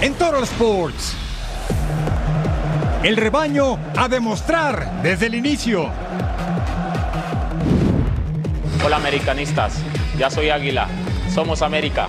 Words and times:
en 0.00 0.14
Total 0.14 0.42
Sports. 0.44 1.14
El 3.02 3.16
rebaño 3.16 3.78
a 3.96 4.08
demostrar 4.08 5.02
desde 5.02 5.26
el 5.26 5.34
inicio. 5.34 5.90
Hola 8.84 8.96
americanistas, 8.96 9.74
ya 10.18 10.30
soy 10.30 10.50
Águila, 10.50 10.88
somos 11.34 11.60
América. 11.62 12.08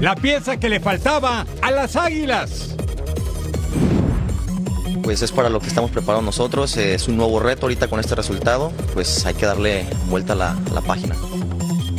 La 0.00 0.16
pieza 0.16 0.56
que 0.56 0.68
le 0.68 0.80
faltaba 0.80 1.46
a 1.60 1.70
las 1.70 1.94
Águilas. 1.94 2.76
Pues 5.02 5.22
es 5.22 5.32
para 5.32 5.48
lo 5.48 5.60
que 5.60 5.66
estamos 5.68 5.90
preparados 5.90 6.24
nosotros, 6.24 6.76
es 6.76 7.06
un 7.08 7.16
nuevo 7.16 7.40
reto 7.40 7.66
ahorita 7.66 7.88
con 7.88 8.00
este 8.00 8.14
resultado, 8.14 8.72
pues 8.94 9.26
hay 9.26 9.34
que 9.34 9.46
darle 9.46 9.86
vuelta 10.08 10.32
a 10.32 10.36
la, 10.36 10.50
a 10.50 10.74
la 10.74 10.80
página. 10.80 11.14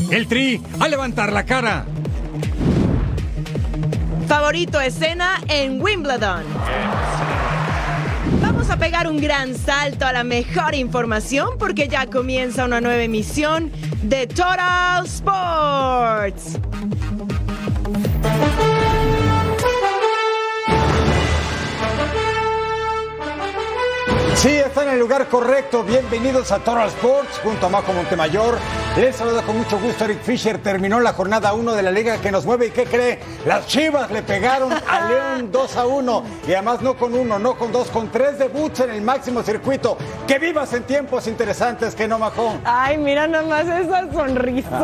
El 0.09 0.27
Tri 0.27 0.61
a 0.79 0.87
levantar 0.87 1.31
la 1.31 1.45
cara. 1.45 1.85
Favorito 4.27 4.79
escena 4.79 5.41
en 5.47 5.81
Wimbledon. 5.81 6.43
Vamos 8.41 8.69
a 8.69 8.77
pegar 8.77 9.07
un 9.07 9.19
gran 9.19 9.55
salto 9.55 10.05
a 10.05 10.13
la 10.13 10.23
mejor 10.23 10.75
información 10.75 11.57
porque 11.59 11.87
ya 11.87 12.07
comienza 12.07 12.65
una 12.65 12.81
nueva 12.81 13.01
emisión 13.03 13.71
de 14.01 14.27
Total 14.27 15.05
Sports. 15.05 16.59
Sí, 24.43 24.49
está 24.57 24.83
en 24.83 24.89
el 24.89 24.99
lugar 24.99 25.27
correcto. 25.29 25.85
Bienvenidos 25.85 26.51
a 26.51 26.59
Total 26.59 26.89
Sports 26.89 27.39
junto 27.41 27.67
a 27.67 27.69
Majo 27.69 27.93
Montemayor. 27.93 28.57
Les 28.97 29.15
saluda 29.15 29.41
con 29.41 29.57
mucho 29.57 29.79
gusto 29.79 30.03
Eric 30.03 30.21
Fisher. 30.21 30.57
Terminó 30.61 30.99
la 30.99 31.13
jornada 31.13 31.53
1 31.53 31.71
de 31.71 31.81
la 31.81 31.91
liga 31.91 32.17
que 32.17 32.29
nos 32.29 32.45
mueve. 32.45 32.65
¿Y 32.67 32.71
qué 32.71 32.83
cree? 32.83 33.19
Las 33.45 33.67
Chivas 33.67 34.11
le 34.11 34.21
pegaron 34.21 34.73
a 34.73 35.07
León 35.09 35.49
2 35.49 35.77
a 35.77 35.85
1. 35.87 36.23
Y 36.45 36.51
además 36.55 36.81
no 36.81 36.95
con 36.95 37.13
uno, 37.13 37.39
no 37.39 37.55
con 37.57 37.71
dos, 37.71 37.87
con 37.89 38.11
tres 38.11 38.37
debuts 38.37 38.81
en 38.81 38.89
el 38.89 39.01
máximo 39.01 39.43
circuito. 39.43 39.97
Que 40.27 40.39
vivas 40.39 40.73
en 40.73 40.83
tiempos 40.83 41.25
interesantes, 41.27 41.95
que 41.95 42.05
no, 42.09 42.19
Majón. 42.19 42.59
Ay, 42.65 42.97
mira 42.97 43.27
nomás 43.27 43.65
esa 43.65 44.11
sonrisota 44.11 44.81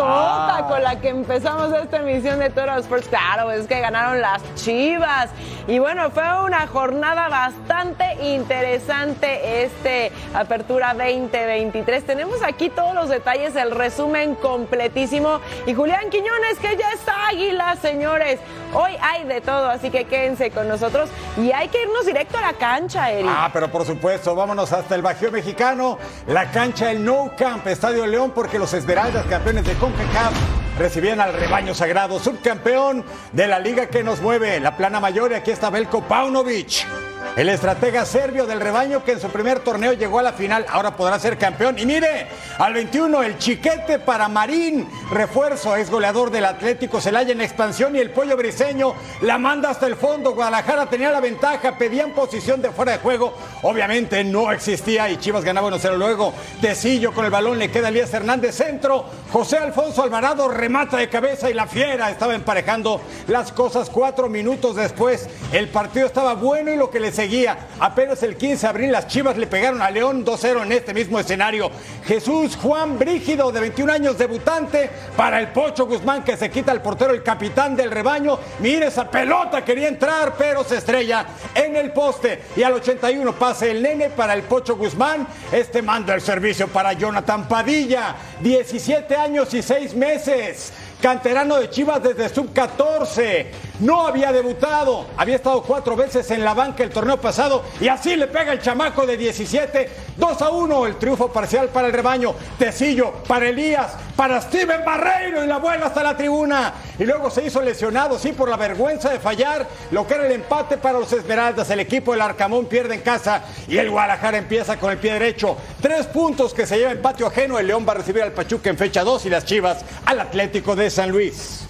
Ah. 0.60 0.68
con 0.70 0.82
la 0.82 1.02
que 1.02 1.10
empezamos 1.10 1.74
esta 1.74 1.98
emisión 1.98 2.40
de 2.40 2.50
Total 2.50 2.80
Sports. 2.80 3.10
Claro, 3.10 3.52
es 3.52 3.68
que 3.68 3.82
ganaron 3.82 4.22
las 4.22 4.42
Chivas. 4.56 5.30
Y 5.68 5.80
bueno, 5.80 6.10
fue 6.12 6.24
una 6.46 6.66
jornada 6.66 7.28
bastante 7.28 8.06
interesante 8.24 9.49
este 9.50 10.12
Apertura 10.34 10.94
2023. 10.94 12.06
Tenemos 12.06 12.42
aquí 12.44 12.70
todos 12.70 12.94
los 12.94 13.10
detalles, 13.10 13.56
el 13.56 13.72
resumen 13.72 14.36
completísimo. 14.36 15.42
Y 15.66 15.74
Julián 15.74 16.10
Quiñones, 16.10 16.60
que 16.60 16.78
ya 16.78 16.92
está 16.94 17.28
águila, 17.28 17.76
señores. 17.82 18.40
Hoy 18.74 18.92
hay 19.02 19.24
de 19.24 19.42
todo, 19.42 19.70
así 19.70 19.90
que 19.90 20.06
quédense 20.06 20.52
con 20.52 20.68
nosotros. 20.68 21.10
Y 21.38 21.52
hay 21.52 21.70
que 21.70 21.82
irnos 21.82 22.06
directo 22.06 22.38
a 22.38 22.42
la 22.42 22.54
cancha, 22.54 23.12
Eric. 23.12 23.30
Ah, 23.30 23.50
pero 23.52 23.72
por 23.72 23.86
supuesto, 23.86 24.36
vámonos 24.36 24.72
hasta 24.72 24.96
el 24.96 25.02
Bajío 25.02 25.32
Mexicano, 25.32 25.98
la 26.28 26.52
cancha 26.52 26.88
del 26.88 27.04
No 27.04 27.32
Camp, 27.38 27.66
Estadio 27.68 28.06
León, 28.06 28.32
porque 28.34 28.60
los 28.60 28.74
Esmeraldas, 28.74 29.26
campeones 29.26 29.66
de 29.66 29.74
CONCACAF, 29.74 30.34
recibían 30.78 31.20
al 31.20 31.34
rebaño 31.34 31.74
sagrado, 31.74 32.20
subcampeón 32.20 33.04
de 33.34 33.48
la 33.48 33.60
liga 33.60 33.88
que 33.88 34.04
nos 34.04 34.22
mueve, 34.22 34.60
la 34.60 34.78
plana 34.78 35.00
mayor, 35.00 35.32
y 35.32 35.36
aquí 35.36 35.52
está 35.52 35.70
Belko 35.70 36.02
Paunovic. 36.04 36.86
El 37.36 37.48
estratega 37.48 38.06
serbio 38.06 38.46
del 38.46 38.60
rebaño 38.60 39.04
que 39.06 39.14
en 39.14 39.22
su 39.22 39.30
primer 39.30 39.60
torneo 39.60 39.94
llegó 39.94 40.20
a 40.20 40.24
la 40.24 40.34
final, 40.34 40.66
ahora 40.68 40.98
podrá 40.98 41.18
ser 41.20 41.38
campeón. 41.38 41.80
Y 41.80 41.86
mire, 41.86 42.28
al 42.58 42.74
21 42.74 43.24
el 43.24 43.38
chiquete 43.38 44.00
para 44.00 44.28
Marín, 44.28 44.90
refuerzo, 45.10 45.76
es 45.78 45.90
goleador 45.90 46.32
del 46.32 46.44
Atlético 46.44 47.00
Celaya 47.00 47.32
en 47.32 47.40
expansión 47.40 47.96
y 47.96 48.00
el 48.00 48.12
pollo 48.12 48.36
briseño 48.36 48.94
la 49.22 49.38
manda 49.38 49.70
hasta 49.70 49.88
el 49.88 49.96
fondo. 49.96 50.34
Guadalajara 50.34 50.88
tenía 50.88 51.12
la 51.12 51.22
ventaja, 51.22 51.78
pedían 51.78 52.12
posición 52.12 52.62
de 52.62 52.72
fuera 52.72 52.94
de 52.94 52.98
juego. 52.98 53.34
Obviamente 53.62 54.22
no 54.26 54.52
existía 54.52 55.10
y 55.10 55.18
Chivas 55.18 55.46
ganaba 55.46 55.70
1-0 55.70 55.98
luego. 55.98 56.34
Tecillo 56.60 57.14
con 57.14 57.24
el 57.24 57.32
balón 57.32 57.58
le 57.58 57.72
queda 57.72 57.88
Elías 57.88 58.14
Hernández 58.14 58.56
centro. 58.56 59.06
José 59.32 59.58
Alfonso 59.58 60.04
Alvarado 60.04 60.50
remata 60.50 60.98
de 60.98 61.08
cabeza 61.08 61.50
y 61.50 61.54
la 61.54 61.68
fiera 61.68 62.10
estaba 62.10 62.36
emparejando 62.36 63.00
las 63.28 63.54
cosas 63.54 63.90
cuatro 63.90 64.28
minutos 64.28 64.76
después. 64.76 65.30
El 65.54 65.70
partido 65.70 66.06
estaba 66.06 66.34
bueno 66.34 66.72
y 66.74 66.76
lo 66.76 66.90
que 66.90 67.00
le 67.00 67.12
seguía. 67.20 67.58
Apenas 67.82 68.24
el 68.24 68.38
15 68.38 68.62
de 68.62 68.70
abril 68.70 68.92
las 68.94 69.08
Chivas 69.08 69.36
le 69.36 69.46
pegaron 69.46 69.82
a 69.82 69.92
León 69.92 70.24
2-0 70.26 70.64
en 70.64 70.72
este 70.72 70.94
mismo 70.94 71.20
escenario. 71.20 71.70
Jesús 72.06 72.56
Juan 72.56 72.98
Brígido, 72.98 73.52
de 73.52 73.60
21 73.60 73.92
años, 73.92 74.18
debutante 74.18 74.90
para 75.18 75.42
el 75.42 75.50
Pocho 75.50 75.86
Guzmán 75.86 76.24
que 76.24 76.38
se 76.38 76.50
quita 76.50 76.72
el 76.72 76.82
portero, 76.82 77.14
el 77.14 77.22
capitán 77.22 77.76
del 77.76 77.92
rebaño. 77.92 78.40
Mire 78.60 78.88
esa 78.88 79.12
pelota, 79.12 79.66
quería 79.66 79.90
entrar, 79.90 80.36
pero 80.38 80.64
se 80.64 80.78
estrella 80.78 81.26
en 81.54 81.76
el 81.76 81.92
poste. 81.92 82.42
Y 82.56 82.64
al 82.64 82.76
81 82.76 83.34
pase 83.34 83.72
el 83.72 83.84
nene 83.84 84.10
para 84.12 84.34
el 84.34 84.44
Pocho 84.44 84.78
Guzmán. 84.78 85.28
Este 85.52 85.82
manda 85.82 86.16
el 86.16 86.22
servicio 86.22 86.70
para 86.70 86.94
Jonathan 86.94 87.50
Padilla, 87.50 88.16
17 88.40 89.14
años 89.14 89.54
y 89.54 89.62
6 89.62 89.94
meses. 89.94 90.72
Canterano 91.02 91.58
de 91.58 91.70
Chivas 91.70 92.04
desde 92.04 92.28
sub-14. 92.28 93.46
No 93.80 94.06
había 94.06 94.34
debutado. 94.34 95.06
Había 95.16 95.38
estado 95.38 95.62
cuatro 95.64 95.96
veces 95.96 96.30
en 96.32 96.44
la 96.44 96.54
banca 96.54 96.84
el 96.84 96.90
torneo 96.90 97.16
pasado. 97.16 97.64
Y 97.80 97.88
así 97.88 98.18
le 98.18 98.28
pega 98.28 98.52
el 98.52 98.62
chamaco 98.62 99.06
de 99.06 99.16
17. 99.16 99.90
2 100.18 100.42
a 100.42 100.50
1. 100.50 100.88
El 100.88 100.98
triunfo 100.98 101.32
parcial 101.32 101.70
para 101.70 101.88
el 101.88 101.94
rebaño. 101.94 102.36
Tecillo 102.58 103.14
para 103.26 103.48
Elías. 103.48 103.94
Para 104.18 104.42
Steven 104.42 104.84
Barreiro. 104.84 105.46
Y 105.46 105.48
la 105.48 105.58
vuela 105.58 105.86
hasta 105.86 106.04
la 106.04 106.18
tribuna. 106.18 106.74
Y 106.98 107.06
luego 107.06 107.32
se 107.32 107.46
hizo 107.46 107.62
lesionado, 107.62 108.20
sí, 108.20 108.34
por 108.34 108.50
la 108.50 108.58
vergüenza 108.58 109.10
de 109.10 109.20
fallar. 109.20 109.66
Lo 109.92 110.06
que 110.06 110.16
era 110.16 110.26
el 110.26 110.34
empate 110.34 110.76
para 110.76 111.00
los 111.00 111.14
Esmeraldas. 111.14 111.70
El 111.70 111.80
equipo 111.80 112.12
del 112.12 112.20
Arcamón 112.22 112.66
pierde 112.66 112.96
en 112.96 113.02
casa. 113.02 113.44
Y 113.70 113.78
el 113.78 113.90
Guadalajara 113.90 114.38
empieza 114.38 114.78
con 114.78 114.92
el 114.92 114.98
pie 114.98 115.14
derecho. 115.14 115.56
Tres 115.82 116.08
puntos 116.08 116.54
que 116.54 116.68
se 116.68 116.78
lleva 116.78 116.92
en 116.92 117.02
patio 117.02 117.28
ajeno. 117.28 117.58
El 117.58 117.68
León 117.68 117.86
va 117.88 117.94
a 117.94 117.96
recibir 117.96 118.24
al 118.24 118.34
Pachuca 118.34 118.70
en 118.70 118.78
fecha 118.78 119.06
2. 119.06 119.26
Y 119.28 119.30
las 119.30 119.46
Chivas 119.46 119.86
al 120.06 120.20
Atlético 120.20 120.76
de 120.76 120.89
San 120.90 121.12
Luis. 121.12 121.62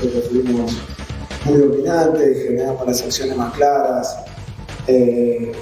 creo 0.00 0.12
que 0.12 0.20
fuimos 0.28 0.72
muy 1.44 1.58
dominantes, 1.58 2.44
generamos 2.44 2.86
las 2.86 3.02
acciones 3.02 3.36
más 3.36 3.52
claras. 3.54 4.16
Eh, 4.86 5.52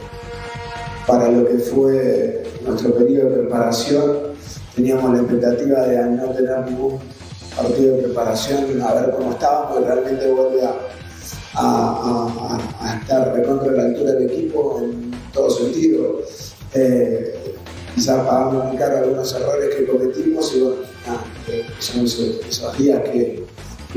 para 1.06 1.28
lo 1.30 1.46
que 1.46 1.58
fue 1.58 2.42
nuestro 2.64 2.94
periodo 2.94 3.30
de 3.30 3.36
preparación, 3.42 4.16
teníamos 4.74 5.12
la 5.14 5.18
expectativa 5.20 5.80
de 5.82 6.04
no 6.10 6.30
tener 6.30 6.58
ningún 6.70 6.98
partido 7.56 7.96
de 7.96 8.02
preparación, 8.04 8.82
a 8.82 8.94
ver 8.94 9.10
cómo 9.12 9.32
estábamos, 9.32 9.84
realmente 9.86 10.30
vuelve 10.30 10.62
a, 10.64 10.74
a- 11.54 12.28
a- 12.80 12.92
a 12.92 13.18
la 13.72 13.82
altura 13.84 14.12
del 14.12 14.30
equipo 14.30 14.80
en 14.82 15.12
todo 15.32 15.48
sentido. 15.50 16.20
Eh, 16.74 17.35
quizás 17.96 18.24
pagamos 18.26 18.64
muy 18.66 18.76
caro 18.76 18.98
algunos 18.98 19.32
errores 19.34 19.74
que 19.74 19.86
cometimos 19.86 20.54
y 20.54 20.60
bueno, 20.60 20.76
nada, 21.06 21.24
eh, 21.48 21.66
son 21.80 22.04
esos, 22.04 22.20
esos 22.48 22.78
días 22.78 23.00
que, 23.10 23.44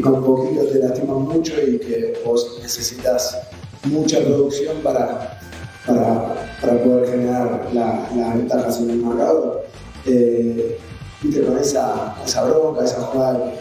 con 0.01 0.23
poquito 0.23 0.63
te 0.65 0.79
lastiman 0.79 1.23
mucho 1.23 1.53
y 1.61 1.77
que 1.77 2.17
vos 2.25 2.57
necesitas 2.63 3.38
mucha 3.83 4.19
producción 4.21 4.77
para, 4.81 5.38
para, 5.85 6.55
para 6.61 6.83
poder 6.83 7.09
generar 7.09 7.67
la- 7.73 8.09
las 8.15 8.35
ventajas 8.35 8.79
en 8.79 8.89
el 8.91 8.97
marcador. 8.97 9.65
Eh, 10.05 10.77
viste, 11.21 11.41
con 11.43 11.57
esa, 11.57 12.15
esa 12.25 12.43
bronca, 12.45 12.85
esa 12.85 13.01
jugada 13.01 13.53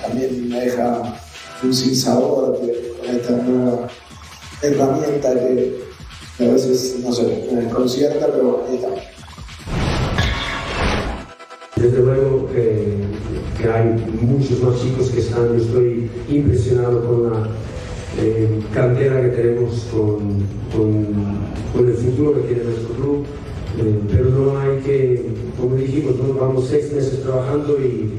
también 0.00 0.48
me 0.48 0.60
deja 0.60 1.02
un 1.62 1.74
sinsabor 1.74 2.58
con 2.58 3.14
esta 3.16 3.32
nueva 3.32 3.88
herramienta 4.62 5.34
que, 5.34 5.82
a 6.40 6.44
veces, 6.44 6.96
no 7.00 7.12
sé, 7.12 7.46
me 7.52 7.60
desconcierta, 7.62 8.26
pero 8.28 8.64
ahí 8.68 8.76
está. 8.76 8.88
Desde 11.80 12.00
luego 12.02 12.48
que, 12.52 13.68
hay 13.68 14.04
muchos 14.20 14.60
más 14.62 14.80
chicos 14.80 15.10
que 15.10 15.20
están, 15.20 15.48
yo 15.56 15.64
estoy 15.64 16.10
impresionado 16.28 17.04
con 17.04 17.30
la 17.30 17.48
eh, 18.20 18.60
cantera 18.74 19.20
que 19.22 19.28
tenemos, 19.28 19.86
con, 19.92 20.18
con- 20.74 21.86
el 21.88 21.94
futuro 21.94 22.34
que 22.34 22.40
tiene 22.48 22.64
nuestro 22.64 22.94
club, 22.94 23.24
Eh, 23.78 24.00
pero 24.10 24.30
no 24.30 24.58
hay 24.58 24.78
que, 24.78 25.26
como 25.56 25.76
dijimos, 25.76 26.16
¿no? 26.16 26.34
vamos 26.34 26.66
seis 26.68 26.90
meses 26.92 27.22
trabajando 27.22 27.78
y, 27.78 28.10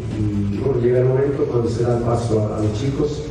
llega 0.82 1.00
el 1.00 1.06
momento 1.06 1.44
cuando 1.52 1.68
se 1.70 1.84
da 1.84 1.98
el 1.98 2.04
paso 2.04 2.48
a, 2.56 2.62
los 2.64 2.74
chicos. 2.80 3.24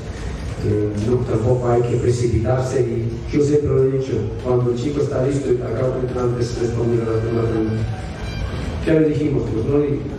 que 0.62 0.90
no, 1.08 1.18
tampoco 1.24 1.68
hay 1.68 1.82
que 1.82 1.96
precipitarse 1.96 2.82
y 2.82 3.08
yo 3.32 3.42
siempre 3.42 3.70
lo 3.70 3.84
he 3.84 3.98
dicho, 3.98 4.12
cuando 4.44 4.72
el 4.72 4.76
chico 4.76 5.00
está 5.00 5.24
listo, 5.24 5.54
de 5.54 5.62
antes 5.62 6.58
responder 6.60 7.00
a 7.02 7.12
la 7.12 7.20
pregunta, 7.22 8.07
ya 8.88 9.00
le 9.00 9.08
dijimos, 9.10 9.42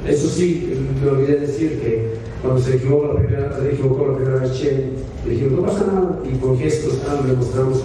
eso 0.08 0.28
sí, 0.28 0.74
me 1.04 1.10
olvidé 1.10 1.40
decir 1.40 1.80
que 1.82 2.14
cuando 2.42 2.62
se 2.62 2.76
equivocó 2.76 3.14
la 3.14 3.20
primera, 3.20 3.60
se 3.60 3.74
equivocó 3.74 4.08
la 4.08 4.16
primera 4.16 4.40
vez 4.42 4.54
Chen, 4.54 4.92
le 5.26 5.32
dijimos, 5.32 5.54
no 5.54 5.66
pasa 5.66 5.86
nada, 5.88 6.20
y 6.24 6.38
con 6.38 6.58
gestos 6.58 7.02
tal, 7.02 7.28
le 7.28 7.34
mostramos 7.34 7.84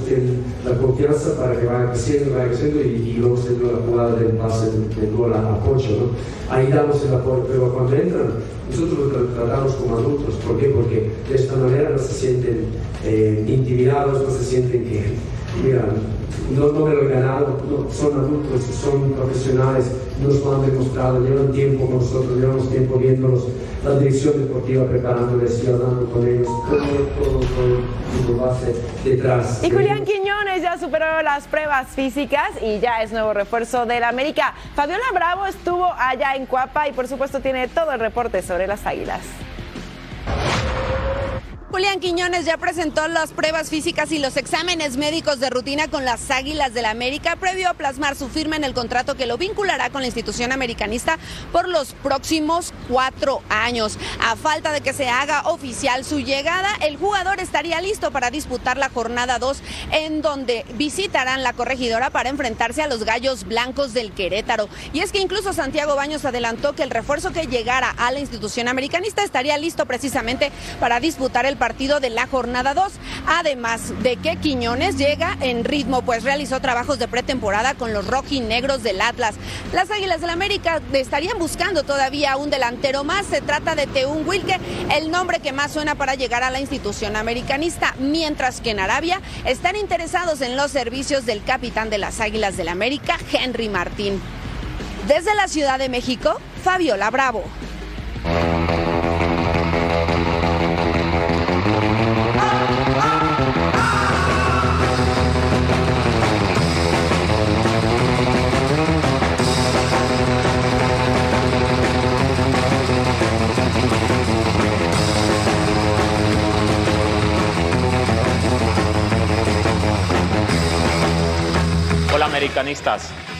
la 0.64 0.76
confianza 0.76 1.36
para 1.38 1.58
que 1.58 1.66
vaya 1.66 1.90
creciendo, 1.90 2.34
vaya 2.34 2.48
creciendo, 2.48 2.82
y, 2.82 2.84
y 2.84 3.16
luego 3.18 3.36
se 3.38 3.54
dio 3.54 3.72
la 3.72 3.78
jugada 3.78 4.16
del 4.16 4.32
pase 4.32 4.70
del 5.00 5.16
gol 5.16 5.32
a, 5.32 5.58
Pocho, 5.64 5.88
¿no? 5.88 6.54
Ahí 6.54 6.68
damos 6.68 7.02
el 7.02 7.14
apoyo, 7.14 7.46
pero 7.50 7.72
cuando 7.72 7.96
entran, 7.96 8.34
nosotros 8.70 9.12
los 9.12 9.34
tratamos 9.34 9.72
como 9.74 9.96
adultos, 9.96 10.34
¿por 10.46 10.58
qué? 10.58 10.66
Porque 10.66 11.10
de 11.30 11.34
esta 11.34 11.56
manera 11.56 11.90
no 11.90 11.98
se 11.98 12.12
sienten 12.12 12.66
eh, 13.04 13.42
intimidados, 13.48 14.22
no 14.22 14.30
se 14.30 14.44
sienten 14.44 14.84
que, 14.84 15.02
mira, 15.64 15.86
no, 16.50 16.72
no 16.72 16.86
me 16.86 16.94
lo 16.94 17.02
he 17.02 17.14
ganado, 17.14 17.58
son 17.90 18.12
adultos, 18.18 18.62
son 18.62 19.12
profesionales, 19.12 19.90
nos 20.22 20.44
lo 20.44 20.54
han 20.54 20.66
demostrado, 20.66 21.20
llevan 21.20 21.52
tiempo 21.52 21.86
con 21.86 21.98
nosotros, 21.98 22.38
llevamos 22.38 22.70
tiempo 22.70 22.96
viéndolos, 22.96 23.48
la 23.84 23.98
dirección 23.98 24.38
deportiva 24.38 24.86
preparándoles 24.86 25.62
y 25.64 25.66
hablando 25.66 26.10
con 26.10 26.26
ellos, 26.26 26.46
todo, 26.46 26.78
todo, 26.78 27.40
todo, 27.40 28.26
todo 28.26 28.46
base 28.46 28.74
detrás. 29.04 29.62
Y 29.62 29.70
Julián 29.70 30.04
Quiñones 30.04 30.62
ya 30.62 30.78
superó 30.78 31.22
las 31.22 31.46
pruebas 31.48 31.88
físicas 31.88 32.50
y 32.60 32.78
ya 32.80 33.02
es 33.02 33.12
nuevo 33.12 33.32
refuerzo 33.32 33.86
del 33.86 34.04
América. 34.04 34.54
Fabiola 34.74 35.04
Bravo 35.12 35.46
estuvo 35.46 35.86
allá 35.98 36.34
en 36.36 36.46
Cuapa 36.46 36.88
y 36.88 36.92
por 36.92 37.08
supuesto 37.08 37.40
tiene 37.40 37.68
todo 37.68 37.92
el 37.92 38.00
reporte 38.00 38.42
sobre 38.42 38.66
las 38.66 38.86
águilas. 38.86 39.20
Julián 41.74 41.98
Quiñones 41.98 42.44
ya 42.44 42.56
presentó 42.56 43.08
las 43.08 43.32
pruebas 43.32 43.68
físicas 43.68 44.12
y 44.12 44.20
los 44.20 44.36
exámenes 44.36 44.96
médicos 44.96 45.40
de 45.40 45.50
rutina 45.50 45.88
con 45.88 46.04
las 46.04 46.30
Águilas 46.30 46.72
del 46.72 46.84
la 46.84 46.90
América, 46.90 47.34
previo 47.34 47.68
a 47.68 47.74
plasmar 47.74 48.14
su 48.14 48.28
firma 48.28 48.54
en 48.54 48.62
el 48.62 48.74
contrato 48.74 49.16
que 49.16 49.26
lo 49.26 49.38
vinculará 49.38 49.90
con 49.90 50.02
la 50.02 50.06
institución 50.06 50.52
americanista 50.52 51.18
por 51.50 51.68
los 51.68 51.94
próximos 51.94 52.72
cuatro 52.88 53.42
años. 53.48 53.98
A 54.20 54.36
falta 54.36 54.70
de 54.70 54.82
que 54.82 54.92
se 54.92 55.08
haga 55.08 55.48
oficial 55.48 56.04
su 56.04 56.20
llegada, 56.20 56.68
el 56.80 56.96
jugador 56.96 57.40
estaría 57.40 57.80
listo 57.80 58.12
para 58.12 58.30
disputar 58.30 58.76
la 58.76 58.90
jornada 58.90 59.40
2, 59.40 59.60
en 59.90 60.22
donde 60.22 60.64
visitarán 60.74 61.42
la 61.42 61.54
corregidora 61.54 62.10
para 62.10 62.28
enfrentarse 62.28 62.82
a 62.82 62.86
los 62.86 63.02
gallos 63.02 63.42
blancos 63.42 63.94
del 63.94 64.12
Querétaro. 64.12 64.68
Y 64.92 65.00
es 65.00 65.10
que 65.10 65.18
incluso 65.18 65.52
Santiago 65.52 65.96
Baños 65.96 66.24
adelantó 66.24 66.74
que 66.74 66.84
el 66.84 66.90
refuerzo 66.90 67.32
que 67.32 67.48
llegara 67.48 67.90
a 67.90 68.12
la 68.12 68.20
institución 68.20 68.68
americanista 68.68 69.24
estaría 69.24 69.58
listo 69.58 69.86
precisamente 69.86 70.52
para 70.78 71.00
disputar 71.00 71.46
el 71.46 71.56
partido 71.56 71.63
de 71.64 72.10
la 72.10 72.26
jornada 72.26 72.74
2. 72.74 72.92
Además 73.26 73.94
de 74.02 74.16
que 74.16 74.36
Quiñones 74.36 74.98
llega 74.98 75.34
en 75.40 75.64
ritmo, 75.64 76.02
pues 76.02 76.22
realizó 76.22 76.60
trabajos 76.60 76.98
de 76.98 77.08
pretemporada 77.08 77.72
con 77.72 77.94
los 77.94 78.06
rojinegros 78.06 78.82
del 78.82 79.00
Atlas. 79.00 79.36
Las 79.72 79.90
Águilas 79.90 80.20
del 80.20 80.28
América 80.28 80.82
estarían 80.92 81.38
buscando 81.38 81.82
todavía 81.82 82.36
un 82.36 82.50
delantero 82.50 83.02
más. 83.02 83.24
Se 83.26 83.40
trata 83.40 83.74
de 83.74 83.86
Teun 83.86 84.28
Wilke, 84.28 84.60
el 84.92 85.10
nombre 85.10 85.40
que 85.40 85.52
más 85.52 85.72
suena 85.72 85.94
para 85.94 86.16
llegar 86.16 86.42
a 86.42 86.50
la 86.50 86.60
institución 86.60 87.16
americanista, 87.16 87.94
mientras 87.98 88.60
que 88.60 88.70
en 88.70 88.80
Arabia 88.80 89.22
están 89.46 89.74
interesados 89.76 90.42
en 90.42 90.56
los 90.56 90.70
servicios 90.70 91.24
del 91.24 91.42
capitán 91.42 91.88
de 91.88 91.96
las 91.96 92.20
Águilas 92.20 92.58
del 92.58 92.68
América, 92.68 93.16
Henry 93.32 93.70
Martín. 93.70 94.20
Desde 95.08 95.34
la 95.34 95.48
Ciudad 95.48 95.78
de 95.78 95.88
México, 95.88 96.38
Fabiola 96.62 97.10
Bravo. 97.10 97.42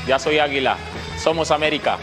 Ya 0.06 0.18
soy 0.18 0.38
Águila, 0.38 0.76
somos 1.22 1.50
América. 1.50 1.98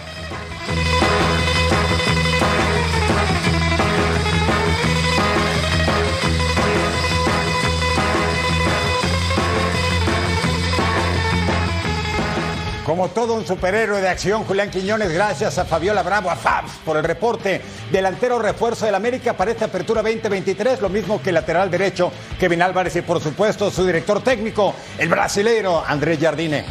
Como 12.92 13.08
todo 13.08 13.36
un 13.36 13.48
superhéroe 13.48 14.02
de 14.02 14.10
acción, 14.10 14.44
Julián 14.44 14.70
Quiñones, 14.70 15.14
gracias 15.14 15.58
a 15.58 15.64
Fabiola 15.64 16.04
Bravo, 16.04 16.30
a 16.30 16.36
Fabs, 16.36 16.74
por 16.84 16.98
el 16.98 17.06
reporte. 17.06 17.62
Delantero 17.90 18.38
refuerzo 18.38 18.86
del 18.86 18.96
América 18.96 19.32
para 19.32 19.52
esta 19.52 19.64
apertura 19.64 20.02
2023, 20.02 20.82
lo 20.82 20.90
mismo 20.90 21.22
que 21.22 21.30
el 21.30 21.36
lateral 21.36 21.72
derecho 21.72 22.12
Kevin 22.38 22.62
Álvarez 22.62 22.98
y 22.98 23.02
por 23.02 23.22
supuesto 23.22 23.72
su 23.72 23.86
director 23.86 24.22
técnico, 24.22 24.76
el 24.98 25.08
brasileiro 25.08 25.82
Andrés 25.88 26.20
Jardine. 26.20 26.66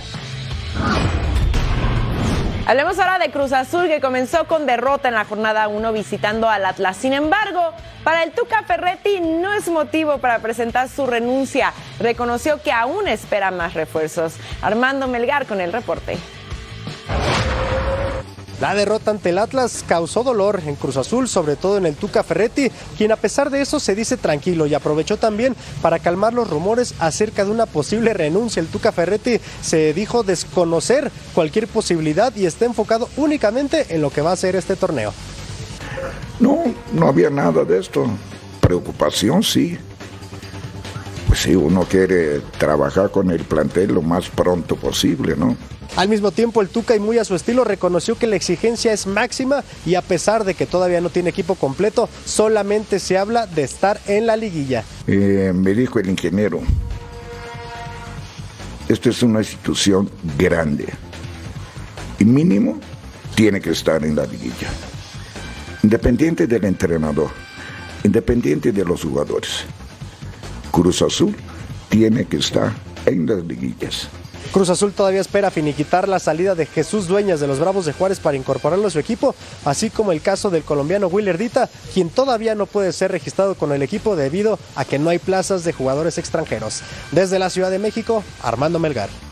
Hablemos 2.71 3.01
ahora 3.01 3.19
de 3.19 3.33
Cruz 3.33 3.53
Azul 3.53 3.89
que 3.89 4.01
comenzó 4.01 4.47
con 4.47 4.65
derrota 4.65 5.09
en 5.09 5.15
la 5.15 5.25
jornada 5.25 5.67
1 5.67 5.93
visitando 5.93 6.49
al 6.49 6.65
Atlas. 6.65 6.97
Sin 6.97 7.13
embargo, 7.13 7.73
para 8.05 8.23
el 8.23 8.31
Tuca 8.31 8.63
Ferretti 8.63 9.19
no 9.19 9.53
es 9.53 9.67
motivo 9.67 10.19
para 10.19 10.39
presentar 10.39 10.89
su 10.89 11.05
renuncia. 11.05 11.73
Reconoció 11.99 12.63
que 12.63 12.71
aún 12.71 13.09
espera 13.09 13.51
más 13.51 13.75
refuerzos. 13.75 14.37
Armando 14.63 15.09
Melgar 15.09 15.47
con 15.47 15.61
el 15.61 15.73
reporte. 15.73 16.17
La 18.61 18.75
derrota 18.75 19.11
ante 19.11 19.31
el 19.31 19.39
Atlas 19.39 19.83
causó 19.89 20.23
dolor 20.23 20.61
en 20.67 20.75
Cruz 20.75 20.99
Azul, 20.99 21.29
sobre 21.29 21.57
todo 21.57 21.79
en 21.79 21.87
el 21.87 21.97
Tuca 21.97 22.23
Ferretti, 22.23 22.71
quien 22.99 23.11
a 23.11 23.17
pesar 23.17 23.49
de 23.49 23.63
eso 23.63 23.81
se 23.81 23.95
dice 23.95 24.19
tranquilo 24.19 24.67
y 24.67 24.75
aprovechó 24.75 25.17
también 25.17 25.57
para 25.81 25.99
calmar 25.99 26.35
los 26.35 26.51
rumores 26.51 26.95
acerca 26.99 27.47
de 27.47 27.51
una 27.51 27.65
posible 27.65 28.13
renuncia. 28.13 28.61
El 28.61 28.69
Tuca 28.69 28.93
Ferretti 28.93 29.41
se 29.63 29.95
dijo 29.95 30.23
desconocer 30.25 31.11
cualquier 31.35 31.69
posibilidad 31.69 32.37
y 32.37 32.45
está 32.45 32.67
enfocado 32.67 33.09
únicamente 33.17 33.87
en 33.95 34.03
lo 34.03 34.11
que 34.11 34.21
va 34.21 34.33
a 34.33 34.37
ser 34.37 34.57
este 34.57 34.77
torneo. 34.77 35.15
No, 36.39 36.63
no 36.93 37.09
había 37.09 37.31
nada 37.31 37.65
de 37.65 37.79
esto. 37.79 38.07
Preocupación 38.61 39.43
sí. 39.43 39.79
Pues 41.29 41.41
sí, 41.41 41.55
uno 41.55 41.87
quiere 41.89 42.41
trabajar 42.59 43.11
con 43.11 43.31
el 43.31 43.45
plantel 43.45 43.95
lo 43.95 44.03
más 44.03 44.29
pronto 44.29 44.77
posible, 44.77 45.35
¿no? 45.35 45.57
Al 45.97 46.09
mismo 46.09 46.31
tiempo, 46.31 46.61
el 46.61 46.69
Tuca 46.69 46.95
y 46.95 47.01
muy 47.01 47.19
a 47.19 47.25
su 47.25 47.35
estilo 47.35 47.65
reconoció 47.65 48.17
que 48.17 48.27
la 48.27 48.37
exigencia 48.37 48.93
es 48.93 49.07
máxima 49.07 49.65
y 49.85 49.97
a 49.97 50.03
pesar 50.03 50.45
de 50.45 50.55
que 50.55 50.67
todavía 50.67 51.01
no 51.01 51.11
tiene 51.11 51.31
equipo 51.31 51.57
completo, 51.57 52.09
solamente 52.25 52.99
se 53.01 53.19
habla 53.19 53.47
de 53.47 53.63
estar 53.63 54.01
en 54.07 54.27
la 54.27 54.37
liguilla. 54.37 54.85
Eh, 55.07 55.53
me 55.55 55.75
dijo 55.75 55.99
el 55.99 56.09
ingeniero, 56.09 56.61
esto 58.89 59.11
es 59.11 59.23
una 59.23 59.41
institución 59.41 60.11
grande 60.39 60.87
y 62.19 62.25
mínimo 62.25 62.79
tiene 63.35 63.61
que 63.61 63.71
estar 63.71 64.05
en 64.05 64.15
la 64.15 64.27
liguilla, 64.27 64.69
independiente 65.83 66.47
del 66.47 66.65
entrenador, 66.65 67.31
independiente 68.05 68.73
de 68.73 68.85
los 68.85 69.03
jugadores. 69.03 69.65
Cruz 70.71 71.03
Azul 71.03 71.35
tiene 71.89 72.27
que 72.27 72.37
estar 72.37 72.73
en 73.07 73.27
las 73.27 73.45
liguillas. 73.45 74.09
Cruz 74.53 74.69
Azul 74.69 74.93
todavía 74.93 75.21
espera 75.21 75.53
finiquitar 75.53 76.09
la 76.09 76.19
salida 76.19 76.57
de 76.57 76.67
Jesús 76.67 77.07
Dueñas 77.07 77.39
de 77.39 77.47
los 77.47 77.61
Bravos 77.61 77.87
de 77.87 77.93
Juárez 77.93 78.19
para 78.19 78.37
incorporarlo 78.37 78.89
a 78.89 78.91
su 78.91 78.99
equipo, 78.99 79.37
así 79.65 79.91
como 79.91 80.11
el 80.11 80.23
caso 80.23 80.51
del 80.51 80.65
colombiano 80.65 81.07
Willer 81.07 81.39
Dita, 81.39 81.69
quien 81.95 82.11
todavía 82.11 82.57
no 82.57 82.67
puede 82.67 82.93
ser 82.93 83.13
registrado 83.13 83.55
con 83.55 83.71
el 83.71 83.83
equipo 83.83 84.17
debido 84.17 84.59
a 84.75 84.85
que 84.85 84.99
no 84.99 85.11
hay 85.11 85.21
plazas 85.21 85.63
de 85.63 85.73
jugadores 85.73 86.19
extranjeros. 86.19 86.83
Desde 87.13 87.39
la 87.39 87.49
Ciudad 87.49 87.71
de 87.71 87.79
México, 87.79 88.25
Armando 88.43 88.81
Melgar. 88.81 89.30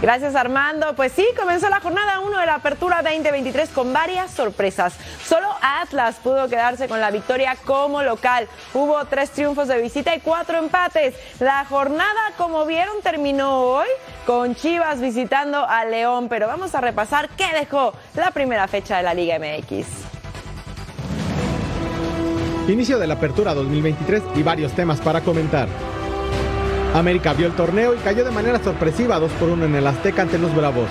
Gracias 0.00 0.36
Armando. 0.36 0.94
Pues 0.94 1.12
sí, 1.12 1.26
comenzó 1.36 1.68
la 1.68 1.80
jornada 1.80 2.20
1 2.20 2.38
de 2.38 2.46
la 2.46 2.54
Apertura 2.54 3.02
2023 3.02 3.70
con 3.70 3.92
varias 3.92 4.30
sorpresas. 4.30 4.94
Solo 5.24 5.48
Atlas 5.60 6.16
pudo 6.22 6.48
quedarse 6.48 6.86
con 6.86 7.00
la 7.00 7.10
victoria 7.10 7.56
como 7.64 8.02
local. 8.02 8.48
Hubo 8.74 9.04
tres 9.06 9.30
triunfos 9.30 9.66
de 9.66 9.82
visita 9.82 10.14
y 10.14 10.20
cuatro 10.20 10.58
empates. 10.58 11.14
La 11.40 11.64
jornada, 11.64 12.32
como 12.36 12.64
vieron, 12.64 13.02
terminó 13.02 13.60
hoy 13.62 13.88
con 14.24 14.54
Chivas 14.54 15.00
visitando 15.00 15.66
a 15.68 15.84
León. 15.84 16.28
Pero 16.28 16.46
vamos 16.46 16.76
a 16.76 16.80
repasar 16.80 17.28
qué 17.30 17.46
dejó 17.58 17.92
la 18.14 18.30
primera 18.30 18.68
fecha 18.68 18.98
de 18.98 19.02
la 19.02 19.14
Liga 19.14 19.38
MX. 19.38 19.86
Inicio 22.68 22.98
de 22.98 23.06
la 23.06 23.14
Apertura 23.14 23.52
2023 23.54 24.22
y 24.36 24.42
varios 24.44 24.72
temas 24.72 25.00
para 25.00 25.22
comentar. 25.22 25.68
América 26.94 27.34
vio 27.34 27.46
el 27.46 27.52
torneo 27.52 27.94
y 27.94 27.98
cayó 27.98 28.24
de 28.24 28.30
manera 28.30 28.62
sorpresiva 28.62 29.18
2 29.18 29.30
por 29.32 29.50
1 29.50 29.66
en 29.66 29.74
el 29.74 29.86
Azteca 29.86 30.22
ante 30.22 30.38
los 30.38 30.54
Bravos. 30.54 30.88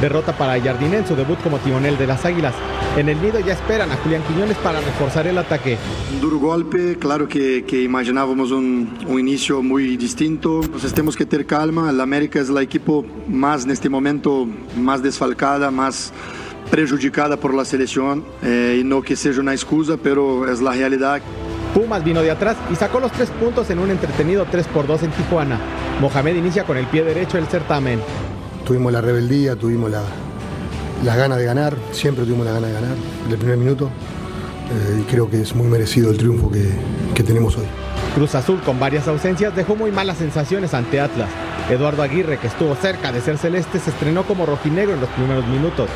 Derrota 0.00 0.36
para 0.36 0.60
Jardine 0.60 0.98
en 0.98 1.06
su 1.06 1.16
debut 1.16 1.38
como 1.42 1.58
timonel 1.58 1.96
de 1.96 2.06
las 2.06 2.24
Águilas. 2.26 2.54
En 2.96 3.08
el 3.08 3.20
nido 3.22 3.40
ya 3.40 3.54
esperan 3.54 3.90
a 3.90 3.96
Julián 3.96 4.22
Quiñones 4.24 4.56
para 4.58 4.80
reforzar 4.80 5.26
el 5.26 5.38
ataque. 5.38 5.78
Un 6.12 6.20
duro 6.20 6.38
golpe, 6.38 6.98
claro 6.98 7.28
que, 7.28 7.64
imaginábamos 7.82 8.50
un, 8.50 8.90
inicio 9.08 9.62
muy 9.62 9.96
distinto. 9.96 10.60
Entonces 10.62 10.92
tenemos 10.92 11.16
que 11.16 11.24
tener 11.24 11.46
calma. 11.46 11.88
El 11.88 12.00
América 12.00 12.40
es 12.40 12.50
el 12.50 12.58
equipo 12.58 13.06
más 13.26 13.64
en 13.64 13.70
este 13.70 13.88
momento, 13.88 14.46
más 14.76 15.02
desfalcada, 15.02 15.70
más 15.70 16.12
prejudicada 16.70 17.38
por 17.38 17.54
la 17.54 17.64
selección. 17.64 18.22
Eh, 18.42 18.78
y 18.80 18.84
no 18.84 19.00
que 19.00 19.16
sea 19.16 19.32
una 19.40 19.52
excusa, 19.52 19.96
pero 19.96 20.50
es 20.50 20.60
la 20.60 20.72
realidad. 20.72 21.22
Pumas 21.74 22.02
vino 22.02 22.22
de 22.22 22.30
atrás 22.30 22.56
y 22.72 22.76
sacó 22.76 23.00
los 23.00 23.12
tres 23.12 23.30
puntos 23.30 23.68
en 23.70 23.78
un 23.78 23.90
entretenido 23.90 24.46
3 24.50 24.66
por 24.68 24.86
2 24.86 25.02
en 25.04 25.10
Tijuana. 25.10 25.58
Mohamed 26.00 26.36
inicia 26.36 26.64
con 26.64 26.76
el 26.76 26.86
pie 26.86 27.04
derecho 27.04 27.38
el 27.38 27.46
certamen. 27.46 28.00
Tuvimos 28.64 28.92
la 28.92 29.00
rebeldía, 29.00 29.56
tuvimos 29.56 29.90
la, 29.90 30.02
la 31.04 31.16
gana 31.16 31.36
de 31.36 31.44
ganar, 31.44 31.74
siempre 31.92 32.24
tuvimos 32.24 32.46
la 32.46 32.52
gana 32.52 32.66
de 32.68 32.72
ganar 32.72 32.94
desde 33.22 33.34
el 33.34 33.38
primer 33.38 33.58
minuto 33.58 33.90
eh, 34.70 35.00
y 35.00 35.02
creo 35.04 35.30
que 35.30 35.42
es 35.42 35.54
muy 35.54 35.68
merecido 35.68 36.10
el 36.10 36.16
triunfo 36.16 36.50
que, 36.50 36.70
que 37.14 37.22
tenemos 37.22 37.56
hoy. 37.56 37.66
Cruz 38.14 38.34
Azul 38.34 38.60
con 38.62 38.80
varias 38.80 39.06
ausencias 39.08 39.54
dejó 39.54 39.76
muy 39.76 39.92
malas 39.92 40.18
sensaciones 40.18 40.74
ante 40.74 41.00
Atlas. 41.00 41.28
Eduardo 41.70 42.02
Aguirre, 42.02 42.38
que 42.38 42.46
estuvo 42.46 42.74
cerca 42.76 43.12
de 43.12 43.20
ser 43.20 43.38
celeste, 43.38 43.78
se 43.78 43.90
estrenó 43.90 44.24
como 44.24 44.46
rojinegro 44.46 44.94
en 44.94 45.00
los 45.00 45.10
primeros 45.10 45.46
minutos. 45.46 45.90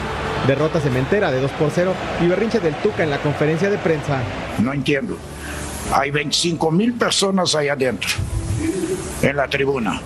Derrota 0.47 0.81
cementera 0.81 1.31
de 1.31 1.41
2 1.41 1.51
por 1.53 1.71
0 1.71 1.95
y 2.21 2.27
berrinche 2.27 2.61
del 2.61 2.75
Tuca 2.77 3.05
en 3.05 3.11
la 3.11 3.19
conferencia 3.19 3.71
de 3.71 3.79
prensa. 3.79 4.21
No 4.59 4.73
entiendo. 4.73 5.17
Hay 5.93 6.11
25 6.11 6.71
mil 6.71 6.95
personas 6.95 7.55
ahí 7.55 7.69
adentro, 7.69 8.11
en 9.23 9.37
la 9.37 9.49
tribuna. 9.49 10.01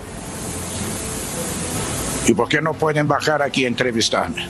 ¿Y 2.27 2.33
por 2.33 2.49
qué 2.49 2.61
no 2.61 2.73
pueden 2.73 3.07
bajar 3.07 3.41
aquí 3.41 3.65
a 3.65 3.67
entrevistarme? 3.67 4.47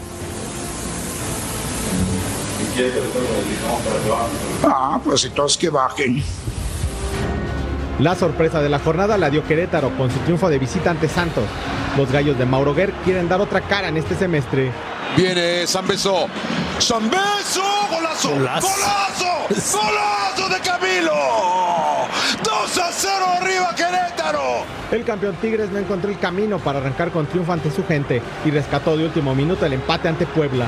Ah, 4.63 4.99
pues 5.03 5.25
entonces 5.25 5.57
que 5.57 5.69
bajen. 5.69 6.23
La 7.99 8.15
sorpresa 8.15 8.61
de 8.61 8.69
la 8.69 8.79
jornada 8.79 9.17
la 9.17 9.29
dio 9.29 9.45
Querétaro 9.45 9.95
con 9.97 10.11
su 10.11 10.19
triunfo 10.19 10.49
de 10.49 10.59
visita 10.59 10.91
ante 10.91 11.07
Santos. 11.07 11.45
Los 11.95 12.11
gallos 12.11 12.37
de 12.37 12.45
Mauro 12.45 12.73
Guer 12.73 12.91
quieren 13.05 13.29
dar 13.29 13.39
otra 13.39 13.61
cara 13.61 13.87
en 13.87 13.95
este 13.95 14.15
semestre. 14.15 14.71
Viene 15.15 15.65
San 15.65 15.87
Beso. 15.87 16.27
San 16.77 17.09
Beso, 17.09 17.63
golazo, 17.89 18.31
golazo, 18.31 18.67
golazo, 18.67 19.77
golazo 19.77 20.49
de 20.49 20.59
Camilo. 20.59 21.13
2 22.43 22.77
a 22.77 22.91
0 22.91 23.25
arriba 23.39 23.73
Querétaro. 23.75 24.65
El 24.91 25.05
campeón 25.05 25.35
Tigres 25.37 25.71
no 25.71 25.79
encontró 25.79 26.09
el 26.09 26.19
camino 26.19 26.59
para 26.59 26.79
arrancar 26.79 27.11
con 27.11 27.27
triunfo 27.27 27.53
ante 27.53 27.71
su 27.71 27.85
gente 27.85 28.21
y 28.43 28.51
rescató 28.51 28.97
de 28.97 29.05
último 29.05 29.33
minuto 29.33 29.65
el 29.65 29.73
empate 29.73 30.09
ante 30.09 30.25
Puebla. 30.25 30.67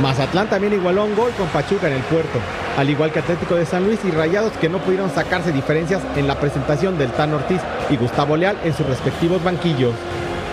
Mazatlán 0.00 0.48
también 0.48 0.72
igualó 0.72 1.04
un 1.04 1.14
gol 1.14 1.32
con 1.32 1.46
Pachuca 1.48 1.86
en 1.86 1.94
el 1.94 2.02
puerto, 2.04 2.38
al 2.78 2.88
igual 2.88 3.12
que 3.12 3.18
Atlético 3.18 3.54
de 3.54 3.66
San 3.66 3.84
Luis 3.84 4.00
y 4.04 4.10
Rayados 4.10 4.52
que 4.54 4.70
no 4.70 4.78
pudieron 4.78 5.10
sacarse 5.14 5.52
diferencias 5.52 6.00
en 6.16 6.26
la 6.26 6.40
presentación 6.40 6.96
del 6.96 7.12
Tan 7.12 7.34
Ortiz 7.34 7.60
y 7.90 7.96
Gustavo 7.96 8.36
Leal 8.36 8.58
en 8.64 8.74
sus 8.74 8.86
respectivos 8.86 9.44
banquillos. 9.44 9.92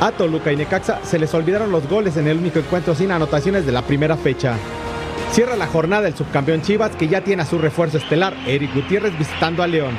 A 0.02 0.12
Toluca 0.12 0.52
y 0.52 0.56
Necaxa 0.56 1.00
se 1.06 1.20
les 1.20 1.32
olvidaron 1.36 1.72
los 1.72 1.88
goles 1.88 2.18
en 2.18 2.28
el 2.28 2.40
único 2.40 2.58
encuentro 2.58 2.96
sin 2.96 3.12
anotaciones 3.12 3.68
de 3.68 3.72
la 3.72 3.84
primera 3.84 4.18
fecha. 4.18 4.56
Cierra 5.32 5.56
la 5.56 5.68
jornada 5.68 6.08
el 6.08 6.16
subcampeón 6.16 6.64
Chivas 6.64 6.96
que 6.96 7.08
ya 7.08 7.22
tiene 7.22 7.44
a 7.44 7.46
su 7.46 7.60
refuerzo 7.60 8.00
estelar, 8.00 8.36
Eric 8.48 8.74
Gutiérrez 8.74 9.16
visitando 9.16 9.62
a 9.62 9.68
León. 9.68 9.94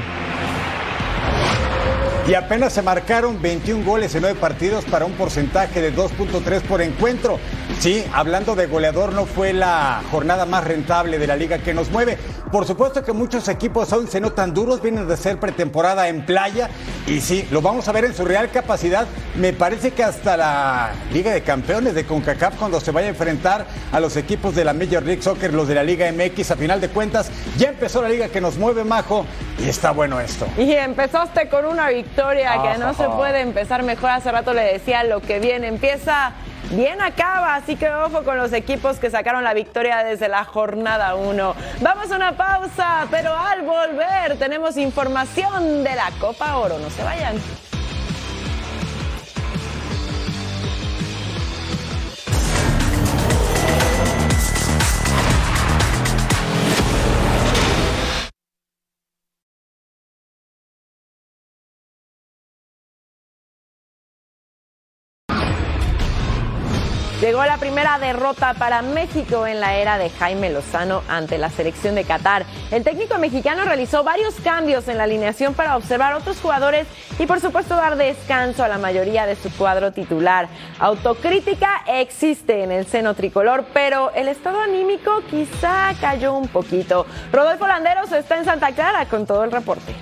Y 2.29 2.35
apenas 2.35 2.73
se 2.73 2.83
marcaron 2.83 3.43
21 3.43 3.85
goles 3.85 4.14
en 4.14 4.23
9 4.23 4.38
partidos 4.38 4.85
para 4.85 5.05
un 5.05 5.12
porcentaje 5.12 5.83
de 5.83 5.93
2.3 5.93 6.62
por 6.62 6.81
encuentro. 6.81 7.41
Sí, 7.81 8.05
hablando 8.12 8.55
de 8.55 8.69
goleador, 8.69 9.12
no 9.12 9.26
fue 9.26 9.52
la 9.52 10.02
jornada 10.12 10.47
más 10.47 10.62
rentable 10.62 11.19
de 11.19 11.26
la 11.26 11.35
liga 11.35 11.59
que 11.59 11.75
nos 11.75 11.91
mueve. 11.91 12.17
Por 12.52 12.64
supuesto 12.64 13.02
que 13.02 13.12
muchos 13.12 13.49
equipos 13.49 13.93
aún 13.93 14.07
se 14.07 14.21
notan 14.21 14.55
duros, 14.55 14.81
vienen 14.81 15.09
de 15.09 15.17
ser 15.17 15.41
pretemporada 15.41 16.09
en 16.09 16.25
playa 16.25 16.69
y 17.07 17.21
sí, 17.21 17.49
lo 17.50 17.61
vamos 17.61 17.88
a 17.88 17.93
ver 17.93 18.05
en 18.05 18.14
su 18.14 18.25
real 18.25 18.50
capacidad. 18.50 19.07
Me 19.35 19.52
parece 19.52 19.91
que 19.91 20.05
hasta 20.05 20.37
la 20.37 20.93
Liga 21.12 21.33
de 21.33 21.43
Campeones 21.43 21.95
de 21.95 22.05
CONCACAF 22.05 22.57
cuando 22.57 22.79
se 22.79 22.93
vaya 22.93 23.07
a 23.09 23.11
enfrentar 23.11 23.67
a 23.91 23.99
los 23.99 24.17
equipos 24.17 24.55
de 24.55 24.64
la 24.64 24.75
Major 24.75 25.02
League 25.02 25.23
Soccer, 25.23 25.52
los 25.52 25.67
de 25.67 25.75
la 25.75 25.83
Liga 25.83 26.12
MX, 26.12 26.52
a 26.52 26.57
final 26.57 26.81
de 26.81 26.88
cuentas 26.88 27.31
ya 27.57 27.71
empezó 27.71 28.00
la 28.02 28.11
liga 28.11 28.29
que 28.29 28.41
nos 28.41 28.59
mueve, 28.59 28.85
Majo, 28.85 29.25
y 29.59 29.69
está 29.69 29.91
bueno 29.91 30.21
esto. 30.21 30.47
Y 30.59 30.73
empezaste 30.73 31.49
con 31.49 31.64
una 31.64 31.88
victoria 31.88 32.12
que 32.14 32.78
no 32.78 32.95
se 32.95 33.09
puede 33.09 33.40
empezar 33.40 33.83
mejor. 33.83 34.11
Hace 34.11 34.31
rato 34.31 34.52
le 34.52 34.62
decía 34.62 35.04
lo 35.04 35.21
que 35.21 35.38
viene, 35.38 35.69
empieza 35.69 36.33
bien 36.71 37.02
acaba, 37.02 37.54
así 37.54 37.76
que 37.76 37.90
ojo 37.90 38.23
con 38.23 38.37
los 38.37 38.52
equipos 38.52 38.99
que 38.99 39.11
sacaron 39.11 39.45
la 39.45 39.54
victoria 39.54 40.04
desde 40.04 40.28
la 40.28 40.45
jornada 40.45 41.14
1. 41.14 41.54
Vamos 41.81 42.11
a 42.11 42.16
una 42.16 42.33
pausa, 42.33 43.07
pero 43.11 43.37
al 43.37 43.62
volver 43.62 44.38
tenemos 44.38 44.76
información 44.76 45.85
de 45.85 45.95
la 45.95 46.11
Copa 46.21 46.57
Oro, 46.57 46.78
no 46.78 46.90
se 46.90 47.02
vayan. 47.02 47.37
Llegó 67.23 67.45
la 67.45 67.57
primera 67.57 68.00
derrota 68.00 68.52
para 68.55 68.83
México 68.83 69.47
en 69.47 69.61
la 69.61 69.76
era 69.76 69.97
de 69.97 70.11
Jaime 70.11 70.50
Lozano 70.50 71.05
ante 71.07 71.38
la 71.38 71.50
selección 71.50 71.95
de 71.95 72.02
Qatar. 72.02 72.45
El 72.73 72.83
técnico 72.83 73.17
mexicano 73.17 73.62
realizó 73.62 74.02
varios 74.02 74.35
cambios 74.41 74.88
en 74.88 74.99
la 74.99 75.05
alineación 75.05 75.55
para 75.55 75.76
observar 75.76 76.14
otros 76.14 76.41
jugadores 76.41 76.88
y 77.21 77.26
por 77.26 77.38
supuesto 77.38 77.76
dar 77.76 77.95
descanso 77.95 78.64
a 78.64 78.69
la 78.69 78.76
mayoría 78.76 79.25
de 79.26 79.37
su 79.37 79.52
cuadro 79.52 79.93
titular. 79.93 80.49
Autocrítica 80.81 81.85
existe 81.87 82.64
en 82.64 82.73
el 82.73 82.87
seno 82.87 83.14
tricolor, 83.14 83.67
pero 83.73 84.11
el 84.17 84.26
estado 84.26 84.61
anímico 84.61 85.23
quizá 85.31 85.95
cayó 86.00 86.35
un 86.35 86.49
poquito. 86.49 87.07
Rodolfo 87.33 87.69
Landeros 87.69 88.11
está 88.11 88.37
en 88.37 88.47
Santa 88.47 88.73
Clara 88.73 89.07
con 89.07 89.26
todo 89.26 89.45
el 89.45 89.52
reporte. 89.52 89.95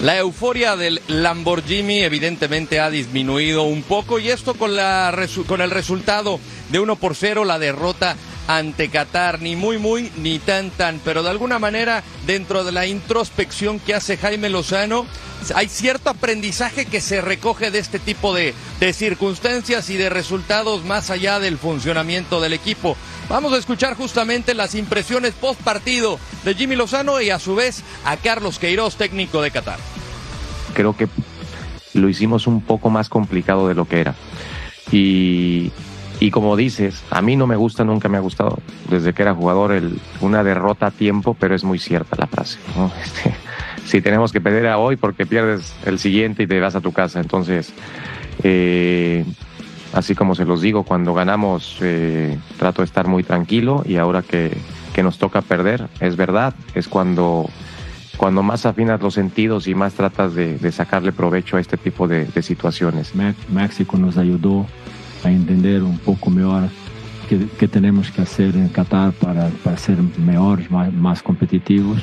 La 0.00 0.18
euforia 0.18 0.76
del 0.76 1.00
Lamborghini 1.08 2.00
evidentemente 2.00 2.80
ha 2.80 2.90
disminuido 2.90 3.62
un 3.62 3.82
poco 3.82 4.18
y 4.18 4.28
esto 4.28 4.52
con, 4.52 4.72
el 4.78 5.70
resultado 5.70 6.38
de 6.68 6.80
1 6.80 6.96
por 6.96 7.14
0, 7.14 7.46
la 7.46 7.58
derrota 7.58 8.14
ante 8.46 8.90
Qatar, 8.90 9.40
ni 9.40 9.56
muy 9.56 9.78
muy 9.78 10.12
ni 10.18 10.38
tan 10.38 10.68
tan, 10.68 11.00
pero 11.02 11.22
de 11.22 11.30
alguna 11.30 11.58
manera 11.58 12.02
dentro 12.26 12.62
de 12.62 12.72
la 12.72 12.86
introspección 12.86 13.80
que 13.80 13.94
hace 13.94 14.18
Jaime 14.18 14.50
Lozano, 14.50 15.06
hay 15.54 15.68
cierto 15.68 16.10
aprendizaje 16.10 16.86
que 16.86 17.00
se 17.00 17.20
recoge 17.20 17.70
de 17.70 17.78
este 17.78 17.98
tipo 17.98 18.34
de, 18.34 18.54
circunstancias 18.92 19.90
y 19.90 19.96
de 19.96 20.08
resultados 20.08 20.84
más 20.84 21.10
allá 21.10 21.38
del 21.38 21.58
funcionamiento 21.58 22.40
del 22.40 22.52
equipo. 22.52 22.96
Vamos 23.28 23.52
a 23.52 23.58
escuchar 23.58 23.94
justamente 23.94 24.54
las 24.54 24.74
impresiones 24.74 25.34
post 25.34 25.60
partido 25.62 26.18
de 26.44 26.54
Jimmy 26.54 26.76
Lozano 26.76 27.20
y 27.20 27.30
a 27.30 27.38
su 27.38 27.54
vez 27.54 27.82
a 28.04 28.16
Carlos 28.16 28.58
Queiroz, 28.58 28.96
técnico 28.96 29.42
de 29.42 29.50
Qatar. 29.50 29.78
Creo 30.74 30.96
que 30.96 31.08
lo 31.94 32.08
hicimos 32.08 32.46
un 32.46 32.60
poco 32.60 32.90
más 32.90 33.08
complicado 33.08 33.68
de 33.68 33.74
lo 33.74 33.86
que 33.86 34.00
era. 34.00 34.14
Y, 34.92 35.70
como 36.30 36.56
dices, 36.56 37.02
a 37.10 37.22
mí 37.22 37.36
no 37.36 37.46
me 37.46 37.56
gusta, 37.56 37.84
nunca 37.84 38.08
me 38.08 38.16
ha 38.16 38.20
gustado, 38.20 38.58
desde 38.88 39.12
que 39.12 39.22
era 39.22 39.34
jugador, 39.34 39.80
una 40.20 40.44
derrota 40.44 40.86
a 40.86 40.90
tiempo, 40.90 41.34
pero 41.38 41.54
es 41.54 41.64
muy 41.64 41.78
cierta 41.78 42.16
la 42.16 42.26
frase. 42.26 42.58
Este, 43.04 43.45
si 43.86 44.00
tenemos 44.00 44.32
que 44.32 44.40
perder 44.40 44.66
a 44.66 44.78
hoy 44.78 44.96
porque 44.96 45.26
pierdes 45.26 45.74
el 45.84 45.98
siguiente 45.98 46.42
y 46.42 46.46
te 46.46 46.60
vas 46.60 46.74
a 46.74 46.80
tu 46.80 46.92
casa. 46.92 47.20
Entonces, 47.20 47.72
eh, 48.42 49.24
así 49.92 50.14
como 50.14 50.34
se 50.34 50.44
los 50.44 50.60
digo, 50.60 50.82
cuando 50.82 51.14
ganamos 51.14 51.78
eh, 51.80 52.36
trato 52.58 52.82
de 52.82 52.86
estar 52.86 53.06
muy 53.06 53.22
tranquilo 53.22 53.82
y 53.86 53.96
ahora 53.96 54.22
que, 54.22 54.56
que, 54.92 55.02
nos 55.02 55.18
toca 55.18 55.40
perder, 55.40 55.88
es 56.00 56.16
verdad, 56.16 56.54
es 56.74 56.88
cuando, 56.88 57.48
cuando 58.16 58.42
más 58.42 58.66
afinas 58.66 59.00
los 59.00 59.14
sentidos 59.14 59.68
y 59.68 59.74
más 59.74 59.94
tratas 59.94 60.34
de, 60.34 60.58
de 60.58 60.72
sacarle 60.72 61.12
provecho 61.12 61.56
a 61.56 61.60
este 61.60 61.76
tipo 61.76 62.08
de, 62.08 62.24
de 62.24 62.42
situaciones. 62.42 63.12
México 63.48 63.96
nos 63.96 64.18
ayudó 64.18 64.66
a 65.22 65.30
entender 65.30 65.82
un 65.82 65.98
poco 65.98 66.30
mejor 66.30 66.68
qué 67.26 67.68
tenemos 67.68 68.10
que 68.10 68.22
hacer 68.22 68.56
en 68.56 68.68
Qatar 68.68 69.12
para, 69.12 69.48
para 69.62 69.76
ser 69.76 69.98
mejores, 70.18 70.70
más, 70.70 70.92
más, 70.92 71.22
competitivos. 71.22 72.02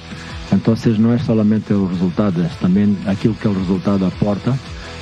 Entonces 0.51 0.99
no 0.99 1.13
es 1.13 1.23
solamente 1.23 1.73
resultado, 1.73 2.43
es 2.43 2.55
también 2.57 2.97
aquello 3.07 3.35
que 3.41 3.47
el 3.47 3.55
resultado 3.55 4.05
aporta 4.05 4.55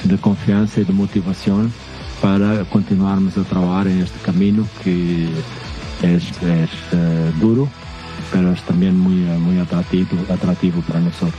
de 0.03 0.17
confianza 0.17 0.81
y 0.81 0.83
de 0.85 0.93
motivación 0.93 1.71
para 2.21 2.63
continuarmos 2.65 3.37
a 3.37 3.43
trabajar 3.43 3.87
en 3.87 4.01
este 4.01 4.19
camino 4.19 4.67
que 4.83 5.27
uh, 6.03 7.39
duro, 7.39 7.67
también 8.67 8.97
muy, 8.97 9.15
muy 9.39 9.59
atractivo, 9.59 10.09
atractivo 10.29 10.81
para 10.81 10.99
nosotros. 10.99 11.33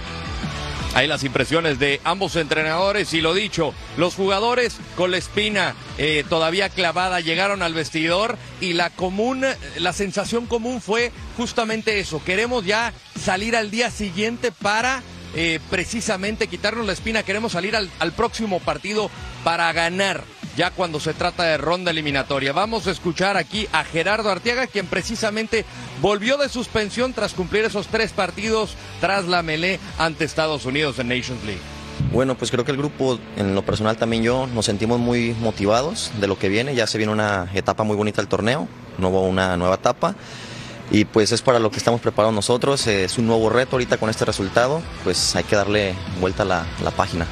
Ahí 0.95 1.07
las 1.07 1.25
impresiones 1.25 1.79
de 1.79 2.03
ambos 2.05 2.37
entrenadores 2.37 3.15
y 3.15 3.23
lo 3.23 3.33
dicho, 3.33 3.73
los 3.97 4.15
jugadores 4.15 4.77
con 4.95 5.11
la 5.11 5.17
espina 5.17 5.75
eh, 5.97 6.23
todavía 6.29 6.69
clavada 6.69 7.21
llegaron 7.21 7.63
al 7.63 7.73
vestidor 7.73 8.37
y 8.61 8.75
la 8.75 8.91
común, 8.91 9.43
la 9.79 9.93
sensación 9.95 10.45
común 10.47 10.83
fue 10.83 11.11
justamente 11.39 11.99
eso. 11.99 12.23
Queremos 12.23 12.67
ya 12.67 12.93
salir 13.19 13.57
al 13.57 13.71
día 13.71 13.91
siguiente 13.91 14.53
para 14.53 15.03
eh, 15.35 15.61
precisamente 15.71 16.47
quitarnos 16.47 16.87
la 16.87 16.93
espina. 16.93 17.23
Queremos 17.23 17.53
salir 17.53 17.75
al, 17.75 17.89
al 17.99 18.13
próximo 18.13 18.61
partido 18.61 19.11
para 19.45 19.73
ganar 19.73 20.23
ya 20.57 20.71
cuando 20.71 21.01
se 21.01 21.15
trata 21.15 21.45
de 21.45 21.59
ronda 21.59 21.91
eliminatoria. 21.91 22.53
Vamos 22.53 22.87
a 22.87 22.91
escuchar 22.91 23.37
aquí 23.37 23.69
a 23.73 23.85
Gerardo 23.85 24.31
Arteaga, 24.31 24.67
quien 24.67 24.87
precisamente 24.87 25.65
volvió 26.01 26.37
de 26.37 26.49
suspensión 26.49 27.13
tras 27.13 27.35
cumplir 27.35 27.65
esos 27.65 27.87
tres 27.89 28.13
partidos 28.13 28.77
tras 29.01 29.27
la 29.27 29.43
melee 29.43 29.81
ante 29.99 30.25
Estados 30.25 30.65
Unidos 30.65 30.99
en 30.99 31.09
Nations 31.09 31.45
League. 31.45 31.61
Bueno, 32.13 32.37
pues 32.37 32.51
creo 32.51 32.65
que 32.65 32.73
el 32.73 32.77
grupo, 32.77 33.19
en 33.37 33.55
lo 33.55 33.65
personal 33.65 33.97
también 33.97 34.23
yo, 34.23 34.47
nos 34.47 34.67
sentimos 34.67 34.99
muy 34.99 35.35
motivados 35.41 36.11
de 36.21 36.27
lo 36.27 36.39
que 36.39 36.49
viene. 36.49 36.75
Ya 36.75 36.87
se 36.87 36.99
viene 36.99 37.13
una 37.13 37.49
etapa 37.55 37.85
muy 37.85 37.97
bonita 37.97 38.21
del 38.21 38.29
torneo, 38.29 38.69
nuevo, 38.99 39.23
una 39.23 39.57
nueva 39.57 39.77
etapa. 39.77 40.15
Y 40.91 41.07
pues 41.07 41.33
es 41.33 41.41
para 41.41 41.59
lo 41.59 41.71
que 41.71 41.79
estamos 41.79 42.01
preparados 42.01 42.35
nosotros. 42.35 42.87
Es 42.87 43.17
un 43.17 43.27
nuevo 43.27 43.49
reto 43.49 43.77
ahorita 43.77 43.97
con 43.97 44.11
este 44.11 44.27
resultado. 44.27 44.83
Pues 45.05 45.35
hay 45.37 45.45
que 45.45 45.57
darle 45.57 45.95
vuelta 46.21 46.43
a 46.43 46.47
la, 46.47 46.67
la 46.83 46.91
página. 46.91 47.27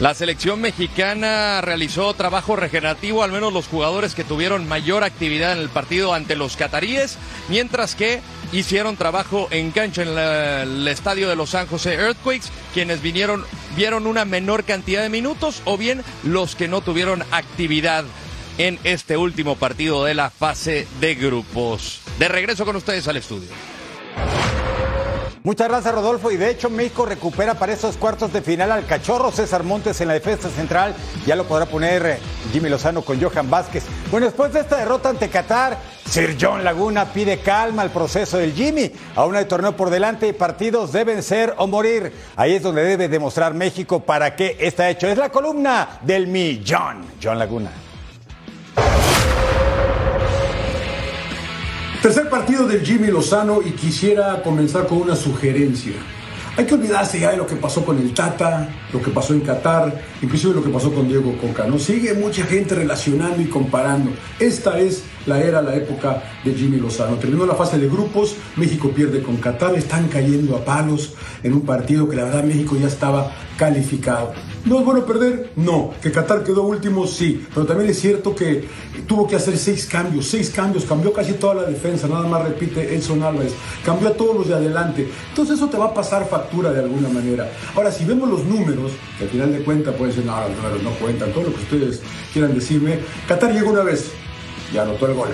La 0.00 0.14
selección 0.14 0.62
mexicana 0.62 1.60
realizó 1.60 2.14
trabajo 2.14 2.56
regenerativo, 2.56 3.22
al 3.22 3.32
menos 3.32 3.52
los 3.52 3.66
jugadores 3.66 4.14
que 4.14 4.24
tuvieron 4.24 4.66
mayor 4.66 5.04
actividad 5.04 5.52
en 5.52 5.58
el 5.58 5.68
partido 5.68 6.14
ante 6.14 6.36
los 6.36 6.56
cataríes, 6.56 7.18
mientras 7.50 7.94
que 7.94 8.22
hicieron 8.50 8.96
trabajo 8.96 9.46
en 9.50 9.72
cancha 9.72 10.00
en 10.00 10.08
el 10.16 10.88
estadio 10.88 11.28
de 11.28 11.36
Los 11.36 11.50
San 11.50 11.66
José 11.66 11.96
Earthquakes, 11.96 12.46
quienes 12.72 13.02
vinieron, 13.02 13.44
vieron 13.76 14.06
una 14.06 14.24
menor 14.24 14.64
cantidad 14.64 15.02
de 15.02 15.10
minutos, 15.10 15.60
o 15.66 15.76
bien 15.76 16.02
los 16.24 16.56
que 16.56 16.66
no 16.66 16.80
tuvieron 16.80 17.22
actividad 17.30 18.06
en 18.56 18.78
este 18.84 19.18
último 19.18 19.56
partido 19.56 20.02
de 20.04 20.14
la 20.14 20.30
fase 20.30 20.88
de 21.00 21.14
grupos. 21.14 22.00
De 22.18 22.28
regreso 22.28 22.64
con 22.64 22.74
ustedes 22.74 23.06
al 23.06 23.18
estudio. 23.18 23.50
Muchas 25.42 25.68
gracias, 25.68 25.94
Rodolfo. 25.94 26.30
Y 26.30 26.36
de 26.36 26.50
hecho, 26.50 26.68
México 26.68 27.06
recupera 27.06 27.54
para 27.54 27.72
esos 27.72 27.96
cuartos 27.96 28.30
de 28.30 28.42
final 28.42 28.70
al 28.72 28.84
cachorro 28.84 29.32
César 29.32 29.64
Montes 29.64 29.98
en 30.02 30.08
la 30.08 30.14
defensa 30.14 30.50
central. 30.50 30.94
Ya 31.24 31.34
lo 31.34 31.44
podrá 31.44 31.64
poner 31.64 32.04
eh, 32.04 32.18
Jimmy 32.52 32.68
Lozano 32.68 33.00
con 33.00 33.18
Johan 33.20 33.48
Vázquez. 33.48 33.84
Bueno, 34.10 34.26
después 34.26 34.52
de 34.52 34.60
esta 34.60 34.76
derrota 34.76 35.08
ante 35.08 35.30
Qatar, 35.30 35.78
Sir 36.04 36.36
John 36.38 36.62
Laguna 36.62 37.06
pide 37.06 37.38
calma 37.38 37.80
al 37.80 37.90
proceso 37.90 38.36
del 38.36 38.52
Jimmy. 38.52 38.92
Aún 39.16 39.34
hay 39.34 39.46
torneo 39.46 39.74
por 39.74 39.88
delante 39.88 40.28
y 40.28 40.34
partidos 40.34 40.92
deben 40.92 41.22
ser 41.22 41.54
o 41.56 41.66
morir. 41.66 42.12
Ahí 42.36 42.56
es 42.56 42.62
donde 42.62 42.84
debe 42.84 43.08
demostrar 43.08 43.54
México 43.54 44.00
para 44.00 44.36
qué 44.36 44.58
está 44.60 44.90
hecho. 44.90 45.06
Es 45.06 45.16
la 45.16 45.30
columna 45.30 46.00
del 46.02 46.26
millón, 46.26 47.06
John 47.22 47.38
Laguna. 47.38 47.70
Tercer 52.02 52.30
partido 52.30 52.66
del 52.66 52.80
Jimmy 52.80 53.08
Lozano 53.08 53.60
y 53.60 53.72
quisiera 53.72 54.42
comenzar 54.42 54.86
con 54.86 55.02
una 55.02 55.14
sugerencia. 55.14 55.92
Hay 56.56 56.64
que 56.64 56.72
olvidarse 56.72 57.20
ya 57.20 57.32
de 57.32 57.36
lo 57.36 57.46
que 57.46 57.56
pasó 57.56 57.84
con 57.84 57.98
el 57.98 58.14
Tata, 58.14 58.70
lo 58.90 59.02
que 59.02 59.10
pasó 59.10 59.34
en 59.34 59.40
Qatar, 59.40 60.02
inclusive 60.22 60.54
lo 60.54 60.64
que 60.64 60.70
pasó 60.70 60.94
con 60.94 61.08
Diego 61.08 61.36
Coca. 61.36 61.66
¿no? 61.66 61.78
Sigue 61.78 62.14
mucha 62.14 62.44
gente 62.44 62.74
relacionando 62.74 63.42
y 63.42 63.46
comparando. 63.48 64.12
Esta 64.38 64.78
es 64.78 65.02
la 65.26 65.42
era, 65.42 65.60
la 65.60 65.74
época 65.74 66.22
de 66.42 66.54
Jimmy 66.54 66.78
Lozano. 66.78 67.16
Terminó 67.16 67.44
la 67.44 67.54
fase 67.54 67.78
de 67.78 67.86
grupos, 67.86 68.34
México 68.56 68.90
pierde 68.90 69.22
con 69.22 69.36
Qatar, 69.36 69.74
están 69.74 70.08
cayendo 70.08 70.56
a 70.56 70.64
palos 70.64 71.12
en 71.42 71.52
un 71.52 71.66
partido 71.66 72.08
que 72.08 72.16
la 72.16 72.24
verdad 72.24 72.44
México 72.44 72.78
ya 72.80 72.86
estaba 72.86 73.30
calificado. 73.58 74.32
¿No 74.64 74.78
es 74.78 74.84
bueno 74.84 75.06
perder? 75.06 75.52
No. 75.56 75.92
¿Que 76.02 76.12
Qatar 76.12 76.44
quedó 76.44 76.64
último? 76.64 77.06
Sí. 77.06 77.46
Pero 77.54 77.66
también 77.66 77.90
es 77.90 77.98
cierto 77.98 78.34
que 78.34 78.64
tuvo 79.06 79.26
que 79.26 79.36
hacer 79.36 79.56
seis 79.56 79.86
cambios, 79.86 80.26
seis 80.26 80.50
cambios, 80.50 80.84
cambió 80.84 81.12
casi 81.12 81.32
toda 81.32 81.54
la 81.54 81.62
defensa, 81.64 82.06
nada 82.06 82.26
más 82.28 82.44
repite 82.44 82.94
Edson 82.94 83.22
Álvarez, 83.22 83.52
cambió 83.84 84.08
a 84.08 84.12
todos 84.12 84.36
los 84.36 84.48
de 84.48 84.54
adelante. 84.54 85.08
Entonces 85.30 85.56
eso 85.56 85.68
te 85.68 85.78
va 85.78 85.86
a 85.86 85.94
pasar 85.94 86.28
factura 86.28 86.72
de 86.72 86.80
alguna 86.80 87.08
manera. 87.08 87.50
Ahora, 87.74 87.90
si 87.90 88.04
vemos 88.04 88.28
los 88.28 88.44
números, 88.44 88.92
que 89.18 89.24
al 89.24 89.30
final 89.30 89.52
de 89.52 89.64
cuentas 89.64 89.94
pueden 89.94 90.14
ser, 90.14 90.24
no, 90.26 90.38
los 90.40 90.56
números 90.56 90.82
no 90.82 90.90
cuentan, 90.92 91.32
todo 91.32 91.44
lo 91.44 91.54
que 91.54 91.62
ustedes 91.62 92.02
quieran 92.32 92.54
decirme, 92.54 92.98
Qatar 93.26 93.52
llegó 93.52 93.70
una 93.70 93.82
vez 93.82 94.12
y 94.72 94.78
anotó 94.78 95.06
el 95.06 95.14
gol. 95.14 95.28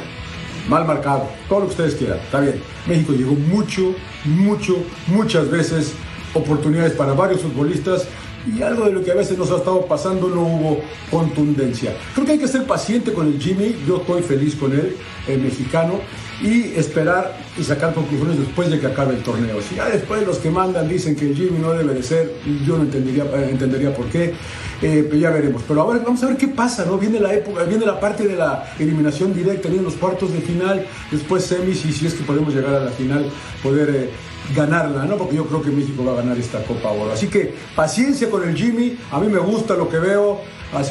Mal 0.69 0.85
marcado, 0.85 1.29
todo 1.49 1.61
lo 1.61 1.67
que 1.67 1.73
ustedes 1.73 1.95
quieran, 1.97 2.19
está 2.19 2.41
bien. 2.41 2.61
México 2.87 3.13
llegó 3.13 3.35
mucho, 3.35 3.95
mucho, 4.25 4.77
muchas 5.09 5.51
veces, 5.51 5.93
oportunidades 6.35 6.93
para 6.93 7.13
varios 7.13 7.43
futbolistas 7.43 8.07
y 8.47 8.63
algo 8.63 8.85
de 8.85 8.93
lo 8.93 9.03
que 9.03 9.11
a 9.11 9.15
veces 9.15 9.37
nos 9.37 9.51
ha 9.51 9.57
estado 9.57 9.87
pasando 9.87 10.29
no 10.29 10.43
hubo 10.43 10.81
contundencia. 11.11 11.97
Creo 12.15 12.27
que 12.27 12.33
hay 12.33 12.39
que 12.39 12.49
ser 12.49 12.65
paciente 12.65 13.13
con 13.13 13.27
el 13.27 13.41
Jimmy, 13.41 13.77
yo 13.87 13.99
estoy 13.99 14.23
feliz 14.23 14.55
con 14.55 14.73
él, 14.73 14.97
el 15.27 15.41
mexicano, 15.41 16.01
y 16.41 16.75
esperar 16.75 17.37
y 17.57 17.65
sacar 17.65 17.95
conclusiones 17.95 18.39
después 18.39 18.71
de 18.71 18.79
que 18.79 18.87
acabe 18.87 19.15
el 19.15 19.23
torneo. 19.23 19.61
Si 19.63 19.77
ya 19.77 19.89
después 19.89 20.27
los 20.27 20.39
que 20.39 20.51
mandan 20.51 20.89
dicen 20.89 21.17
que 21.17 21.27
el 21.27 21.37
Jimmy 21.37 21.59
no 21.59 21.73
debe 21.73 21.95
de 21.95 22.03
ser, 22.03 22.33
yo 22.67 22.77
no 22.77 22.85
entendería, 22.85 23.25
eh, 23.25 23.49
entendería 23.51 23.95
por 23.95 24.07
qué, 24.07 24.35
eh, 24.83 25.07
pero 25.09 25.17
ya 25.17 25.31
veremos. 25.31 25.63
Pero 25.67 25.81
ahora 25.81 26.01
vamos 26.05 26.23
a 26.23 26.27
ver 26.27 26.37
qué 26.37 26.49
pasa, 26.49 26.85
¿no? 26.85 26.99
Viene 26.99 27.21
la 27.21 27.33
época, 27.33 27.65
viene 27.65 27.87
la 27.87 27.99
parte 27.99 28.27
de 28.27 28.37
la 28.37 28.71
eliminación 28.79 29.35
directa, 29.35 29.69
vienen 29.69 29.85
los 29.85 29.95
cuartos 29.95 30.33
de 30.33 30.41
final, 30.41 30.87
después 31.11 31.45
semis 31.45 31.85
y 31.85 31.93
si 31.93 32.07
es 32.07 32.15
que 32.15 32.25
podemos 32.25 32.55
llegar 32.55 32.75
a 32.75 32.81
la 32.81 32.91
final, 32.91 33.31
poder 33.63 33.91
eh, 33.91 34.11
ganarla, 34.55 35.05
¿no? 35.05 35.17
Porque 35.17 35.37
yo 35.37 35.47
creo 35.47 35.63
que 35.63 35.71
México 35.71 36.05
va 36.05 36.13
a 36.13 36.17
ganar 36.17 36.37
esta 36.37 36.63
Copa 36.65 36.91
Oro. 36.91 37.13
Así 37.13 37.29
que 37.29 37.55
paciencia 37.75 38.29
con 38.29 38.47
el 38.47 38.55
Jimmy, 38.55 38.99
a 39.11 39.19
mí 39.19 39.29
me 39.29 39.39
gusta 39.39 39.75
lo 39.75 39.89
que 39.89 39.99
veo 39.99 40.41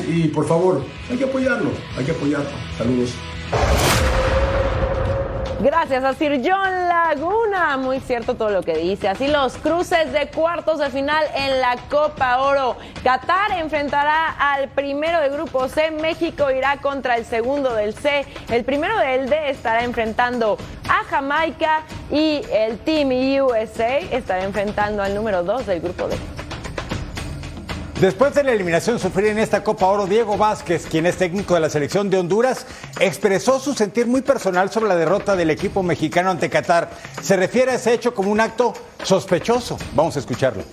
y 0.07 0.27
por 0.29 0.47
favor, 0.47 0.81
hay 1.09 1.17
que 1.17 1.25
apoyarlo, 1.25 1.69
hay 1.97 2.05
que 2.05 2.11
apoyarlo. 2.11 2.49
Saludos. 2.77 3.11
Gracias 5.65 6.03
a 6.03 6.13
Sir 6.13 6.43
John 6.45 6.87
Laguna. 6.87 7.75
Muy 7.77 7.99
cierto 7.99 8.35
todo 8.35 8.51
lo 8.51 8.61
que 8.61 8.77
dice. 8.77 9.09
Así 9.09 9.27
los 9.27 9.57
cruces 9.57 10.13
de 10.13 10.27
cuartos 10.27 10.77
de 10.77 10.91
final 10.91 11.25
en 11.33 11.59
la 11.59 11.75
Copa 11.89 12.39
Oro. 12.43 12.77
Qatar 13.03 13.51
enfrentará 13.53 14.29
al 14.37 14.69
primero 14.69 15.19
de 15.21 15.29
grupo 15.29 15.67
C. 15.67 15.89
México 15.89 16.51
irá 16.51 16.77
contra 16.77 17.17
el 17.17 17.25
segundo 17.25 17.73
del 17.73 17.95
C. 17.95 18.27
El 18.51 18.63
primero 18.63 18.95
del 18.99 19.27
D 19.27 19.49
estará 19.49 19.83
enfrentando 19.83 20.55
a 20.87 21.03
Jamaica 21.05 21.81
y 22.11 22.43
el 22.53 22.77
Team 22.77 23.09
USA 23.41 23.97
estará 23.97 24.43
enfrentando 24.43 25.01
al 25.01 25.15
número 25.15 25.41
2 25.41 25.65
del 25.65 25.81
grupo 25.81 26.07
D. 26.07 26.44
Después 27.99 28.35
de 28.35 28.43
la 28.43 28.51
eliminación 28.51 28.99
sufrida 28.99 29.31
en 29.31 29.39
esta 29.39 29.63
Copa 29.63 29.85
Oro, 29.85 30.05
Diego 30.05 30.37
Vázquez, 30.37 30.85
quien 30.85 31.05
es 31.05 31.15
técnico 31.15 31.53
de 31.53 31.61
la 31.61 31.69
selección 31.69 32.09
de 32.09 32.17
Honduras, 32.17 32.67
expresó 32.99 33.57
su 33.57 33.73
sentir 33.73 34.05
muy 34.05 34.21
personal 34.21 34.69
sobre 34.69 34.89
la 34.89 34.97
derrota 34.97 35.33
del 35.37 35.49
equipo 35.49 35.81
mexicano 35.81 36.29
ante 36.29 36.49
Qatar. 36.49 36.91
Se 37.21 37.37
refiere 37.37 37.71
a 37.71 37.75
ese 37.75 37.93
hecho 37.93 38.13
como 38.13 38.31
un 38.31 38.41
acto 38.41 38.73
sospechoso. 39.01 39.77
Vamos 39.95 40.17
a 40.17 40.19
escucharlo. 40.19 40.63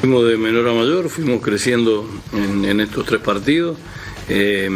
Fuimos 0.00 0.24
de 0.28 0.36
menor 0.36 0.68
a 0.68 0.72
mayor, 0.72 1.08
fuimos 1.08 1.42
creciendo 1.42 2.08
en, 2.32 2.80
estos 2.80 3.06
tres 3.06 3.20
partidos. 3.20 3.76
Eh, 4.28 4.70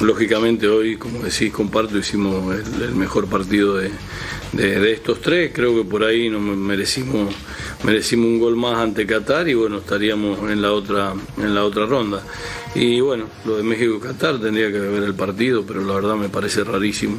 lógicamente 0.00 0.68
hoy, 0.68 0.96
como 0.96 1.20
decís, 1.20 1.52
comparto, 1.52 1.98
hicimos 1.98 2.54
el, 2.54 2.82
el 2.82 2.94
mejor 2.94 3.26
partido 3.26 3.76
de, 3.76 3.90
de, 4.52 4.92
estos 4.92 5.20
tres. 5.20 5.50
Creo 5.54 5.74
que 5.74 5.88
por 5.88 6.04
ahí 6.04 6.28
nos 6.28 6.40
merecimos, 6.40 7.34
merecimos 7.84 8.26
un 8.26 8.38
gol 8.38 8.56
más 8.56 8.78
ante 8.78 9.06
Qatar 9.06 9.48
y 9.48 9.54
bueno, 9.54 9.78
estaríamos 9.78 10.38
en 10.50 10.62
la 10.62 10.72
otra, 10.72 11.14
en 11.36 11.54
la 11.54 11.64
otra 11.64 11.86
ronda. 11.86 12.22
Y 12.74 13.00
bueno, 13.00 13.26
lo 13.44 13.56
de 13.56 13.62
México 13.62 13.96
y 13.96 14.00
Qatar 14.00 14.40
tendría 14.40 14.70
que 14.70 14.78
ver 14.78 15.02
el 15.02 15.14
partido, 15.14 15.64
pero 15.66 15.84
la 15.84 15.94
verdad 15.94 16.16
me 16.16 16.28
parece 16.28 16.64
rarísimo 16.64 17.16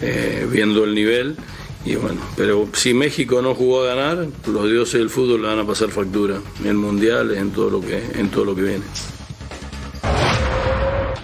eh, 0.00 0.46
viendo 0.50 0.84
el 0.84 0.94
nivel. 0.94 1.36
Y 1.84 1.94
bueno, 1.94 2.20
pero 2.36 2.68
si 2.72 2.92
México 2.92 3.40
no 3.40 3.54
jugó 3.54 3.84
a 3.84 3.94
ganar, 3.94 4.26
los 4.46 4.68
dioses 4.68 5.00
del 5.00 5.10
fútbol 5.10 5.42
le 5.42 5.48
van 5.48 5.60
a 5.60 5.66
pasar 5.66 5.90
factura 5.90 6.40
en 6.60 6.66
el 6.66 6.74
mundial, 6.74 7.34
en 7.34 7.50
todo 7.50 7.70
lo 7.70 7.80
que, 7.80 8.02
en 8.14 8.30
todo 8.30 8.44
lo 8.44 8.54
que 8.54 8.62
viene. 8.62 8.84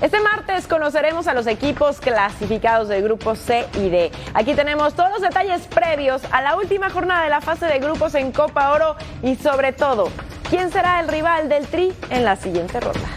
Este 0.04 0.20
martes 0.20 0.66
conoceremos 0.66 1.28
a 1.28 1.32
los 1.32 1.46
equipos 1.46 1.98
clasificados 1.98 2.88
del 2.88 3.02
grupo 3.02 3.34
C 3.34 3.64
y 3.72 3.88
D. 3.88 4.12
Aquí 4.34 4.52
tenemos 4.52 4.92
todos 4.92 5.08
los 5.12 5.22
detalles 5.22 5.62
previos 5.62 6.20
a 6.30 6.42
la 6.42 6.56
última 6.58 6.90
jornada 6.90 7.24
de 7.24 7.30
la 7.30 7.40
fase 7.40 7.64
de 7.64 7.78
grupos 7.78 8.14
en 8.14 8.30
Copa 8.30 8.70
Oro 8.72 8.96
y 9.22 9.36
sobre 9.36 9.72
todo, 9.72 10.10
quién 10.50 10.70
será 10.70 11.00
el 11.00 11.08
rival 11.08 11.48
del 11.48 11.66
Tri 11.66 11.90
en 12.10 12.22
la 12.22 12.36
siguiente 12.36 12.80
ronda. 12.80 13.08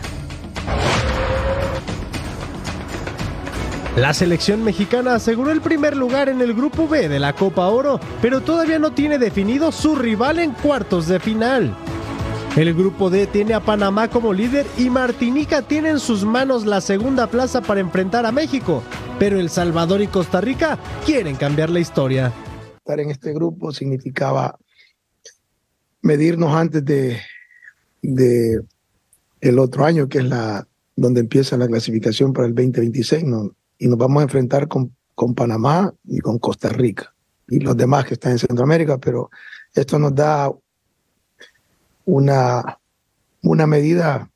La 3.98 4.14
selección 4.14 4.64
mexicana 4.64 5.16
aseguró 5.16 5.52
el 5.52 5.60
primer 5.60 5.94
lugar 5.98 6.30
en 6.30 6.40
el 6.40 6.54
grupo 6.54 6.88
B 6.88 7.10
de 7.10 7.20
la 7.20 7.34
Copa 7.34 7.68
Oro, 7.68 8.00
pero 8.22 8.40
todavía 8.40 8.80
no 8.80 8.92
tiene 8.92 9.18
definido 9.18 9.74
su 9.74 9.94
rival 9.98 10.40
en 10.40 10.52
cuartos 10.52 11.10
de 11.10 11.20
final. 11.20 11.76
El 12.58 12.74
grupo 12.74 13.12
D 13.12 13.28
tiene 13.28 13.54
a 13.54 13.60
Panamá 13.60 14.10
como 14.10 14.34
líder 14.34 14.66
y 14.80 14.90
Martinica 14.90 15.62
tiene 15.62 15.90
en 15.90 16.00
sus 16.00 16.26
manos 16.26 16.66
la 16.66 16.82
segunda 16.82 17.28
plaza 17.28 17.62
para 17.62 17.82
enfrentar 17.82 18.26
a 18.26 18.32
México, 18.32 18.82
pero 19.20 19.40
El 19.40 19.52
Salvador 19.52 20.02
y 20.02 20.08
Costa 20.08 20.42
Rica 20.42 20.80
quieren 21.06 21.36
cambiar 21.36 21.70
la 21.70 21.80
historia. 21.80 22.34
Estar 22.80 23.00
en 23.00 23.12
este 23.12 23.32
grupo 23.32 23.72
significaba 23.72 24.58
medirnos 26.02 26.52
antes 26.56 26.84
de, 26.84 27.20
el 29.40 29.60
otro 29.60 29.86
año, 29.86 30.10
que 30.10 30.18
es 30.18 30.26
la 30.26 30.68
donde 30.96 31.20
empieza 31.20 31.58
la 31.58 31.68
clasificación 31.68 32.34
para 32.34 32.48
el 32.48 32.56
2026, 32.56 33.24
¿no? 33.26 33.52
y 33.78 33.88
nos 33.88 34.00
vamos 34.00 34.22
a 34.22 34.24
enfrentar 34.24 34.68
con, 34.68 34.96
con 35.14 35.36
Panamá 35.36 35.94
y 36.06 36.22
con 36.22 36.40
Costa 36.40 36.70
Rica 36.70 37.14
y 37.48 37.60
los 37.60 37.78
demás 37.78 38.06
que 38.06 38.16
están 38.16 38.32
en 38.32 38.40
Centroamérica, 38.40 38.98
pero 38.98 39.30
esto 39.76 40.00
nos 40.00 40.16
da 40.16 40.52
una, 42.08 42.80
una 43.44 43.68
medida 43.68 44.30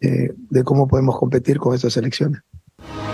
eh, 0.00 0.34
de 0.36 0.64
cómo 0.64 0.88
podemos 0.88 1.18
competir 1.18 1.58
con 1.58 1.74
esas 1.74 1.92
selecciones. 1.92 2.42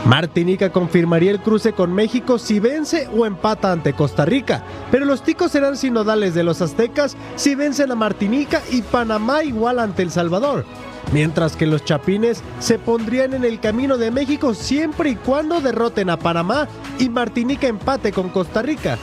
Martinica 0.07 0.71
confirmaría 0.71 1.33
el 1.33 1.41
cruce 1.41 1.73
con 1.73 1.93
México 1.93 2.39
si 2.39 2.59
vence 2.59 3.09
o 3.09 3.27
empata 3.27 3.73
ante 3.73 3.93
Costa 3.93 4.25
Rica, 4.25 4.65
pero 4.91 5.05
los 5.05 5.23
ticos 5.23 5.51
serán 5.53 5.77
sinodales 5.77 6.33
de 6.33 6.45
los 6.45 6.63
aztecas 6.63 7.17
si 7.35 7.55
vencen 7.55 7.91
a 7.91 7.97
Martinica 7.97 8.63
y 8.71 8.83
Panamá 8.83 9.43
igual 9.43 9.81
ante 9.81 10.03
El 10.03 10.11
Salvador, 10.11 10.65
mientras 11.13 11.57
que 11.57 11.67
los 11.67 11.85
chapines 11.85 12.43
se 12.61 12.79
pondrían 12.79 13.35
en 13.35 13.45
el 13.45 13.59
camino 13.59 13.99
de 13.99 14.13
México 14.13 14.55
siempre 14.55 15.11
y 15.11 15.17
cuando 15.17 15.61
derroten 15.61 16.09
a 16.09 16.17
Panamá 16.17 16.69
y 17.01 17.09
Martinica 17.09 17.67
empate 17.67 18.13
con 18.13 18.29
Costa 18.31 18.63
Rica. 18.63 18.97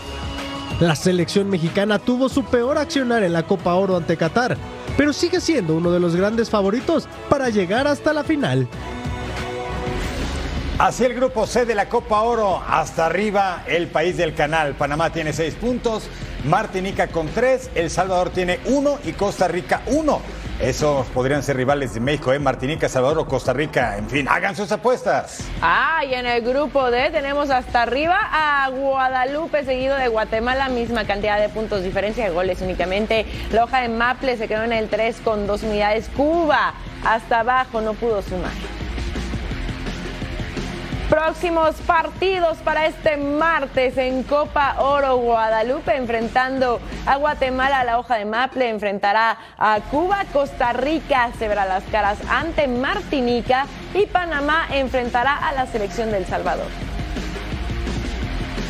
La 0.80 0.96
selección 0.96 1.50
mexicana 1.50 2.00
tuvo 2.00 2.30
su 2.30 2.44
peor 2.44 2.78
accionar 2.78 3.24
en 3.24 3.34
la 3.34 3.44
Copa 3.44 3.76
Oro 3.76 3.96
ante 3.96 4.18
Qatar, 4.18 4.58
pero 4.98 5.14
sigue 5.14 5.40
siendo 5.40 5.76
uno 5.76 5.92
de 5.92 6.00
los 6.00 6.16
grandes 6.16 6.50
favoritos 6.50 7.08
para 7.30 7.50
llegar 7.50 7.88
hasta 7.88 8.12
la 8.12 8.24
final. 8.24 8.68
Así 10.80 11.06
el 11.06 11.14
grupo 11.14 11.46
C 11.46 11.66
de 11.66 11.76
la 11.76 11.88
Copa 11.88 12.22
Oro, 12.22 12.62
hasta 12.68 13.06
arriba 13.06 13.64
el 13.68 13.88
país 13.88 14.18
del 14.18 14.34
canal. 14.34 14.74
Panamá 14.74 15.12
tiene 15.12 15.32
seis 15.32 15.54
puntos, 15.54 16.04
Martinica 16.46 17.08
con 17.08 17.28
tres, 17.28 17.70
El 17.76 17.90
Salvador 17.90 18.32
tiene 18.32 18.60
uno 18.66 18.98
y 19.06 19.14
Costa 19.14 19.48
Rica 19.48 19.84
uno. 19.86 20.22
Esos 20.60 21.08
podrían 21.08 21.44
ser 21.44 21.58
rivales 21.58 21.94
de 21.94 22.00
México, 22.00 22.32
¿eh? 22.32 22.40
Martinica, 22.40 22.88
Salvador 22.88 23.20
o 23.20 23.28
Costa 23.28 23.54
Rica. 23.54 23.98
En 23.98 24.10
fin, 24.10 24.28
hagan 24.30 24.56
sus 24.56 24.72
apuestas. 24.72 25.40
Ah, 25.62 26.04
y 26.06 26.14
en 26.14 26.26
el 26.26 26.42
grupo 26.42 26.90
D 26.92 27.10
tenemos 27.12 27.50
hasta 27.50 27.82
arriba 27.82 28.18
a 28.32 28.70
Guadalupe, 28.70 29.66
seguido 29.66 29.98
de 29.98 30.08
Guatemala, 30.08 30.70
misma 30.70 31.06
cantidad 31.06 31.40
de 31.40 31.50
puntos, 31.50 31.84
diferencia 31.84 32.24
de 32.26 32.30
goles 32.30 32.62
únicamente. 32.62 33.26
La 33.52 33.66
hoja 33.66 33.82
de 33.82 33.90
Maple 33.90 34.38
se 34.38 34.48
quedó 34.48 34.64
en 34.64 34.74
el 34.74 34.90
3 34.90 35.22
con 35.22 35.48
dos 35.48 35.64
unidades. 35.64 36.10
Cuba, 36.16 36.74
hasta 37.04 37.42
abajo, 37.42 37.82
no 37.82 37.94
pudo 37.94 38.22
sumar. 38.22 38.52
Próximos 41.14 41.76
partidos 41.86 42.58
para 42.58 42.88
este 42.88 43.18
martes 43.18 44.00
en 44.00 44.24
Copa 44.24 44.78
Oro. 44.80 45.18
Guadalupe, 45.18 45.96
enfrentando 45.96 46.80
a 47.06 47.18
Guatemala, 47.18 47.84
la 47.84 48.00
hoja 48.00 48.16
de 48.16 48.26
Maple, 48.26 48.68
enfrentará 48.68 49.38
a 49.60 49.80
Cuba, 49.92 50.26
Costa 50.34 50.74
Rica 50.74 51.30
se 51.38 51.48
verá 51.48 51.66
las 51.66 51.84
caras 51.84 52.18
ante 52.28 52.68
Martinica. 52.68 53.68
Y 53.94 54.08
Panamá 54.08 54.66
enfrentará 54.72 55.36
a 55.36 55.54
la 55.54 55.68
selección 55.68 56.10
del 56.10 56.26
Salvador. 56.26 56.93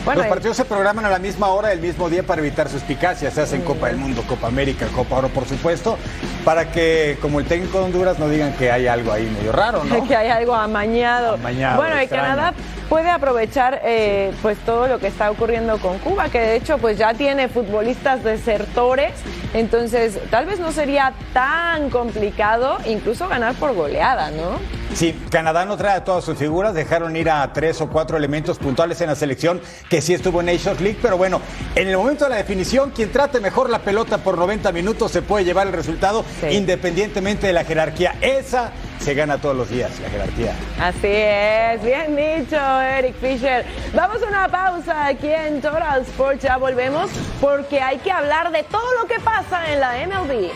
Bueno, 0.05 0.21
Los 0.21 0.29
partidos 0.29 0.57
se 0.57 0.65
programan 0.65 1.05
a 1.05 1.09
la 1.09 1.19
misma 1.19 1.47
hora, 1.47 1.71
el 1.71 1.79
mismo 1.79 2.09
día 2.09 2.23
para 2.23 2.41
evitar 2.41 2.67
suspicacias. 2.67 3.33
Se 3.33 3.41
hacen 3.41 3.61
Copa 3.61 3.87
del 3.87 3.97
Mundo, 3.97 4.23
Copa 4.27 4.47
América, 4.47 4.87
Copa 4.93 5.17
Oro, 5.17 5.29
por 5.29 5.47
supuesto, 5.47 5.97
para 6.43 6.71
que, 6.71 7.17
como 7.21 7.39
el 7.39 7.45
técnico 7.45 7.79
de 7.79 7.85
Honduras, 7.85 8.19
no 8.19 8.27
digan 8.27 8.51
que 8.53 8.69
hay 8.69 8.87
algo 8.87 9.13
ahí 9.13 9.23
medio 9.25 9.53
raro, 9.53 9.83
¿no? 9.85 10.03
que 10.07 10.15
hay 10.15 10.29
algo 10.29 10.53
amañado. 10.55 11.35
amañado 11.35 11.77
bueno, 11.77 12.01
y 12.01 12.07
Canadá 12.07 12.53
puede 12.89 13.09
aprovechar 13.09 13.81
eh, 13.83 14.31
pues 14.41 14.57
todo 14.59 14.87
lo 14.87 14.99
que 14.99 15.07
está 15.07 15.31
ocurriendo 15.31 15.77
con 15.79 15.99
Cuba, 15.99 16.29
que 16.29 16.39
de 16.39 16.55
hecho 16.55 16.77
pues 16.77 16.97
ya 16.97 17.13
tiene 17.13 17.47
futbolistas 17.47 18.23
desertores, 18.23 19.13
entonces 19.53 20.19
tal 20.29 20.45
vez 20.45 20.59
no 20.59 20.71
sería 20.71 21.13
tan 21.33 21.89
complicado 21.89 22.77
incluso 22.85 23.27
ganar 23.27 23.55
por 23.55 23.73
goleada, 23.73 24.31
¿no? 24.31 24.83
Sí, 24.93 25.19
Canadá 25.31 25.65
no 25.65 25.75
trae 25.75 25.97
a 25.97 26.03
todas 26.03 26.23
sus 26.23 26.37
figuras, 26.37 26.75
dejaron 26.75 27.15
ir 27.15 27.27
a 27.29 27.51
tres 27.51 27.81
o 27.81 27.89
cuatro 27.89 28.15
elementos 28.15 28.59
puntuales 28.59 29.01
en 29.01 29.07
la 29.07 29.15
selección 29.15 29.59
que 29.89 30.01
sí 30.01 30.13
estuvo 30.13 30.41
en 30.41 30.45
Nations 30.45 30.81
League, 30.81 30.99
pero 31.01 31.17
bueno, 31.17 31.41
en 31.73 31.87
el 31.87 31.97
momento 31.97 32.25
de 32.25 32.29
la 32.29 32.35
definición, 32.35 32.91
quien 32.91 33.11
trate 33.11 33.39
mejor 33.39 33.71
la 33.71 33.79
pelota 33.79 34.19
por 34.19 34.37
90 34.37 34.71
minutos 34.71 35.11
se 35.11 35.23
puede 35.23 35.45
llevar 35.45 35.65
el 35.65 35.73
resultado 35.73 36.23
independientemente 36.51 37.47
de 37.47 37.53
la 37.53 37.63
jerarquía. 37.63 38.15
Esa 38.21 38.71
se 39.03 39.13
gana 39.13 39.37
todos 39.37 39.55
los 39.55 39.69
días, 39.69 39.99
la 39.99 40.09
jerarquía. 40.09 40.55
Así 40.79 41.07
es, 41.07 41.83
bien 41.83 42.15
dicho, 42.15 42.81
Eric 42.81 43.15
Fisher. 43.15 43.65
Vamos 43.93 44.23
a 44.23 44.27
una 44.27 44.47
pausa 44.47 45.07
aquí 45.07 45.29
en 45.29 45.61
Total 45.61 46.01
Sports, 46.03 46.41
ya 46.41 46.55
volvemos 46.55 47.11
porque 47.41 47.81
hay 47.81 47.97
que 47.97 48.11
hablar 48.11 48.51
de 48.51 48.63
todo 48.63 48.93
lo 49.01 49.07
que 49.07 49.19
pasa 49.19 49.71
en 49.73 49.81
la 49.81 49.93
MLB. 50.07 50.51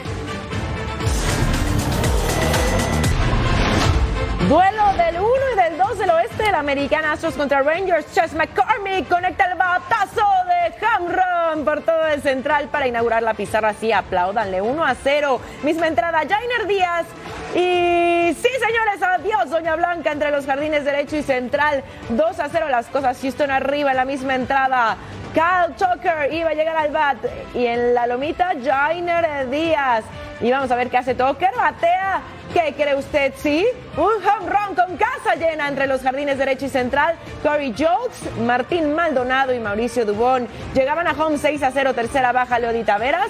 Duelo 4.48 4.94
del 4.94 5.20
1 5.20 5.30
y 5.52 5.56
del 5.62 5.78
2 5.78 6.00
del 6.00 6.10
oeste 6.10 6.44
de 6.44 6.52
la 6.54 6.60
Americana 6.60 7.12
Astros 7.12 7.34
contra 7.34 7.62
Rangers. 7.64 8.06
Chess 8.14 8.34
McCormick 8.34 9.10
conecta 9.10 9.44
el 9.52 9.58
batazo 9.58 10.26
de 10.48 10.86
Hamron 10.86 11.66
por 11.66 11.82
todo 11.82 12.08
el 12.08 12.22
central 12.22 12.70
para 12.70 12.88
inaugurar 12.88 13.24
la 13.24 13.34
pizarra. 13.34 13.70
Así 13.70 13.92
aplaudanle 13.92 14.62
1 14.62 14.86
a 14.86 14.96
0. 14.96 15.42
Misma 15.64 15.88
entrada, 15.88 16.20
Jainer 16.20 16.66
Díaz. 16.66 17.06
Y 17.56 18.34
sí, 18.34 18.50
señores, 18.60 19.02
adiós, 19.02 19.50
Doña 19.50 19.76
Blanca 19.76 20.12
entre 20.12 20.32
los 20.32 20.46
jardines 20.46 20.86
derecho 20.86 21.16
y 21.16 21.24
central. 21.24 21.84
2 22.10 22.40
a 22.40 22.50
0 22.50 22.68
las 22.70 22.88
cosas. 22.88 23.18
Houston 23.22 23.52
arriba 23.52 23.92
en 23.92 23.98
la 23.98 24.06
misma 24.06 24.36
entrada. 24.36 24.98
Kyle 25.34 25.76
Tucker 25.76 26.34
iba 26.34 26.50
a 26.50 26.54
llegar 26.54 26.76
al 26.76 26.92
bat. 26.92 27.18
Y 27.54 27.66
en 27.66 27.94
la 27.94 28.08
lomita, 28.08 28.54
Jainer 28.64 29.50
Díaz. 29.50 30.04
Y 30.42 30.52
vamos 30.52 30.70
a 30.72 30.76
ver 30.76 30.90
qué 30.90 30.98
hace 30.98 31.16
Tucker. 31.16 31.52
Batea. 31.56 32.22
¿Qué 32.54 32.74
cree 32.76 32.96
usted? 32.96 33.34
Sí, 33.38 33.68
un 33.98 34.04
home 34.06 34.50
run 34.50 34.76
con 34.76 34.98
casa 34.98 35.36
llena 35.36 35.68
entre 35.68 35.86
los 35.86 36.02
jardines 36.02 36.38
derecho 36.38 36.66
y 36.66 36.70
central. 36.70 37.16
Corey 37.44 37.74
Jokes, 37.78 38.40
Martín 38.42 38.94
Maldonado 38.94 39.54
y 39.54 39.60
Mauricio 39.60 40.06
Dubón 40.06 40.48
llegaban 40.74 41.08
a 41.08 41.12
home 41.12 41.38
6 41.38 41.62
a 41.64 41.72
0, 41.72 41.94
tercera 41.94 42.32
baja 42.32 42.58
Leodita 42.58 42.98
Veras. 42.98 43.28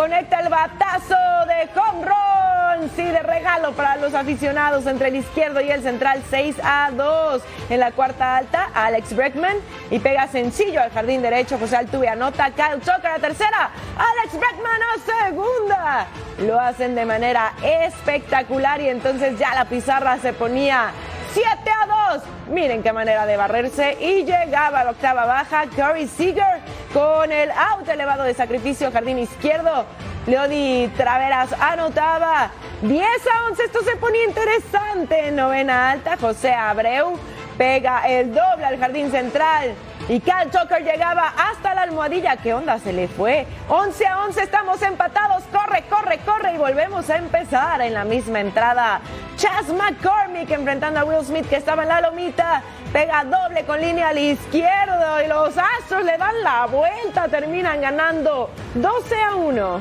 Conecta 0.00 0.40
el 0.40 0.48
batazo 0.48 1.14
de 1.46 1.68
home 1.78 2.06
run. 2.06 2.90
Sí, 2.96 3.02
de 3.02 3.20
regalo 3.20 3.72
para 3.72 3.96
los 3.96 4.14
aficionados 4.14 4.86
entre 4.86 5.08
el 5.08 5.16
izquierdo 5.16 5.60
y 5.60 5.70
el 5.70 5.82
central 5.82 6.22
6 6.30 6.56
a 6.64 6.90
2. 6.90 7.42
En 7.68 7.80
la 7.80 7.92
cuarta 7.92 8.38
alta, 8.38 8.70
Alex 8.72 9.14
Breckman. 9.14 9.58
Y 9.90 9.98
pega 9.98 10.26
sencillo 10.28 10.80
al 10.80 10.90
jardín 10.90 11.20
derecho. 11.20 11.58
José 11.58 11.76
Altuve 11.76 12.08
anota. 12.08 12.50
Kyle 12.52 12.80
Tucker 12.80 13.10
a 13.10 13.18
tercera. 13.18 13.72
Alex 13.98 14.38
Breckman 14.38 14.80
a 14.82 15.26
segunda. 15.26 16.06
Lo 16.46 16.58
hacen 16.58 16.94
de 16.94 17.04
manera 17.04 17.52
espectacular. 17.62 18.80
Y 18.80 18.88
entonces 18.88 19.38
ya 19.38 19.54
la 19.54 19.66
pizarra 19.66 20.16
se 20.16 20.32
ponía 20.32 20.92
7 21.34 21.48
a 21.70 22.14
2. 22.14 22.22
Miren 22.48 22.82
qué 22.82 22.94
manera 22.94 23.26
de 23.26 23.36
barrerse. 23.36 23.98
Y 24.00 24.24
llegaba 24.24 24.80
a 24.80 24.84
la 24.84 24.90
octava 24.92 25.26
baja. 25.26 25.66
Corey 25.76 26.08
Seager 26.08 26.62
con 26.92 27.30
el 27.30 27.50
out 27.50 27.88
elevado 27.88 28.24
de 28.24 28.34
sacrificio, 28.34 28.90
jardín 28.92 29.18
izquierdo. 29.18 29.86
Leody 30.26 30.88
Traveras 30.96 31.52
anotaba 31.58 32.50
10 32.82 33.06
a 33.06 33.46
11. 33.46 33.64
Esto 33.64 33.82
se 33.82 33.96
ponía 33.96 34.24
interesante. 34.24 35.28
En 35.28 35.36
novena 35.36 35.90
alta, 35.90 36.16
José 36.20 36.52
Abreu 36.52 37.18
pega 37.56 38.08
el 38.08 38.34
doble 38.34 38.64
al 38.64 38.78
jardín 38.78 39.10
central. 39.10 39.74
Y 40.08 40.18
Cal 40.20 40.50
Tucker 40.50 40.82
llegaba 40.82 41.32
hasta 41.36 41.74
la 41.74 41.82
almohadilla. 41.82 42.36
¿Qué 42.36 42.52
onda? 42.52 42.78
Se 42.78 42.92
le 42.92 43.06
fue. 43.06 43.46
11 43.68 44.06
a 44.06 44.24
11, 44.24 44.42
estamos 44.42 44.82
empatados. 44.82 45.44
Corre, 45.52 45.84
corre, 45.88 46.18
corre. 46.18 46.54
Y 46.54 46.58
volvemos 46.58 47.08
a 47.10 47.16
empezar 47.16 47.80
en 47.80 47.94
la 47.94 48.04
misma 48.04 48.40
entrada. 48.40 49.00
Chas 49.36 49.68
McCormick 49.68 50.50
enfrentando 50.50 51.00
a 51.00 51.04
Will 51.04 51.24
Smith 51.24 51.48
que 51.48 51.56
estaba 51.56 51.82
en 51.82 51.90
la 51.90 52.00
lomita. 52.00 52.62
Pega 52.92 53.24
doble 53.24 53.64
con 53.64 53.80
línea 53.80 54.08
al 54.08 54.18
izquierdo. 54.18 55.22
Y 55.24 55.28
los 55.28 55.54
Astros 55.56 56.04
le 56.04 56.18
dan 56.18 56.42
la 56.42 56.66
vuelta. 56.66 57.28
Terminan 57.28 57.80
ganando 57.80 58.50
12 58.74 59.14
a 59.14 59.34
1. 59.36 59.80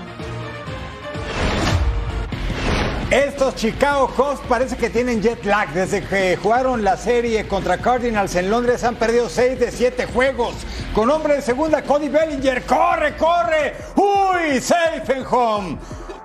Estos 3.10 3.56
Chicago 3.56 4.08
Cubs 4.16 4.40
parece 4.48 4.78
que 4.78 4.92
tienen 4.92 5.24
jet 5.24 5.44
lag. 5.44 5.70
Desde 5.70 6.04
que 6.04 6.38
jugaron 6.38 6.84
la 6.84 6.96
serie 6.96 7.48
contra 7.48 7.80
Cardinals 7.80 8.36
en 8.36 8.52
Londres 8.52 8.84
han 8.84 8.96
perdido 8.96 9.28
6 9.28 9.60
de 9.60 9.72
7 9.72 10.06
juegos. 10.06 10.54
Con 10.94 11.10
hombre 11.10 11.36
en 11.36 11.42
segunda, 11.42 11.82
Cody 11.82 12.10
Bellinger. 12.10 12.64
¡Corre, 12.64 13.18
corre! 13.18 13.74
¡Uy! 13.96 14.62
Safe 14.62 15.12
en 15.12 15.26
home. 15.26 15.78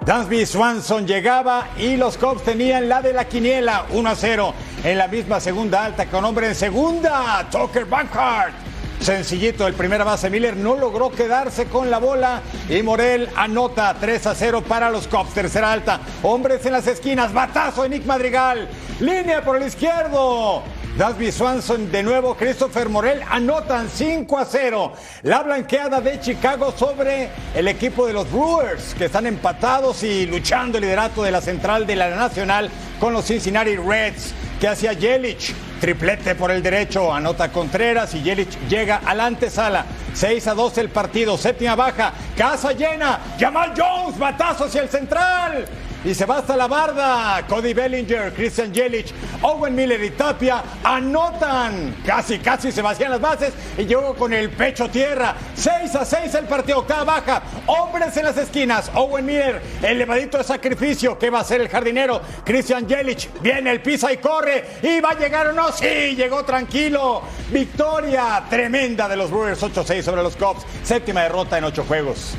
Dansby 0.05 0.45
Swanson 0.45 1.07
llegaba 1.07 1.69
y 1.79 1.97
los 1.97 2.19
Cubs 2.19 2.43
tenían 2.43 2.91
la 2.91 3.01
de 3.01 3.15
la 3.15 3.25
quiniela 3.25 3.87
1 3.91 4.11
a 4.11 4.15
0 4.15 4.55
en 4.85 4.99
la 4.99 5.09
misma 5.09 5.41
segunda 5.41 5.83
alta 5.83 6.05
con 6.07 6.23
hombre 6.27 6.49
en 6.49 6.55
segunda, 6.55 7.47
Tucker 7.51 7.87
Bankart. 7.87 8.53
Sencillito, 9.01 9.67
el 9.67 9.73
primera 9.73 10.05
base 10.05 10.29
Miller 10.29 10.59
no 10.59 10.77
logró 10.77 11.11
quedarse 11.11 11.67
con 11.67 11.91
la 11.91 11.99
bola 11.99 12.43
y 12.69 12.83
Morel 12.83 13.31
anota 13.35 13.97
3 13.99 14.27
a 14.27 14.35
0 14.35 14.63
para 14.69 14.91
los 14.91 15.09
Cubs. 15.09 15.33
Tercera 15.33 15.73
alta, 15.73 16.01
hombres 16.23 16.67
en 16.67 16.73
las 16.73 16.87
esquinas, 16.87 17.33
batazo 17.33 17.85
de 17.85 17.89
Nick 17.89 18.05
Madrigal, 18.05 18.69
línea 19.01 19.43
por 19.43 19.57
el 19.57 19.67
izquierdo. 19.67 20.63
Dasby 20.97 21.33
Swanson 21.33 21.91
de 21.91 22.05
nuevo, 22.05 22.37
Christopher 22.37 22.89
Morel 22.89 23.21
anotan 23.29 23.89
5 23.89 24.39
a 24.39 24.45
0. 24.45 24.93
La 25.25 25.43
blanqueada 25.43 26.01
de 26.01 26.21
Chicago 26.21 26.73
sobre 26.77 27.31
el 27.53 27.67
equipo 27.67 28.07
de 28.07 28.13
los 28.13 28.31
Brewers, 28.31 28.95
que 28.95 29.07
están 29.07 29.27
empatados 29.27 30.05
y 30.05 30.25
luchando 30.27 30.79
el 30.79 30.85
liderato 30.85 31.25
de 31.25 31.33
la 31.33 31.41
central 31.41 31.85
de 31.85 31.97
la 31.97 32.11
Nacional 32.11 32.71
con 33.01 33.13
los 33.13 33.25
Cincinnati 33.25 33.75
Reds, 33.75 34.33
que 34.61 34.69
hacía 34.69 34.93
Yelich. 34.93 35.53
Triplete 35.81 36.37
por 36.37 36.53
el 36.53 36.63
derecho, 36.63 37.13
anota 37.13 37.51
Contreras 37.51 38.15
y 38.15 38.23
Yelich 38.23 38.57
llega 38.69 39.01
a 39.05 39.17
la 39.17 39.27
antesala. 39.27 39.85
6 40.15 40.47
a 40.47 40.55
2 40.55 40.79
el 40.79 40.91
partido, 40.91 41.37
séptima 41.37 41.75
baja, 41.75 42.13
casa 42.37 42.71
llena, 42.71 43.19
Jamal 43.37 43.75
Jones, 43.77 44.17
batazo 44.17 44.67
hacia 44.67 44.83
el 44.83 44.89
central. 44.89 45.67
Y 46.05 46.15
se 46.15 46.27
va 46.27 46.39
hasta 46.39 46.55
la 46.57 46.67
barda. 46.67 47.47
Cody 47.49 47.73
Bellinger, 47.73 48.33
Christian 48.35 48.73
Yelich, 48.73 49.13
Owen 49.41 49.75
Miller 49.75 50.03
y 50.05 50.11
Tapia 50.11 50.63
anotan. 50.83 51.97
Casi, 52.05 52.39
casi 52.39 52.71
se 52.71 52.83
vacían 52.83 53.11
las 53.11 53.21
bases 53.21 53.55
y 53.79 53.85
llegó 53.85 54.15
con 54.15 54.33
el 54.35 54.51
pecho 54.51 54.91
tierra. 54.91 55.35
6 55.55 55.95
a 55.95 56.05
6 56.05 56.35
el 56.35 56.45
partido, 56.45 56.81
octava 56.81 57.05
baja. 57.05 57.43
Hombres 57.67 58.15
en 58.19 58.25
las 58.27 58.37
esquinas. 58.37 58.91
Owen 58.95 59.25
Miller, 59.25 59.63
elevadito 59.83 60.37
de 60.37 60.45
sacrificio. 60.45 61.19
¿Qué 61.19 61.31
va 61.31 61.39
a 61.39 61.43
hacer 61.43 61.63
el 61.63 61.71
jardinero? 61.71 62.21
Christian 62.45 62.87
Yelich, 62.87 63.31
viene 63.41 63.71
el 63.71 63.81
pisa 63.81 64.13
y 64.13 64.19
corre. 64.19 64.65
¿Y 64.83 65.01
va 65.01 65.11
a 65.11 65.19
llegar 65.19 65.47
o 65.47 65.53
no? 65.55 65.73
Sí, 65.73 66.15
llegó 66.17 66.45
tranquilo. 66.45 67.23
Victoria 67.51 68.45
tremenda 68.51 69.09
de 69.09 69.17
los 69.17 69.31
Brewers 69.31 69.63
8-6 69.63 70.03
sobre 70.03 70.23
los 70.23 70.37
Cubs. 70.37 70.67
Séptima 70.83 71.23
derrota 71.23 71.57
en 71.57 71.65
ocho 71.65 71.85
juegos. 71.85 72.37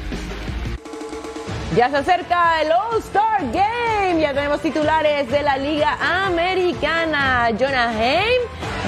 Ya 1.76 1.90
se 1.90 1.98
acerca 1.98 2.62
el 2.62 2.72
All-Star 2.72 3.42
Game. 3.52 4.22
Ya 4.22 4.34
tenemos 4.34 4.62
titulares 4.62 5.30
de 5.30 5.44
la 5.44 5.58
Liga 5.58 5.98
Americana. 6.26 7.50
Jonah 7.60 7.90
Haim 7.90 8.42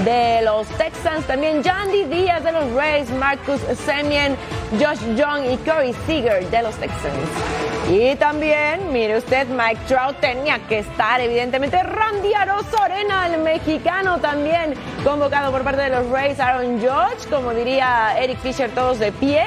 de 0.05 0.41
los 0.43 0.67
Texans, 0.77 1.25
también 1.25 1.63
Jandy 1.63 2.05
Díaz 2.05 2.43
de 2.43 2.51
los 2.51 2.71
Rays, 2.73 3.09
Marcus 3.09 3.59
Semien, 3.85 4.37
Josh 4.79 5.01
Young 5.15 5.51
y 5.51 5.57
Corey 5.57 5.93
Seager 6.05 6.47
de 6.49 6.61
los 6.61 6.75
Texans. 6.75 7.13
Y 7.89 8.15
también, 8.15 8.91
mire 8.91 9.17
usted, 9.17 9.47
Mike 9.47 9.81
Trout 9.87 10.17
tenía 10.19 10.59
que 10.67 10.79
estar, 10.79 11.19
evidentemente, 11.19 11.81
Randy 11.81 12.33
Arozarena, 12.33 13.27
el 13.27 13.41
mexicano 13.41 14.19
también, 14.19 14.75
convocado 15.03 15.51
por 15.51 15.63
parte 15.63 15.81
de 15.81 15.89
los 15.89 16.09
Rays, 16.09 16.39
Aaron 16.39 16.79
Judge, 16.79 17.27
como 17.29 17.53
diría 17.53 18.15
Eric 18.19 18.39
Fisher, 18.39 18.69
todos 18.71 18.99
de 18.99 19.11
pie 19.11 19.45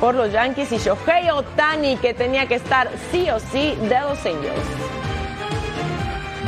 por 0.00 0.14
los 0.14 0.32
Yankees 0.32 0.72
y 0.72 0.78
Shohei 0.78 1.30
Otani, 1.30 1.96
que 1.96 2.12
tenía 2.12 2.46
que 2.46 2.56
estar 2.56 2.81
sí 3.10 3.30
o 3.30 3.38
sí 3.38 3.76
de 3.82 4.00
los 4.00 4.18
Angels. 4.24 4.66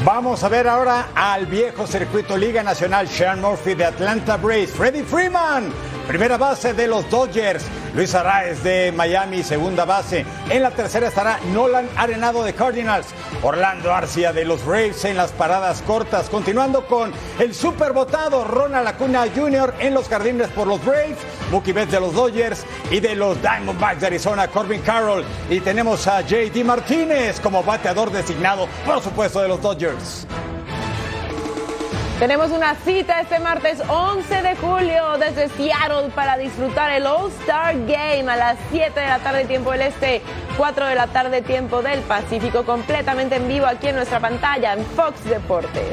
Vamos 0.04 0.44
a 0.44 0.48
ver 0.48 0.68
ahora 0.68 1.08
al 1.14 1.46
viejo 1.46 1.86
circuito 1.86 2.36
Liga 2.36 2.62
Nacional 2.62 3.08
Sean 3.08 3.40
Murphy 3.40 3.74
de 3.74 3.86
Atlanta 3.86 4.36
Braves, 4.36 4.70
Freddie 4.70 5.02
Freeman, 5.02 5.72
primera 6.06 6.36
base 6.36 6.74
de 6.74 6.86
los 6.86 7.08
Dodgers, 7.10 7.64
Luis 7.94 8.14
Arraez 8.14 8.62
de 8.62 8.92
Miami, 8.92 9.42
segunda 9.42 9.84
base. 9.84 10.24
En 10.50 10.62
la 10.62 10.70
tercera 10.70 11.08
estará 11.08 11.38
Nolan 11.52 11.88
Arenado 11.96 12.44
de 12.44 12.54
Cardinals, 12.54 13.06
Orlando 13.42 13.92
Arcia 13.92 14.32
de 14.32 14.44
los 14.44 14.64
Braves 14.64 15.04
en 15.04 15.16
las 15.16 15.32
paradas 15.32 15.82
cortas, 15.82 16.28
continuando 16.28 16.86
con 16.86 17.12
el 17.38 17.54
supervotado 17.54 18.44
Ronald 18.44 18.88
Acuna 18.88 19.24
Jr. 19.34 19.74
en 19.80 19.94
los 19.94 20.08
jardines 20.08 20.48
por 20.48 20.66
los 20.66 20.84
Braves, 20.84 21.18
Mookie 21.50 21.72
Betts 21.72 21.92
de 21.92 22.00
los 22.00 22.14
Dodgers 22.14 22.64
y 22.90 23.00
de 23.00 23.14
los 23.14 23.40
Diamondbacks 23.40 24.00
de 24.00 24.06
Arizona, 24.06 24.48
Corbin 24.48 24.82
Carroll. 24.82 25.24
Y 25.48 25.60
tenemos 25.60 26.06
a 26.06 26.20
JD 26.20 26.64
Martínez 26.64 27.40
como 27.40 27.62
bateador 27.62 28.10
designado, 28.10 28.68
por 28.84 29.02
supuesto, 29.02 29.40
de 29.40 29.48
los 29.48 29.60
Dodgers. 29.60 30.26
Tenemos 32.24 32.52
una 32.52 32.74
cita 32.74 33.20
este 33.20 33.38
martes 33.38 33.82
11 33.86 34.40
de 34.40 34.56
julio 34.56 35.18
desde 35.18 35.50
Seattle 35.50 36.08
para 36.14 36.38
disfrutar 36.38 36.90
el 36.92 37.06
All-Star 37.06 37.76
Game 37.80 38.24
a 38.32 38.34
las 38.34 38.56
7 38.70 38.98
de 38.98 39.06
la 39.06 39.18
tarde 39.18 39.44
tiempo 39.44 39.72
del 39.72 39.82
Este, 39.82 40.22
4 40.56 40.86
de 40.86 40.94
la 40.94 41.06
tarde 41.08 41.42
tiempo 41.42 41.82
del 41.82 42.00
Pacífico, 42.00 42.64
completamente 42.64 43.36
en 43.36 43.46
vivo 43.46 43.66
aquí 43.66 43.88
en 43.88 43.96
nuestra 43.96 44.20
pantalla 44.20 44.72
en 44.72 44.86
Fox 44.96 45.22
Deportes. 45.26 45.84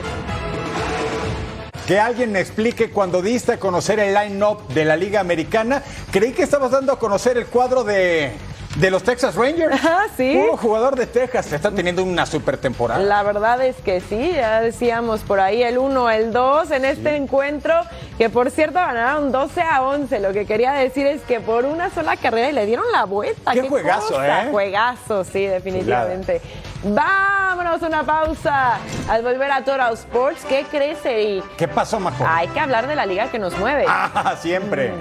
Que 1.86 2.00
alguien 2.00 2.32
me 2.32 2.39
explique 2.39 2.91
cuando 2.91 3.22
diste 3.22 3.52
a 3.52 3.60
conocer 3.60 4.00
el 4.00 4.13
line-up 4.13 4.65
de 4.70 4.86
la 4.86 4.96
Liga 4.96 5.20
Americana. 5.20 5.84
Creí 6.12 6.32
que 6.32 6.44
estabas 6.44 6.72
dando 6.72 6.94
a 6.94 6.98
conocer 6.98 7.38
el 7.38 7.48
cuadro 7.48 7.84
de, 7.84 8.32
de 8.75 8.89
los 8.89 9.03
Texas 9.03 9.36
Rangers. 9.36 9.75
Ah, 9.84 10.05
sí. 10.15 10.39
Puro 10.39 10.57
jugador 10.57 10.95
de 10.95 11.05
Texas. 11.05 11.51
Están 11.51 11.75
teniendo 11.75 12.03
una 12.03 12.25
super 12.25 12.57
temporada. 12.57 13.01
La 13.01 13.23
verdad 13.23 13.62
es 13.63 13.75
que 13.77 13.99
sí, 13.99 14.31
ya 14.34 14.62
decíamos 14.62 15.21
por 15.21 15.39
ahí 15.39 15.62
el 15.63 15.77
1, 15.77 16.10
el 16.12 16.31
2 16.31 16.71
en 16.71 16.86
este 16.86 17.15
encuentro, 17.15 17.73
que 18.17 18.29
por 18.29 18.49
cierto 18.51 18.79
ganaron 18.79 19.31
12 19.31 19.62
a 19.62 19.81
11. 19.84 20.19
Lo 20.19 20.34
que 20.34 20.45
quería 20.45 20.71
decir 20.71 21.05
es 21.07 21.21
que 21.23 21.39
por 21.39 21.65
una 21.65 21.89
sola 21.89 22.15
carrera 22.15 22.49
y 22.49 22.53
le 22.53 22.65
dieron 22.65 22.86
la 22.91 23.05
vuelta. 23.05 23.51
Qué 23.51 23.67
juegazo, 23.67 24.10
cosa? 24.10 24.43
¿eh? 24.43 24.51
Juegazo, 24.51 25.23
sí, 25.23 25.45
definitivamente. 25.45 26.41
Vámonos 26.84 27.84
a 27.84 27.88
una 27.88 28.03
pausa. 28.03 28.77
Al 29.10 29.21
volver 29.23 29.51
a 29.51 29.63
Total 29.63 29.93
Sports, 29.93 30.45
¿qué 30.47 30.65
crees, 30.69 31.05
Eric? 31.05 31.43
¿Qué 31.57 31.67
pasó, 31.67 31.99
Majo? 31.99 32.25
Hay 32.27 32.47
que 32.47 32.60
hablar 32.60 32.88
de 32.88 32.95
la 32.95 33.05
liga 33.05 33.29
que 33.29 33.39
nos 33.39 33.57
mueve. 33.57 33.86
Ah, 33.88 34.36
siempre. 34.39 34.93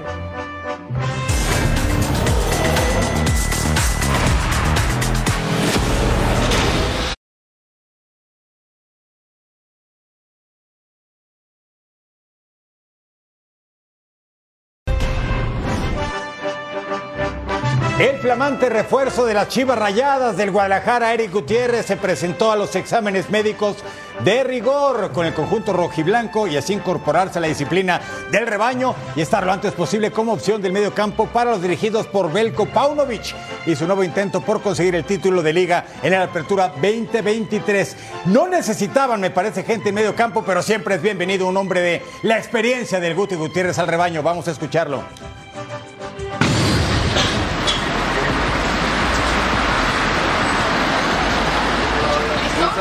El 18.01 18.17
flamante 18.17 18.67
refuerzo 18.67 19.27
de 19.27 19.35
las 19.35 19.47
Chivas 19.47 19.77
Rayadas 19.77 20.35
del 20.35 20.49
Guadalajara, 20.49 21.13
Eric 21.13 21.33
Gutiérrez, 21.33 21.85
se 21.85 21.97
presentó 21.97 22.51
a 22.51 22.55
los 22.55 22.75
exámenes 22.75 23.29
médicos 23.29 23.77
de 24.23 24.43
rigor 24.43 25.11
con 25.11 25.27
el 25.27 25.35
conjunto 25.35 25.71
rojiblanco 25.71 26.47
y 26.47 26.57
así 26.57 26.73
incorporarse 26.73 27.37
a 27.37 27.41
la 27.41 27.47
disciplina 27.47 28.01
del 28.31 28.47
rebaño 28.47 28.95
y 29.15 29.21
estar 29.21 29.45
lo 29.45 29.51
antes 29.51 29.73
posible 29.73 30.09
como 30.09 30.33
opción 30.33 30.63
del 30.63 30.73
medio 30.73 30.95
campo 30.95 31.27
para 31.27 31.51
los 31.51 31.61
dirigidos 31.61 32.07
por 32.07 32.33
Belko 32.33 32.65
Paunovic 32.65 33.35
y 33.67 33.75
su 33.75 33.85
nuevo 33.85 34.03
intento 34.03 34.41
por 34.41 34.63
conseguir 34.63 34.95
el 34.95 35.05
título 35.05 35.43
de 35.43 35.53
liga 35.53 35.85
en 36.01 36.13
la 36.13 36.23
apertura 36.23 36.69
2023. 36.69 37.97
No 38.25 38.47
necesitaban, 38.47 39.21
me 39.21 39.29
parece, 39.29 39.61
gente 39.61 39.89
en 39.89 39.95
medio 39.95 40.15
campo, 40.15 40.43
pero 40.43 40.63
siempre 40.63 40.95
es 40.95 41.03
bienvenido 41.03 41.45
un 41.45 41.55
hombre 41.55 41.81
de 41.81 42.01
la 42.23 42.39
experiencia 42.39 42.99
del 42.99 43.13
Guti 43.13 43.35
Gutiérrez 43.35 43.77
al 43.77 43.85
rebaño. 43.85 44.23
Vamos 44.23 44.47
a 44.47 44.51
escucharlo. 44.51 45.03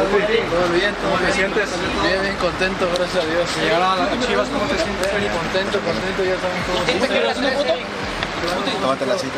Todo 0.01 0.69
bien, 0.73 0.95
¿cómo 1.05 1.19
te 1.19 1.33
sientes? 1.33 1.69
Bien, 2.03 2.23
bien 2.23 2.37
contento, 2.37 2.89
gracias 2.97 3.23
a 3.23 3.27
Dios. 3.27 3.45
Llegaron 3.61 3.93
a 3.93 3.97
las 3.97 4.27
Chivas, 4.27 4.49
¿cómo 4.49 4.65
te 4.65 4.77
sientes? 4.81 5.09
Contento, 5.13 5.81
contento, 5.81 6.25
ya 6.25 6.41
saben 6.41 6.63
cómo 6.65 6.81
¿Te 6.89 7.09
quieres 7.09 7.37
una 7.37 7.51
foto? 7.51 7.75
Tómate 8.81 9.07
la 9.07 9.19
cita. 9.19 9.37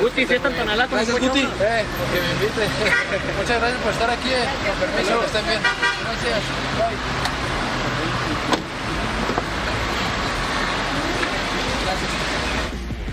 Guti, 0.00 0.26
¿sí 0.26 0.34
es 0.34 0.44
Antonella 0.44 0.86
con 0.86 0.96
Gracias, 0.96 1.16
el 1.16 1.28
Guti. 1.28 1.40
Eh, 1.40 1.84
porque 1.98 2.20
me 2.20 2.30
invite. 2.32 2.64
Muchas 3.36 3.60
gracias 3.60 3.80
por 3.82 3.92
estar 3.92 4.10
aquí, 4.10 4.30
eh. 4.30 4.48
Con 4.64 4.76
permiso, 4.80 5.20
que 5.20 5.26
estén 5.26 5.46
bien. 5.46 5.60
Gracias. 5.60 6.40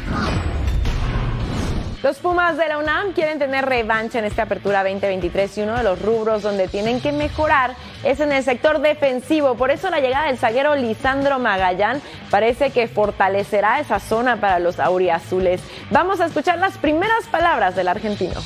Bye. 0.07 0.52
Los 2.03 2.17
Pumas 2.17 2.57
de 2.57 2.67
la 2.67 2.79
UNAM 2.79 3.13
quieren 3.13 3.39
tener 3.39 3.63
revancha 3.65 4.19
en 4.19 4.25
esta 4.25 4.43
apertura 4.43 4.83
2023 4.83 5.57
y 5.57 5.61
uno 5.61 5.77
de 5.77 5.83
los 5.83 6.01
rubros 6.01 6.41
donde 6.41 6.67
tienen 6.67 6.99
que 6.99 7.13
mejorar 7.13 7.75
es 8.03 8.19
en 8.19 8.33
el 8.33 8.43
sector 8.43 8.81
defensivo. 8.81 9.55
Por 9.55 9.71
eso 9.71 9.89
la 9.89 10.01
llegada 10.01 10.27
del 10.27 10.37
zaguero 10.37 10.75
Lisandro 10.75 11.39
Magallán 11.39 12.01
parece 12.29 12.71
que 12.71 12.89
fortalecerá 12.89 13.79
esa 13.79 14.01
zona 14.01 14.35
para 14.41 14.59
los 14.59 14.81
auriazules. 14.81 15.61
Vamos 15.91 16.19
a 16.19 16.25
escuchar 16.25 16.57
las 16.57 16.77
primeras 16.77 17.25
palabras 17.31 17.73
del 17.73 17.87
argentino. 17.87 18.41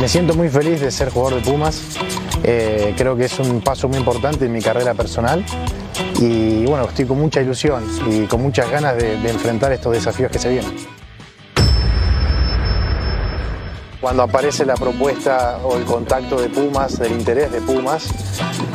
Me 0.00 0.08
siento 0.08 0.34
muy 0.34 0.48
feliz 0.48 0.80
de 0.80 0.90
ser 0.90 1.10
jugador 1.10 1.40
de 1.40 1.48
Pumas. 1.48 1.96
Eh, 2.42 2.92
creo 2.96 3.16
que 3.16 3.26
es 3.26 3.38
un 3.38 3.60
paso 3.60 3.86
muy 3.86 3.98
importante 3.98 4.46
en 4.46 4.52
mi 4.52 4.60
carrera 4.60 4.94
personal. 4.94 5.44
Y 6.20 6.64
bueno, 6.66 6.84
estoy 6.88 7.04
con 7.04 7.18
mucha 7.18 7.40
ilusión 7.40 7.84
y 8.10 8.26
con 8.26 8.42
muchas 8.42 8.70
ganas 8.70 8.96
de, 8.96 9.14
enfrentar 9.28 9.72
estos 9.72 9.92
desafíos 9.92 10.30
que 10.30 10.38
se 10.38 10.50
vienen. 10.50 10.72
Cuando 14.00 14.22
aparece 14.22 14.66
la 14.66 14.74
propuesta 14.74 15.58
o 15.64 15.76
el 15.76 15.84
contacto 15.84 16.40
de 16.40 16.50
Pumas, 16.50 16.98
del 16.98 17.12
interés 17.12 17.50
de 17.50 17.60
Pumas, 17.62 18.10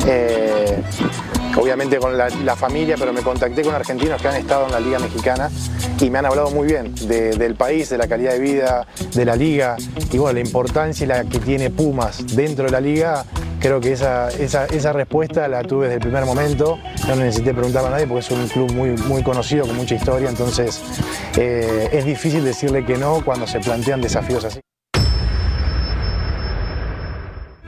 eh, 0.08 0.82
obviamente 1.56 1.98
con 1.98 2.18
la, 2.18 2.56
familia, 2.56 2.96
pero 2.98 3.12
me 3.12 3.22
contacté 3.22 3.62
con 3.62 3.72
argentinos 3.74 4.20
que 4.20 4.26
han 4.28 4.36
estado 4.36 4.66
en 4.66 4.72
la 4.72 4.80
Liga 4.80 4.98
Mexicana 4.98 5.48
y 6.00 6.10
me 6.10 6.18
han 6.18 6.26
hablado 6.26 6.50
muy 6.50 6.66
bien 6.66 6.94
de- 7.06 7.36
del 7.36 7.54
país, 7.54 7.90
de 7.90 7.98
la 7.98 8.08
calidad 8.08 8.32
de 8.32 8.40
vida, 8.40 8.86
de 9.14 9.24
la 9.24 9.36
liga 9.36 9.76
y 10.10 10.18
bueno, 10.18 10.34
la 10.34 10.40
importancia 10.40 11.24
que 11.24 11.38
tiene 11.38 11.70
Pumas 11.70 12.34
dentro 12.34 12.64
de 12.64 12.72
la 12.72 12.80
liga 12.80 13.24
Creo 13.60 13.78
que 13.78 13.92
esa, 13.92 14.28
esa, 14.28 14.64
esa 14.66 14.92
respuesta 14.94 15.46
la 15.46 15.62
tuve 15.62 15.84
desde 15.84 15.96
el 15.96 16.00
primer 16.00 16.24
momento, 16.24 16.78
no 17.06 17.16
necesité 17.16 17.52
preguntarle 17.52 17.88
a 17.88 17.90
nadie 17.90 18.06
porque 18.06 18.20
es 18.20 18.30
un 18.30 18.48
club 18.48 18.72
muy, 18.72 18.90
muy 18.90 19.22
conocido, 19.22 19.66
con 19.66 19.76
mucha 19.76 19.94
historia, 19.94 20.30
entonces 20.30 20.82
eh, 21.36 21.90
es 21.92 22.06
difícil 22.06 22.42
decirle 22.42 22.86
que 22.86 22.96
no 22.96 23.22
cuando 23.22 23.46
se 23.46 23.60
plantean 23.60 24.00
desafíos 24.00 24.46
así. 24.46 24.60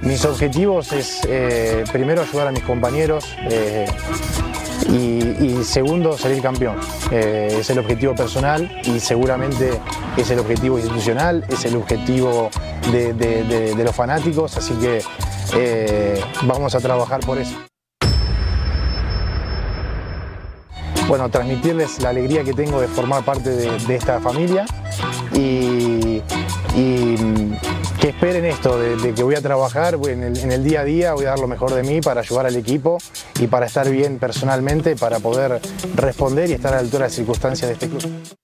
Mis 0.01 0.25
objetivos 0.25 0.93
es 0.93 1.21
eh, 1.29 1.85
primero 1.93 2.23
ayudar 2.23 2.49
a 2.49 2.53
mis 2.53 2.65
compañeros 2.65 3.37
eh, 3.51 3.87
y, 4.91 5.23
y 5.45 5.65
segundo 5.65 6.17
salir 6.17 6.43
campeón. 6.43 6.77
Eh, 7.11 7.59
es 7.61 7.71
el 7.71 7.79
objetivo 7.79 8.15
personal 8.15 8.81
y 8.85 9.01
seguramente 9.01 9.81
es 10.17 10.31
el 10.31 10.39
objetivo 10.39 10.79
institucional, 10.79 11.45
es 11.49 11.65
el 11.65 11.77
objetivo 11.77 12.51
de, 12.91 13.75
los 13.85 13.95
fanáticos, 13.95 14.57
así 14.57 14.75
que 14.75 15.03
eh, 15.55 16.21
vamos 16.43 16.75
a 16.75 16.81
trabajar 16.81 17.21
por 17.21 17.39
eso. 17.39 17.57
Bueno, 21.09 21.29
transmitirles 21.29 22.01
la 22.01 22.11
alegría 22.11 22.43
que 22.45 22.53
tengo 22.53 22.81
de 22.81 22.89
formar 22.89 23.25
parte 23.25 23.51
de, 23.51 23.95
esta 23.95 24.21
familia 24.21 24.65
y, 25.35 26.23
que 28.03 28.09
esperen 28.09 28.45
esto, 28.45 28.77
de, 28.81 29.15
que 29.15 29.23
voy 29.23 29.37
a 29.37 29.41
trabajar 29.41 29.97
en 30.09 30.25
el, 30.25 30.37
en 30.37 30.51
el 30.51 30.65
día 30.65 30.81
a 30.81 30.85
día, 30.85 31.15
voy 31.15 31.27
a 31.27 31.29
dar 31.29 31.39
lo 31.39 31.47
mejor 31.47 31.73
de 31.73 31.85
mí 31.85 32.01
para 32.01 32.23
ayudar 32.23 32.47
al 32.47 32.57
equipo 32.57 32.99
y 33.39 33.47
para 33.47 33.67
estar 33.67 33.89
bien 33.89 34.19
personalmente, 34.19 34.97
para 34.97 35.21
poder 35.21 35.61
responder 35.95 36.51
y 36.51 36.55
estar 36.55 36.73
a 36.73 36.77
la 36.77 36.81
altura 36.81 37.05
de 37.05 37.11
las 37.11 37.15
circunstancias 37.15 37.69
de 37.69 37.75
este 37.75 37.89
club. 37.89 38.42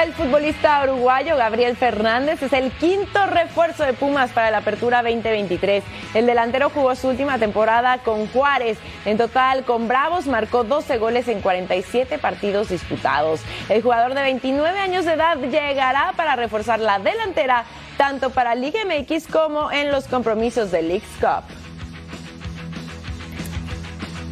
El 0.00 0.12
futbolista 0.12 0.84
uruguayo 0.84 1.36
Gabriel 1.36 1.76
Fernández 1.76 2.40
es 2.40 2.52
el 2.52 2.70
quinto 2.70 3.26
refuerzo 3.26 3.82
de 3.82 3.94
Pumas 3.94 4.30
para 4.30 4.48
la 4.52 4.58
apertura 4.58 5.02
2023. 5.02 5.82
El 6.14 6.24
delantero 6.24 6.70
jugó 6.70 6.94
su 6.94 7.08
última 7.08 7.36
temporada 7.38 7.98
con 7.98 8.28
Juárez. 8.28 8.78
En 9.04 9.18
total, 9.18 9.64
con 9.64 9.88
Bravos 9.88 10.28
marcó 10.28 10.62
12 10.62 10.98
goles 10.98 11.26
en 11.26 11.40
47 11.40 12.16
partidos 12.18 12.68
disputados. 12.68 13.40
El 13.68 13.82
jugador 13.82 14.14
de 14.14 14.22
29 14.22 14.78
años 14.78 15.04
de 15.04 15.14
edad 15.14 15.36
llegará 15.36 16.12
para 16.16 16.36
reforzar 16.36 16.78
la 16.78 17.00
delantera 17.00 17.64
tanto 17.96 18.30
para 18.30 18.54
Liga 18.54 18.78
MX 18.84 19.26
como 19.26 19.72
en 19.72 19.90
los 19.90 20.06
compromisos 20.06 20.70
de 20.70 20.82
Leagues 20.82 21.10
Cup. 21.20 21.57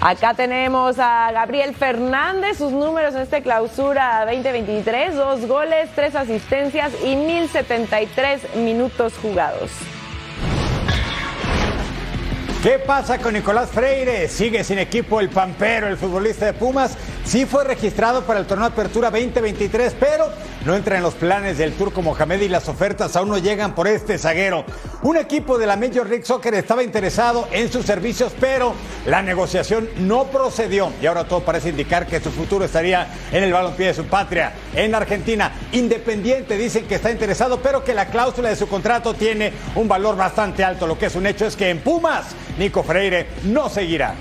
Acá 0.00 0.34
tenemos 0.34 0.98
a 0.98 1.32
Gabriel 1.32 1.74
Fernández, 1.74 2.58
sus 2.58 2.70
números 2.70 3.14
en 3.14 3.22
esta 3.22 3.40
clausura 3.40 4.26
2023, 4.26 5.16
dos 5.16 5.46
goles, 5.46 5.88
tres 5.94 6.14
asistencias 6.14 6.92
y 7.02 7.16
1073 7.16 8.56
minutos 8.56 9.14
jugados. 9.22 9.70
¿Qué 12.62 12.78
pasa 12.78 13.18
con 13.18 13.32
Nicolás 13.32 13.70
Freire? 13.70 14.28
Sigue 14.28 14.64
sin 14.64 14.78
equipo 14.78 15.20
el 15.20 15.30
Pampero, 15.30 15.86
el 15.86 15.96
futbolista 15.96 16.46
de 16.46 16.52
Pumas. 16.52 16.98
Sí 17.24 17.46
fue 17.46 17.64
registrado 17.64 18.22
para 18.24 18.40
el 18.40 18.46
torneo 18.46 18.66
Apertura 18.66 19.10
2023, 19.10 19.94
pero 19.98 20.28
no 20.66 20.74
entra 20.74 20.96
en 20.96 21.02
los 21.04 21.14
planes 21.14 21.58
del 21.58 21.74
Turco 21.74 22.02
Mohamed 22.02 22.40
y 22.40 22.48
las 22.48 22.68
ofertas 22.68 23.14
aún 23.14 23.28
no 23.28 23.38
llegan 23.38 23.76
por 23.76 23.86
este 23.86 24.18
zaguero. 24.18 24.64
Un 25.02 25.16
equipo 25.16 25.58
de 25.58 25.66
la 25.66 25.76
Major 25.76 26.08
League 26.08 26.24
Soccer 26.24 26.54
estaba 26.54 26.82
interesado 26.82 27.46
en 27.52 27.70
sus 27.70 27.86
servicios, 27.86 28.32
pero 28.40 28.74
la 29.06 29.22
negociación 29.22 29.88
no 29.98 30.24
procedió 30.24 30.92
y 31.00 31.06
ahora 31.06 31.22
todo 31.22 31.44
parece 31.44 31.68
indicar 31.68 32.08
que 32.08 32.18
su 32.18 32.32
futuro 32.32 32.64
estaría 32.64 33.06
en 33.30 33.44
el 33.44 33.52
balompié 33.52 33.86
de 33.86 33.94
su 33.94 34.06
patria, 34.06 34.54
en 34.74 34.92
Argentina. 34.92 35.52
Independiente 35.70 36.58
dicen 36.58 36.88
que 36.88 36.96
está 36.96 37.12
interesado, 37.12 37.60
pero 37.62 37.84
que 37.84 37.94
la 37.94 38.06
cláusula 38.06 38.48
de 38.48 38.56
su 38.56 38.66
contrato 38.66 39.14
tiene 39.14 39.52
un 39.76 39.86
valor 39.86 40.16
bastante 40.16 40.64
alto. 40.64 40.88
Lo 40.88 40.98
que 40.98 41.06
es 41.06 41.14
un 41.14 41.26
hecho 41.26 41.46
es 41.46 41.54
que 41.54 41.70
en 41.70 41.78
Pumas, 41.78 42.34
Nico 42.58 42.82
Freire 42.82 43.28
no 43.44 43.68
seguirá. 43.68 44.16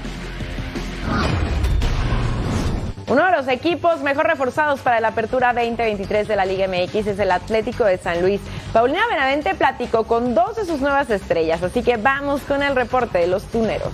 Uno 3.07 3.23
de 3.23 3.31
los 3.33 3.47
equipos 3.47 4.01
mejor 4.01 4.25
reforzados 4.25 4.79
para 4.79 4.99
la 4.99 5.09
apertura 5.09 5.53
2023 5.53 6.27
de 6.27 6.35
la 6.35 6.43
Liga 6.43 6.67
MX 6.67 7.07
es 7.07 7.19
el 7.19 7.29
Atlético 7.29 7.85
de 7.85 7.99
San 7.99 8.19
Luis. 8.21 8.41
Paulina 8.73 9.01
Benavente 9.07 9.53
platicó 9.53 10.05
con 10.05 10.33
dos 10.33 10.55
de 10.55 10.65
sus 10.65 10.81
nuevas 10.81 11.11
estrellas, 11.11 11.61
así 11.61 11.83
que 11.83 11.97
vamos 11.97 12.41
con 12.41 12.63
el 12.63 12.75
reporte 12.75 13.19
de 13.19 13.27
los 13.27 13.43
tuneros. 13.43 13.93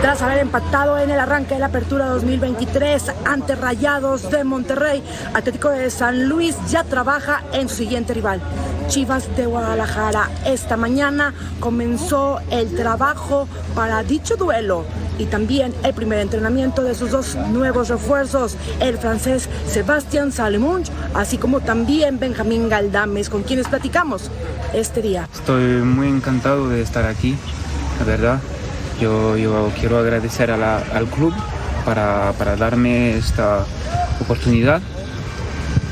Tras 0.00 0.22
haber 0.22 0.38
empatado 0.38 0.98
en 0.98 1.10
el 1.10 1.20
arranque 1.20 1.54
de 1.54 1.60
la 1.60 1.66
apertura 1.66 2.06
2023 2.06 3.12
ante 3.26 3.54
Rayados 3.54 4.30
de 4.30 4.42
Monterrey, 4.44 5.02
Atlético 5.34 5.68
de 5.68 5.90
San 5.90 6.28
Luis 6.28 6.56
ya 6.70 6.84
trabaja 6.84 7.42
en 7.52 7.68
su 7.68 7.76
siguiente 7.76 8.14
rival, 8.14 8.40
Chivas 8.88 9.34
de 9.36 9.46
Guadalajara. 9.46 10.30
Esta 10.46 10.76
mañana 10.76 11.34
comenzó 11.60 12.40
el 12.50 12.74
trabajo 12.74 13.48
para 13.74 14.02
dicho 14.02 14.36
duelo 14.36 14.84
y 15.18 15.26
también 15.26 15.74
el 15.82 15.94
primer 15.94 16.18
entrenamiento 16.18 16.82
de 16.82 16.94
sus 16.94 17.10
dos 17.10 17.34
nuevos 17.34 17.88
refuerzos, 17.88 18.56
el 18.80 18.98
francés 18.98 19.48
Sebastián 19.66 20.32
Salemunch, 20.32 20.90
así 21.14 21.38
como 21.38 21.60
también 21.60 22.18
Benjamín 22.18 22.68
Galdames, 22.68 23.28
con 23.28 23.42
quienes 23.42 23.68
platicamos 23.68 24.30
este 24.72 25.02
día. 25.02 25.28
Estoy 25.32 25.82
muy 25.82 26.08
encantado 26.08 26.68
de 26.68 26.82
estar 26.82 27.04
aquí, 27.04 27.36
la 27.98 28.04
verdad. 28.04 28.40
Yo, 29.00 29.34
quiero 29.78 29.98
agradecer 29.98 30.50
al 30.50 31.06
club 31.06 31.34
para, 31.84 32.32
para 32.38 32.56
darme 32.56 33.16
esta 33.16 33.64
oportunidad 34.20 34.80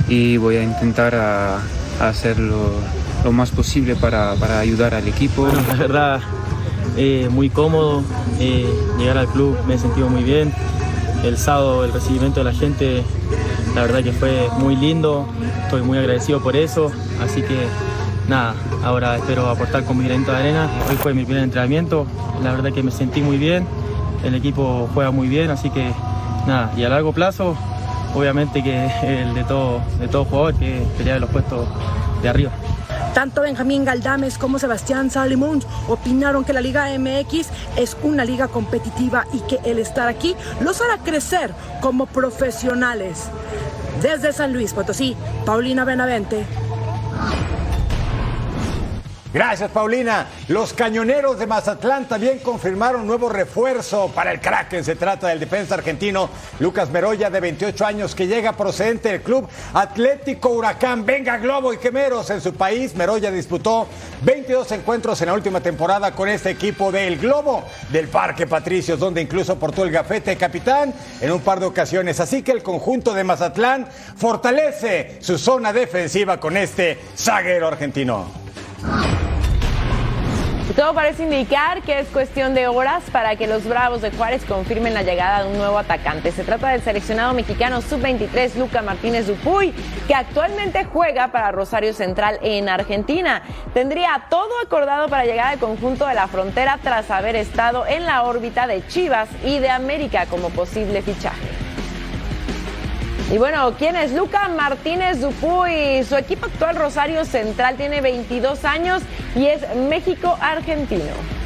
y 0.09 0.37
voy 0.37 0.57
a 0.57 0.63
intentar 0.63 1.15
a 1.15 1.59
hacer 2.09 2.39
lo, 2.39 2.71
lo 3.25 3.33
más 3.33 3.51
posible 3.51 3.95
para, 3.97 4.35
para 4.35 4.59
ayudar 4.59 4.95
al 4.95 5.07
equipo. 5.09 5.49
La 5.69 5.75
verdad, 5.75 6.21
eh, 6.97 7.29
muy 7.31 7.51
cómodo. 7.51 8.03
eh, 8.39 8.67
llegar 8.99 9.19
al 9.19 9.29
club 9.29 9.57
me 9.67 9.75
he 9.75 9.79
sentido 9.79 10.09
muy 10.09 10.23
bien. 10.23 10.53
El 11.25 11.39
sábado, 11.39 11.85
el 11.85 11.93
recibimiento 11.93 12.41
de 12.41 12.45
la 12.45 12.53
gente, 12.53 13.05
la 13.75 13.83
verdad 13.83 14.03
que 14.03 14.13
fue 14.13 14.49
muy 14.59 14.75
lindo. 14.77 15.27
Estoy 15.65 15.83
muy 15.83 15.99
agradecido 15.99 16.43
por 16.43 16.57
eso. 16.57 16.91
Así 17.23 17.43
que 17.43 17.67
nada, 18.29 18.55
ahora 18.83 19.17
espero 19.17 19.49
aportar 19.49 19.85
con 19.85 19.99
mi 19.99 20.05
granito 20.05 20.33
de 20.33 20.39
arena. 20.39 20.69
Hoy 20.91 20.97
fue 20.97 21.15
mi 21.15 21.25
primer 21.25 21.45
entrenamiento. 21.45 22.07
La 22.43 22.51
verdad 22.51 22.73
que 22.73 22.83
me 22.83 22.91
sentí 22.91 23.23
muy 23.23 23.39
bien. 23.39 23.67
El 24.25 24.35
equipo 24.35 24.89
juega 24.95 25.11
muy 25.13 25.29
bien, 25.29 25.51
así 25.51 25.71
que 25.71 25.93
nada. 26.47 26.73
Y 26.77 26.83
a 26.83 26.89
largo 26.89 27.13
plazo, 27.13 27.57
obviamente 28.15 28.63
que 28.63 28.91
el 29.03 29.35
de 29.35 29.45
todo, 29.45 29.83
de 29.99 30.09
todo 30.09 30.25
jugador 30.25 30.55
que 30.55 30.83
pelea 30.97 31.19
los 31.19 31.31
puestos 31.31 31.67
de 32.23 32.29
arriba. 32.29 32.53
Tanto 33.15 33.43
Benjamín 33.43 33.85
Galdames 33.85 34.39
como 34.39 34.59
Sebastián 34.59 35.11
Salimunch 35.11 35.67
opinaron 35.89 36.45
que 36.45 36.55
la 36.55 36.63
Liga 36.63 36.87
MX 36.99 37.49
es 37.77 37.97
una 38.03 38.25
liga 38.25 38.49
competitiva 38.49 39.27
y 39.35 39.41
que 39.41 39.61
el 39.65 39.79
estar 39.79 40.09
aquí 40.09 40.35
los 40.61 40.81
hará 40.81 40.97
crecer 40.99 41.53
como 41.83 42.07
profesionales. 42.07 43.29
Desde 44.01 44.33
San 44.33 44.53
Luis 44.55 44.73
Potosí, 44.73 45.15
Paulina 45.45 45.85
Benavente. 45.85 46.47
Gracias, 49.33 49.71
Paulina. 49.71 50.27
Los 50.49 50.75
cañoneros 50.75 51.39
de 51.39 51.47
Mazatlán 51.47 52.07
también 52.07 52.41
confirmaron 52.41 53.07
nuevo 53.07 53.31
refuerzo 53.31 54.11
para 54.15 54.31
el 54.31 54.41
Kraken. 54.41 54.85
Se 54.85 54.95
trata 54.95 55.29
del 55.29 55.41
defensa 55.41 55.75
argentino 55.75 56.29
Lucas 56.59 56.91
Meroya, 56.91 57.31
de 57.31 57.41
28 57.41 57.87
años, 57.87 58.15
que 58.15 58.27
llega 58.27 58.53
procedente 58.53 59.09
del 59.09 59.23
club 59.23 59.49
Atlético 59.73 60.51
Huracán. 60.51 61.07
Venga, 61.07 61.39
Globo 61.39 61.73
y 61.73 61.79
Quemeros 61.79 62.29
en 62.29 62.43
su 62.43 62.53
país. 62.53 62.95
Meroya 62.95 63.31
disputó 63.31 63.89
22 64.21 64.71
encuentros 64.73 65.19
en 65.23 65.29
la 65.29 65.35
última 65.35 65.63
temporada 65.63 66.13
con 66.13 66.29
este 66.29 66.51
equipo 66.51 66.93
del 66.93 67.19
Globo 67.19 67.65
del 67.91 68.09
Parque 68.09 68.47
Patricios, 68.47 68.99
donde 68.99 69.23
incluso 69.23 69.59
portó 69.59 69.85
el 69.85 69.93
gafete 69.93 70.33
de 70.33 70.37
capitán 70.37 70.93
en 71.23 71.33
un 71.33 71.41
par 71.41 71.59
de 71.59 71.65
ocasiones. 71.65 72.21
Así 72.21 72.43
que 72.43 72.53
el 72.53 72.63
conjunto 72.63 73.15
de 73.15 73.25
Mazatlán 73.25 73.89
fortalece 74.15 75.17
su 75.21 75.39
zona 75.39 75.73
defensiva 75.73 76.39
con 76.39 76.59
este 76.59 76.99
zaguero 77.17 77.69
argentino. 77.69 78.42
Todo 80.77 80.95
parece 80.95 81.25
indicar 81.25 81.83
que 81.83 82.01
es 82.01 82.09
cuestión 82.09 82.55
de 82.55 82.67
horas 82.67 83.05
para 83.13 83.37
que 83.37 83.47
los 83.47 83.65
Bravos 83.67 84.01
de 84.01 84.11
Juárez 84.11 84.43
confirmen 84.45 84.95
la 84.95 85.03
llegada 85.03 85.43
de 85.43 85.51
un 85.51 85.59
nuevo 85.59 85.79
atacante. 85.79 86.33
Se 86.33 86.45
trata 86.45 86.71
del 86.71 86.83
seleccionado 86.83 87.35
mexicano 87.35 87.83
sub-23 87.83 88.55
Luca 88.55 88.81
Martínez 88.81 89.27
Dupuy, 89.27 89.73
que 90.09 90.15
actualmente 90.15 90.85
juega 90.87 91.29
para 91.29 91.53
Rosario 91.53 91.93
Central 91.93 92.41
en 92.43 92.69
Argentina. 92.69 93.43
Tendría 93.75 94.25
todo 94.31 94.51
acordado 94.65 95.09
para 95.09 95.25
llegar 95.25 95.53
al 95.53 95.59
conjunto 95.59 96.07
de 96.07 96.15
la 96.15 96.27
frontera 96.27 96.79
tras 96.83 97.11
haber 97.11 97.37
estado 97.37 97.87
en 97.87 98.05
la 98.05 98.23
órbita 98.23 98.67
de 98.67 98.85
Chivas 98.87 99.29
y 99.45 99.59
de 99.59 99.69
América 99.69 100.27
como 100.27 100.49
posible 100.51 101.03
fichaje. 101.03 101.62
Y 103.31 103.39
bueno, 103.39 103.75
¿quién 103.79 103.97
es 103.97 104.13
Luca 104.13 104.49
Martínez 104.49 105.21
Dupuy? 105.21 106.05
Su 106.05 106.17
equipo 106.17 106.47
actual 106.47 106.77
Rosario 106.77 107.25
Central 107.25 107.77
tiene 107.77 108.01
22 108.01 108.65
años 108.65 109.03
y 109.35 109.47
es 109.47 109.63
México-Argentino. 109.75 111.42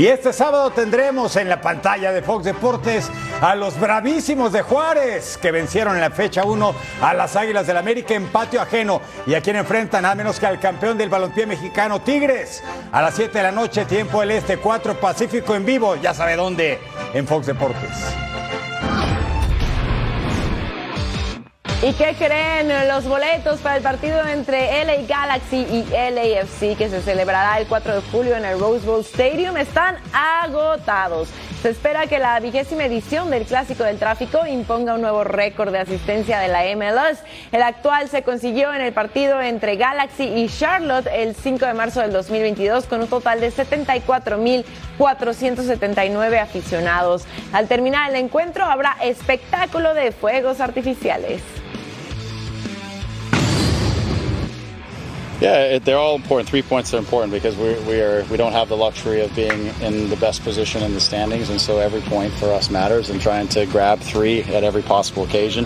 Y 0.00 0.06
este 0.06 0.32
sábado 0.32 0.70
tendremos 0.70 1.36
en 1.36 1.50
la 1.50 1.60
pantalla 1.60 2.10
de 2.10 2.22
Fox 2.22 2.46
Deportes 2.46 3.10
a 3.42 3.54
los 3.54 3.78
bravísimos 3.78 4.50
de 4.50 4.62
Juárez, 4.62 5.36
que 5.36 5.50
vencieron 5.50 5.94
en 5.94 6.00
la 6.00 6.10
fecha 6.10 6.42
1 6.42 6.74
a 7.02 7.12
las 7.12 7.36
Águilas 7.36 7.66
del 7.66 7.76
América 7.76 8.14
en 8.14 8.28
patio 8.28 8.62
ajeno. 8.62 9.02
Y 9.26 9.34
a 9.34 9.42
quien 9.42 9.56
enfrentan 9.56 10.04
nada 10.04 10.14
menos 10.14 10.40
que 10.40 10.46
al 10.46 10.58
campeón 10.58 10.96
del 10.96 11.10
balompié 11.10 11.44
mexicano, 11.44 12.00
Tigres. 12.00 12.64
A 12.92 13.02
las 13.02 13.14
7 13.14 13.36
de 13.36 13.44
la 13.44 13.52
noche, 13.52 13.84
tiempo 13.84 14.20
del 14.20 14.30
Este, 14.30 14.56
4 14.56 14.98
Pacífico 14.98 15.54
en 15.54 15.66
vivo, 15.66 15.96
ya 15.96 16.14
sabe 16.14 16.34
dónde, 16.34 16.80
en 17.12 17.26
Fox 17.26 17.44
Deportes. 17.44 17.90
¿Y 21.82 21.94
qué 21.94 22.14
creen 22.14 22.68
los 22.88 23.08
boletos 23.08 23.58
para 23.60 23.78
el 23.78 23.82
partido 23.82 24.20
entre 24.28 24.84
LA 24.84 24.96
Galaxy 25.08 25.66
y 25.70 25.86
LAFC 25.90 26.76
que 26.76 26.90
se 26.90 27.00
celebrará 27.00 27.58
el 27.58 27.66
4 27.68 27.94
de 27.94 28.02
julio 28.10 28.36
en 28.36 28.44
el 28.44 28.60
Rose 28.60 28.84
Bowl 28.84 29.00
Stadium? 29.00 29.56
Están 29.56 29.96
agotados. 30.12 31.30
Se 31.62 31.70
espera 31.70 32.06
que 32.06 32.18
la 32.18 32.38
vigésima 32.38 32.84
edición 32.84 33.30
del 33.30 33.46
Clásico 33.46 33.84
del 33.84 33.98
Tráfico 33.98 34.46
imponga 34.46 34.92
un 34.92 35.00
nuevo 35.00 35.24
récord 35.24 35.72
de 35.72 35.78
asistencia 35.78 36.38
de 36.38 36.48
la 36.48 36.64
MLS. 36.76 37.20
El 37.50 37.62
actual 37.62 38.10
se 38.10 38.22
consiguió 38.22 38.74
en 38.74 38.82
el 38.82 38.92
partido 38.92 39.40
entre 39.40 39.76
Galaxy 39.76 40.24
y 40.24 40.50
Charlotte 40.50 41.08
el 41.10 41.34
5 41.34 41.64
de 41.64 41.72
marzo 41.72 42.02
del 42.02 42.12
2022 42.12 42.84
con 42.84 43.00
un 43.00 43.08
total 43.08 43.40
de 43.40 43.50
74.479 43.52 46.42
aficionados. 46.42 47.24
Al 47.54 47.68
terminar 47.68 48.10
el 48.10 48.16
encuentro 48.16 48.66
habrá 48.66 48.98
espectáculo 49.02 49.94
de 49.94 50.12
fuegos 50.12 50.60
artificiales. 50.60 51.40
Yeah, 55.40 55.78
they're 55.78 55.96
all 55.96 56.16
important. 56.16 56.50
Three 56.50 56.60
points 56.60 56.92
are 56.92 56.98
important 56.98 57.32
because 57.32 57.56
we 57.56 57.72
we 57.84 58.02
are 58.02 58.24
we 58.24 58.36
don't 58.36 58.52
have 58.52 58.68
the 58.68 58.76
luxury 58.76 59.22
of 59.22 59.34
being 59.34 59.68
in 59.80 60.10
the 60.10 60.16
best 60.16 60.42
position 60.42 60.82
in 60.82 60.92
the 60.92 61.00
standings, 61.00 61.48
and 61.48 61.58
so 61.58 61.78
every 61.78 62.02
point 62.02 62.32
for 62.34 62.52
us 62.52 62.68
matters. 62.68 63.08
And 63.08 63.20
trying 63.20 63.48
to 63.48 63.64
grab 63.64 64.00
three 64.00 64.42
at 64.42 64.64
every 64.64 64.82
possible 64.82 65.24
occasion. 65.24 65.64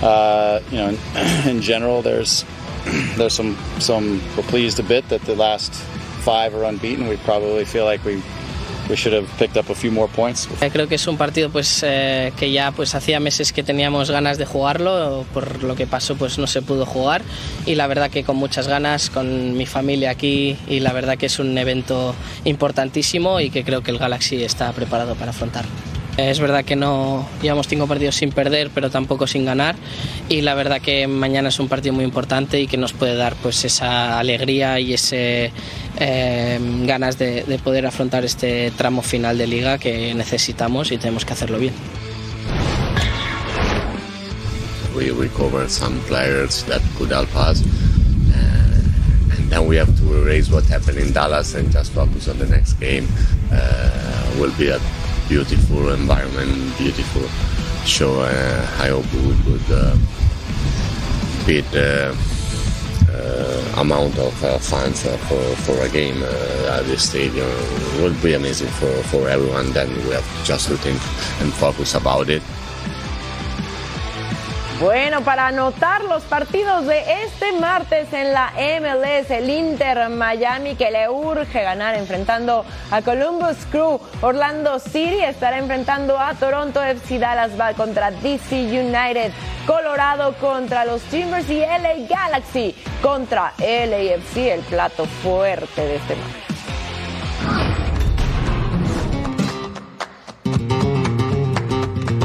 Uh, 0.00 0.60
you 0.70 0.76
know, 0.76 0.88
in, 0.90 0.98
in, 1.48 1.60
general, 1.60 2.02
there's 2.02 2.44
there's 3.16 3.34
some 3.34 3.58
some 3.80 4.22
we're 4.36 4.44
pleased 4.44 4.78
a 4.78 4.84
bit 4.84 5.08
that 5.08 5.22
the 5.22 5.34
last 5.34 5.72
five 6.22 6.54
are 6.54 6.62
unbeaten. 6.62 7.08
We 7.08 7.16
probably 7.16 7.64
feel 7.64 7.84
like 7.84 8.04
we 8.04 8.22
we 8.90 8.96
should 8.96 9.14
have 9.14 9.28
picked 9.38 9.56
up 9.56 9.70
a 9.70 9.74
few 9.74 9.90
more 9.92 10.08
points. 10.08 10.48
Eh, 10.60 10.70
creo 10.70 10.88
que 10.88 10.96
es 10.96 11.06
un 11.06 11.16
partido 11.16 11.48
pues 11.50 11.82
eh, 11.82 12.32
que 12.36 12.50
ya 12.50 12.72
pues 12.72 12.94
hacía 12.94 13.20
meses 13.20 13.52
que 13.52 13.62
teníamos 13.62 14.10
ganas 14.10 14.36
de 14.36 14.44
jugarlo, 14.44 15.24
por 15.32 15.62
lo 15.62 15.76
que 15.76 15.86
pasó 15.86 16.16
pues 16.16 16.38
no 16.38 16.46
se 16.46 16.60
pudo 16.62 16.84
jugar 16.84 17.22
y 17.66 17.76
la 17.76 17.86
verdad 17.86 18.10
que 18.10 18.24
con 18.24 18.36
muchas 18.36 18.66
ganas 18.66 19.10
con 19.10 19.56
mi 19.56 19.66
familia 19.66 20.10
aquí 20.10 20.56
y 20.68 20.80
la 20.80 20.92
verdad 20.92 21.16
que 21.16 21.26
es 21.26 21.38
un 21.38 21.56
evento 21.56 22.14
importantísimo 22.44 23.40
y 23.40 23.50
que 23.50 23.64
creo 23.64 23.82
que 23.82 23.92
el 23.92 23.98
Galaxy 23.98 24.42
está 24.42 24.72
preparado 24.72 25.14
para 25.14 25.30
afrontarlo. 25.30 25.89
Es 26.16 26.38
verdad 26.38 26.64
que 26.64 26.76
no 26.76 27.26
llevamos 27.40 27.66
cinco 27.68 27.86
partidos 27.86 28.16
sin 28.16 28.30
perder, 28.30 28.70
pero 28.74 28.90
tampoco 28.90 29.26
sin 29.26 29.44
ganar. 29.44 29.76
Y 30.28 30.42
la 30.42 30.54
verdad 30.54 30.80
que 30.80 31.06
mañana 31.06 31.48
es 31.48 31.58
un 31.58 31.68
partido 31.68 31.94
muy 31.94 32.04
importante 32.04 32.60
y 32.60 32.66
que 32.66 32.76
nos 32.76 32.92
puede 32.92 33.16
dar 33.16 33.34
pues 33.36 33.64
esa 33.64 34.18
alegría 34.18 34.78
y 34.80 34.94
ese 34.94 35.50
eh, 35.98 36.58
ganas 36.84 37.18
de, 37.18 37.44
de 37.44 37.58
poder 37.58 37.86
afrontar 37.86 38.24
este 38.24 38.70
tramo 38.76 39.02
final 39.02 39.38
de 39.38 39.46
liga 39.46 39.78
que 39.78 40.14
necesitamos 40.14 40.92
y 40.92 40.98
tenemos 40.98 41.24
que 41.24 41.32
hacerlo 41.32 41.58
bien. 41.58 41.74
We 44.94 45.12
recover 45.12 45.68
some 45.70 45.98
players 46.08 46.64
that 46.64 46.82
could 46.98 47.12
help 47.12 47.34
us. 47.36 47.62
Uh, 47.62 49.36
and 49.36 49.50
then 49.50 49.66
we 49.66 49.76
have 49.78 49.96
to 49.98 50.16
erase 50.16 50.50
what 50.50 50.64
happened 50.64 50.98
in 50.98 51.12
Dallas 51.12 51.54
and 51.54 51.72
just 51.72 51.92
focus 51.92 52.28
on 52.28 52.38
the 52.38 52.46
next 52.46 52.74
game. 52.80 53.06
Uh, 53.52 54.10
will 54.38 54.52
be 54.58 54.68
a 54.68 54.78
beautiful 55.30 55.92
environment, 55.92 56.76
beautiful 56.76 57.22
show. 57.86 58.20
Uh, 58.20 58.82
I 58.82 58.88
hope 58.88 59.06
we 59.14 59.30
could 59.46 59.70
uh, 59.70 59.96
beat 61.46 61.64
uh, 61.72 62.12
uh, 63.08 63.80
amount 63.80 64.18
of 64.18 64.34
uh, 64.42 64.58
fans 64.58 65.06
uh, 65.06 65.16
for, 65.28 65.40
for 65.62 65.80
a 65.82 65.88
game 65.88 66.20
at 66.24 66.82
this 66.86 67.08
stadium. 67.08 67.46
It 67.46 68.02
would 68.02 68.20
be 68.20 68.34
amazing 68.34 68.70
for, 68.70 68.90
for 69.04 69.28
everyone. 69.28 69.70
Then 69.70 69.88
we 70.04 70.10
have 70.10 70.26
just 70.44 70.66
to 70.66 70.76
think 70.76 70.98
and 71.40 71.54
focus 71.54 71.94
about 71.94 72.28
it. 72.28 72.42
Bueno, 74.80 75.20
para 75.20 75.48
anotar 75.48 76.04
los 76.04 76.22
partidos 76.22 76.86
de 76.86 77.24
este 77.24 77.52
martes 77.52 78.10
en 78.14 78.32
la 78.32 78.50
MLS, 78.80 79.30
el 79.30 79.50
Inter 79.50 80.08
Miami 80.08 80.74
que 80.74 80.90
le 80.90 81.06
urge 81.06 81.62
ganar 81.62 81.94
enfrentando 81.96 82.64
a 82.90 83.02
Columbus 83.02 83.58
Crew. 83.70 84.00
Orlando 84.22 84.78
City 84.78 85.22
estará 85.22 85.58
enfrentando 85.58 86.18
a 86.18 86.32
Toronto 86.32 86.82
FC 86.82 87.18
Dallas 87.18 87.60
va 87.60 87.74
contra 87.74 88.10
DC 88.10 88.56
United. 88.56 89.32
Colorado 89.66 90.32
contra 90.40 90.86
los 90.86 91.02
Timbers 91.02 91.50
y 91.50 91.60
LA 91.60 92.06
Galaxy 92.08 92.74
contra 93.02 93.52
LAFC, 93.58 94.36
el 94.38 94.60
plato 94.60 95.04
fuerte 95.04 95.82
de 95.82 95.96
este 95.96 96.16
martes. 96.16 96.49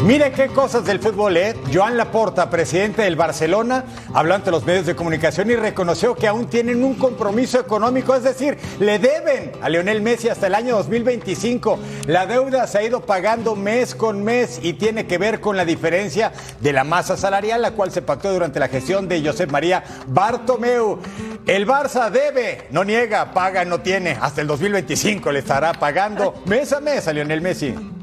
Mire 0.05 0.31
qué 0.33 0.49
cosas 0.49 0.85
del 0.85 0.99
fútbol, 0.99 1.35
¿eh? 1.35 1.55
Joan 1.73 1.97
Laporta, 1.97 2.47
presidente 2.51 3.01
del 3.01 3.15
Barcelona, 3.15 3.85
habló 4.13 4.35
ante 4.35 4.51
los 4.51 4.63
medios 4.63 4.85
de 4.85 4.95
comunicación 4.95 5.49
y 5.49 5.55
reconoció 5.55 6.13
que 6.13 6.27
aún 6.27 6.45
tienen 6.47 6.83
un 6.83 6.93
compromiso 6.93 7.59
económico, 7.59 8.13
es 8.13 8.21
decir, 8.21 8.55
le 8.79 8.99
deben 8.99 9.51
a 9.63 9.67
Lionel 9.67 10.03
Messi 10.03 10.29
hasta 10.29 10.45
el 10.45 10.53
año 10.53 10.75
2025. 10.75 11.79
La 12.05 12.27
deuda 12.27 12.67
se 12.67 12.77
ha 12.77 12.83
ido 12.83 13.01
pagando 13.01 13.55
mes 13.55 13.95
con 13.95 14.23
mes 14.23 14.59
y 14.61 14.73
tiene 14.73 15.07
que 15.07 15.17
ver 15.17 15.39
con 15.39 15.57
la 15.57 15.65
diferencia 15.65 16.31
de 16.61 16.71
la 16.71 16.83
masa 16.83 17.17
salarial, 17.17 17.63
la 17.63 17.71
cual 17.71 17.89
se 17.89 18.03
pactó 18.03 18.31
durante 18.31 18.59
la 18.59 18.67
gestión 18.67 19.07
de 19.07 19.25
Josep 19.25 19.49
María 19.49 19.83
Bartomeu. 20.05 20.99
El 21.47 21.65
Barça 21.65 22.11
debe, 22.11 22.67
no 22.69 22.83
niega, 22.83 23.33
paga, 23.33 23.65
no 23.65 23.79
tiene. 23.79 24.15
Hasta 24.21 24.41
el 24.41 24.45
2025 24.45 25.31
le 25.31 25.39
estará 25.39 25.73
pagando 25.73 26.43
mes 26.45 26.73
a 26.73 26.79
mes 26.79 27.07
a 27.07 27.13
Lionel 27.13 27.41
Messi. 27.41 27.94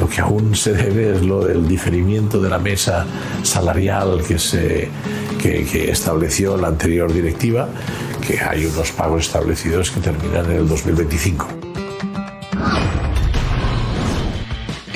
Lo 0.00 0.08
que, 0.08 0.20
aún 0.20 0.54
se 0.54 0.72
debe 0.72 1.16
es 1.16 1.22
lo 1.22 1.44
del 1.44 1.66
diferimiento 1.68 2.40
de 2.40 2.50
la 2.50 2.58
mesa 2.58 3.06
salarial 3.42 4.22
que, 4.26 4.38
se, 4.38 4.88
que 5.40 5.90
estableció 5.90 6.56
la 6.56 6.68
anterior 6.68 7.12
directiva, 7.12 7.68
que 8.26 8.40
hay 8.40 8.66
unos 8.66 8.90
pagos 8.92 9.26
establecidos 9.26 9.90
que 9.90 10.00
terminan 10.00 10.46
en 10.46 10.58
el 10.58 10.68
2025. 10.68 11.65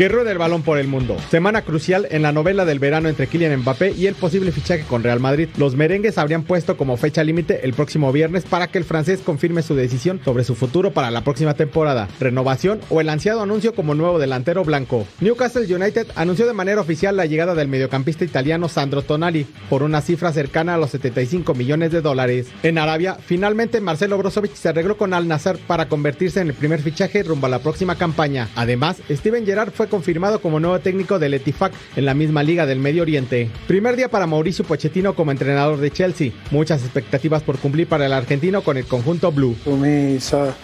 Que 0.01 0.09
ruede 0.09 0.33
el 0.33 0.39
balón 0.39 0.63
por 0.63 0.79
el 0.79 0.89
mundo. 0.89 1.19
Semana 1.31 1.61
crucial 1.61 2.09
en 2.11 2.23
la 2.23 2.33
novela 2.33 2.65
del 2.65 2.79
verano 2.79 3.11
entre 3.11 3.27
Kylian 3.27 3.61
Mbappé 3.61 3.93
y 3.93 4.07
el 4.07 4.15
posible 4.15 4.51
fichaje 4.51 4.85
con 4.85 5.03
Real 5.03 5.21
Madrid. 5.21 5.51
Los 5.59 5.77
merengues 5.77 6.17
habrían 6.17 6.43
puesto 6.43 6.79
como 6.79 6.97
fecha 6.97 7.23
límite 7.23 7.67
el 7.67 7.75
próximo 7.75 8.11
viernes 8.11 8.45
para 8.45 8.69
que 8.69 8.79
el 8.79 8.85
francés 8.85 9.21
confirme 9.23 9.61
su 9.61 9.75
decisión 9.75 10.19
sobre 10.25 10.45
su 10.45 10.55
futuro 10.55 10.95
para 10.95 11.11
la 11.11 11.23
próxima 11.23 11.53
temporada, 11.53 12.09
renovación 12.19 12.81
o 12.89 13.03
el 13.03 13.11
ansiado 13.11 13.43
anuncio 13.43 13.75
como 13.75 13.95
nuevo 13.95 14.19
delantero 14.19 14.65
blanco. 14.65 15.07
Newcastle 15.21 15.67
United 15.67 16.07
anunció 16.15 16.47
de 16.47 16.55
manera 16.55 16.81
oficial 16.81 17.15
la 17.15 17.27
llegada 17.27 17.55
del 17.55 17.69
mediocampista 17.69 18.25
italiano 18.25 18.71
Sandro 18.71 19.03
Tonali 19.03 19.47
por 19.69 19.83
una 19.83 20.01
cifra 20.01 20.33
cercana 20.33 20.77
a 20.77 20.79
los 20.79 20.93
75 20.93 21.53
millones 21.53 21.93
de 21.93 22.01
dólares. 22.01 22.47
En 22.63 22.79
Arabia, 22.79 23.19
finalmente 23.23 23.83
Marcelo 23.83 24.17
Brozovic 24.17 24.55
se 24.55 24.71
arregló 24.71 24.97
con 24.97 25.13
Al 25.13 25.29
Nassr 25.29 25.59
para 25.59 25.91
convertirse 25.91 26.41
en 26.41 26.49
el 26.49 26.55
primer 26.55 26.81
fichaje 26.81 27.23
rumbo 27.23 27.49
a 27.49 27.51
la 27.51 27.59
próxima 27.59 27.97
campaña. 27.97 28.49
Además, 28.57 28.97
Steven 29.11 29.45
Gerrard 29.45 29.73
fue 29.73 29.90
confirmado 29.91 30.41
como 30.41 30.59
nuevo 30.59 30.81
técnico 30.81 31.19
del 31.19 31.35
Etifac 31.35 31.75
en 31.97 32.07
la 32.07 32.15
misma 32.15 32.43
liga 32.43 32.65
del 32.65 32.79
Medio 32.79 33.03
Oriente. 33.03 33.51
Primer 33.67 33.97
día 33.97 34.09
para 34.09 34.27
Mauricio 34.27 34.65
Pochettino 34.65 35.15
como 35.15 35.33
entrenador 35.33 35.79
de 35.79 35.91
Chelsea. 35.91 36.33
Muchas 36.51 36.83
expectativas 36.83 37.43
por 37.43 37.59
cumplir 37.59 37.87
para 37.87 38.07
el 38.07 38.15
argentino 38.15 38.63
con 38.63 38.79
el 38.79 38.87
conjunto 38.87 39.31
blue. 39.31 39.55
For 39.63 39.77
me, 39.77 40.15
it's 40.15 40.33
a, 40.33 40.55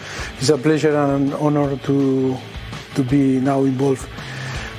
it's 0.41 0.49
a 0.49 0.57
pleasure 0.57 0.97
and 0.97 1.33
an 1.33 1.39
honor 1.39 1.77
to 1.85 2.35
to 2.95 3.03
be 3.03 3.41
now 3.41 3.64
involved 3.64 4.09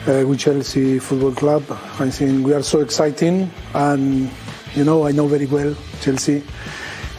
uh, 0.08 0.26
with 0.28 0.40
Chelsea 0.40 1.00
Football 1.00 1.34
Club. 1.34 1.64
I 2.00 2.10
think 2.10 2.46
we 2.46 2.54
are 2.54 2.64
so 2.64 2.82
exciting, 2.82 3.52
and 3.74 4.30
you 4.76 4.84
know 4.84 5.08
I 5.08 5.12
know 5.12 5.28
very 5.28 5.46
well 5.46 5.76
Chelsea 6.02 6.42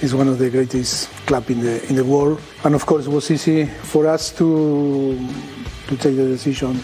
is 0.02 0.14
one 0.14 0.28
of 0.28 0.38
the 0.38 0.50
greatest 0.50 1.08
club 1.26 1.48
in 1.50 1.60
the 1.60 1.84
in 1.88 1.94
the 1.94 2.04
world, 2.04 2.40
and 2.64 2.74
of 2.74 2.84
course 2.86 3.06
it 3.06 3.10
was 3.10 3.30
easy 3.30 3.66
for 3.66 4.06
us 4.06 4.32
to 4.38 5.16
to 5.88 5.96
take 5.96 6.16
the 6.16 6.26
decision 6.26 6.82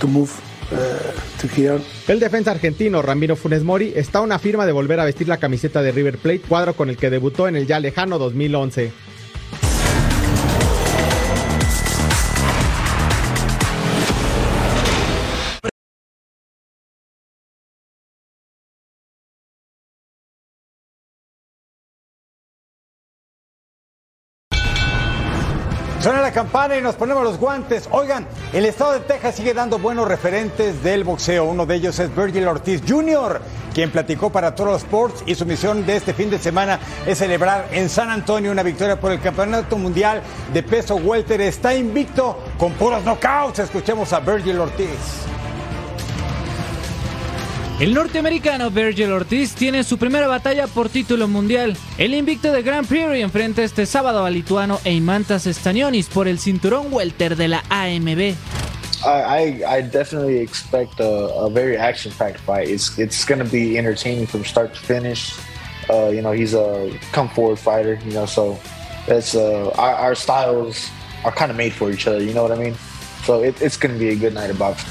to 0.00 1.48
here. 1.56 1.78
El 2.06 2.20
defensa 2.20 2.50
argentino 2.50 3.02
Ramiro 3.02 3.36
Funes 3.36 3.64
Mori 3.64 3.92
está 3.94 4.18
a 4.18 4.22
una 4.22 4.38
firma 4.38 4.66
de 4.66 4.72
volver 4.72 5.00
a 5.00 5.04
vestir 5.04 5.28
la 5.28 5.38
camiseta 5.38 5.82
de 5.82 5.92
River 5.92 6.18
Plate, 6.18 6.40
cuadro 6.40 6.74
con 6.74 6.88
el 6.88 6.96
que 6.96 7.10
debutó 7.10 7.48
en 7.48 7.56
el 7.56 7.66
ya 7.66 7.80
lejano 7.80 8.18
2011. 8.18 8.92
Campana 26.38 26.76
y 26.76 26.80
nos 26.80 26.94
ponemos 26.94 27.24
los 27.24 27.36
guantes. 27.36 27.88
Oigan, 27.90 28.24
el 28.52 28.64
estado 28.64 28.92
de 28.92 29.00
Texas 29.00 29.34
sigue 29.34 29.54
dando 29.54 29.80
buenos 29.80 30.06
referentes 30.06 30.84
del 30.84 31.02
boxeo. 31.02 31.46
Uno 31.46 31.66
de 31.66 31.74
ellos 31.74 31.98
es 31.98 32.14
Virgil 32.14 32.46
Ortiz 32.46 32.80
Jr., 32.88 33.40
quien 33.74 33.90
platicó 33.90 34.30
para 34.30 34.54
Toro 34.54 34.76
Sports 34.76 35.24
y 35.26 35.34
su 35.34 35.44
misión 35.46 35.84
de 35.84 35.96
este 35.96 36.14
fin 36.14 36.30
de 36.30 36.38
semana 36.38 36.78
es 37.08 37.18
celebrar 37.18 37.66
en 37.72 37.88
San 37.88 38.08
Antonio 38.08 38.52
una 38.52 38.62
victoria 38.62 39.00
por 39.00 39.10
el 39.10 39.20
Campeonato 39.20 39.76
Mundial 39.76 40.22
de 40.52 40.62
Peso 40.62 40.94
Welter. 40.94 41.40
Está 41.40 41.74
invicto 41.74 42.38
con 42.56 42.72
puros 42.74 43.02
knockouts. 43.02 43.58
Escuchemos 43.58 44.12
a 44.12 44.20
Virgil 44.20 44.60
Ortiz. 44.60 45.37
El 47.80 47.94
norteamericano 47.94 48.72
Virgil 48.72 49.12
Ortiz 49.12 49.54
tiene 49.54 49.84
su 49.84 49.98
primera 49.98 50.26
batalla 50.26 50.66
por 50.66 50.88
título 50.88 51.28
mundial. 51.28 51.76
El 51.96 52.12
invicto 52.12 52.50
de 52.50 52.62
Grand 52.62 52.88
Prix 52.88 53.20
enfrenta 53.20 53.62
este 53.62 53.86
sábado 53.86 54.24
al 54.24 54.34
lituano 54.34 54.80
Eimantas 54.82 55.44
Stanionis 55.44 56.08
por 56.08 56.26
el 56.26 56.40
cinturón 56.40 56.88
welter 56.90 57.36
de 57.36 57.46
la 57.46 57.62
AMB. 57.68 58.34
I, 59.04 59.62
I 59.64 59.82
definitely 59.82 60.40
expect 60.40 60.98
a, 60.98 61.04
a 61.04 61.48
very 61.48 61.76
action-packed 61.76 62.40
fight. 62.40 62.68
It's 62.68 62.98
it's 62.98 63.24
going 63.24 63.38
to 63.38 63.48
be 63.48 63.78
entertaining 63.78 64.26
from 64.26 64.44
start 64.44 64.74
to 64.74 64.80
finish. 64.80 65.38
Uh, 65.88 66.08
you 66.08 66.20
know, 66.20 66.32
he's 66.32 66.54
a 66.54 66.90
come 67.12 67.28
forward 67.28 67.60
fighter. 67.60 68.00
You 68.04 68.12
know, 68.12 68.26
so 68.26 68.58
it's 69.06 69.36
uh, 69.36 69.70
our, 69.78 69.94
our 69.94 70.14
styles 70.16 70.90
are 71.24 71.30
kind 71.30 71.52
of 71.52 71.56
made 71.56 71.72
for 71.72 71.92
each 71.92 72.08
other. 72.08 72.20
You 72.20 72.34
know 72.34 72.42
what 72.42 72.50
I 72.50 72.58
mean? 72.58 72.74
So 73.22 73.44
it, 73.44 73.62
it's 73.62 73.76
going 73.76 73.94
to 73.94 74.00
be 74.00 74.08
a 74.08 74.16
good 74.16 74.34
night 74.34 74.50
of 74.50 74.58
boxing. 74.58 74.90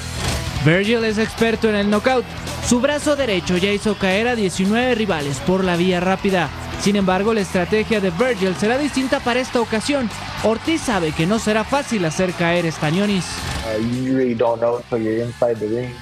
Virgil 0.66 1.04
es 1.04 1.18
experto 1.18 1.70
en 1.70 1.76
el 1.76 1.90
knockout. 1.90 2.26
Su 2.68 2.82
brazo 2.82 3.16
derecho 3.16 3.58
ya 3.58 3.72
hizo 3.72 3.98
caer 3.98 4.28
a 4.28 4.36
19 4.36 4.96
rivales 4.96 5.40
por 5.40 5.64
la 5.64 5.76
vía 5.78 6.00
rápida. 6.00 6.50
Sin 6.82 6.96
embargo, 6.96 7.34
la 7.34 7.42
estrategia 7.42 8.00
de 8.00 8.12
Virgil 8.12 8.56
será 8.56 8.78
distinta 8.78 9.20
para 9.20 9.40
esta 9.40 9.62
ocasión. 9.62 10.10
Ortiz 10.44 10.82
sabe 10.82 11.12
que 11.12 11.26
no 11.26 11.40
será 11.40 11.64
fácil 11.64 12.06
hacer 12.06 12.34
caer 12.34 12.72
Stanionis. 12.72 13.26
Uh, 13.66 13.80
you 13.80 14.16
really 14.16 14.36
don't 14.36 14.60
know 14.60 14.78
until 14.78 15.00
you're 15.00 15.24
inside 15.24 15.56
the 15.56 15.68
ring. 15.68 15.94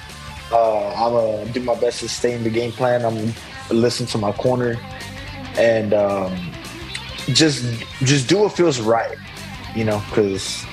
Uh, 0.52 0.92
I'm 0.94 1.12
gonna 1.12 1.52
do 1.52 1.60
my 1.60 1.74
best 1.74 2.00
to 2.00 2.08
stay 2.08 2.34
in 2.34 2.44
the 2.44 2.50
game 2.50 2.72
plan. 2.72 3.04
I'm 3.04 3.14
gonna 3.14 3.32
listen 3.70 4.06
to 4.06 4.18
my 4.18 4.32
corner 4.32 4.76
and 5.58 5.92
um, 5.94 6.32
just 7.32 7.64
just 8.02 8.28
do 8.28 8.38
what 8.38 8.52
feels 8.52 8.80
right. 8.80 9.16
You 9.74 9.84
know, 9.84 10.02
because 10.08 10.64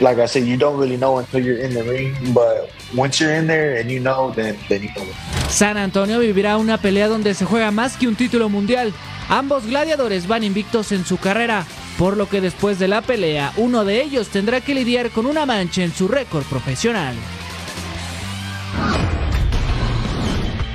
like 0.00 0.18
I 0.18 0.26
said, 0.26 0.46
you 0.46 0.56
don't 0.56 0.78
really 0.78 0.96
know 0.96 1.18
until 1.18 1.40
you're 1.40 1.58
in 1.58 1.74
the 1.74 1.82
ring, 1.82 2.14
but 2.32 2.70
once 2.94 3.20
you're 3.20 3.34
in 3.34 3.46
there 3.46 3.80
and 3.80 3.90
you 3.90 4.00
know, 4.00 4.32
then, 4.34 4.56
then 4.68 4.82
you 4.82 4.90
know. 4.94 5.06
San 5.48 5.76
Antonio 5.76 6.18
vivirá 6.20 6.56
una 6.56 6.78
pelea 6.78 7.08
donde 7.08 7.34
se 7.34 7.44
juega 7.44 7.70
más 7.70 7.96
que 7.96 8.06
un 8.06 8.16
título 8.16 8.48
mundial. 8.48 8.92
Ambos 9.28 9.66
gladiadores 9.66 10.26
van 10.26 10.42
invictos 10.42 10.92
en 10.92 11.04
su 11.04 11.18
carrera, 11.18 11.66
por 11.98 12.16
lo 12.16 12.28
que 12.28 12.40
después 12.40 12.78
de 12.78 12.88
la 12.88 13.02
pelea, 13.02 13.52
uno 13.56 13.84
de 13.84 14.02
ellos 14.02 14.28
tendrá 14.28 14.60
que 14.60 14.74
lidiar 14.74 15.10
con 15.10 15.26
una 15.26 15.44
mancha 15.44 15.82
en 15.82 15.92
su 15.92 16.08
récord 16.08 16.44
profesional. 16.44 17.14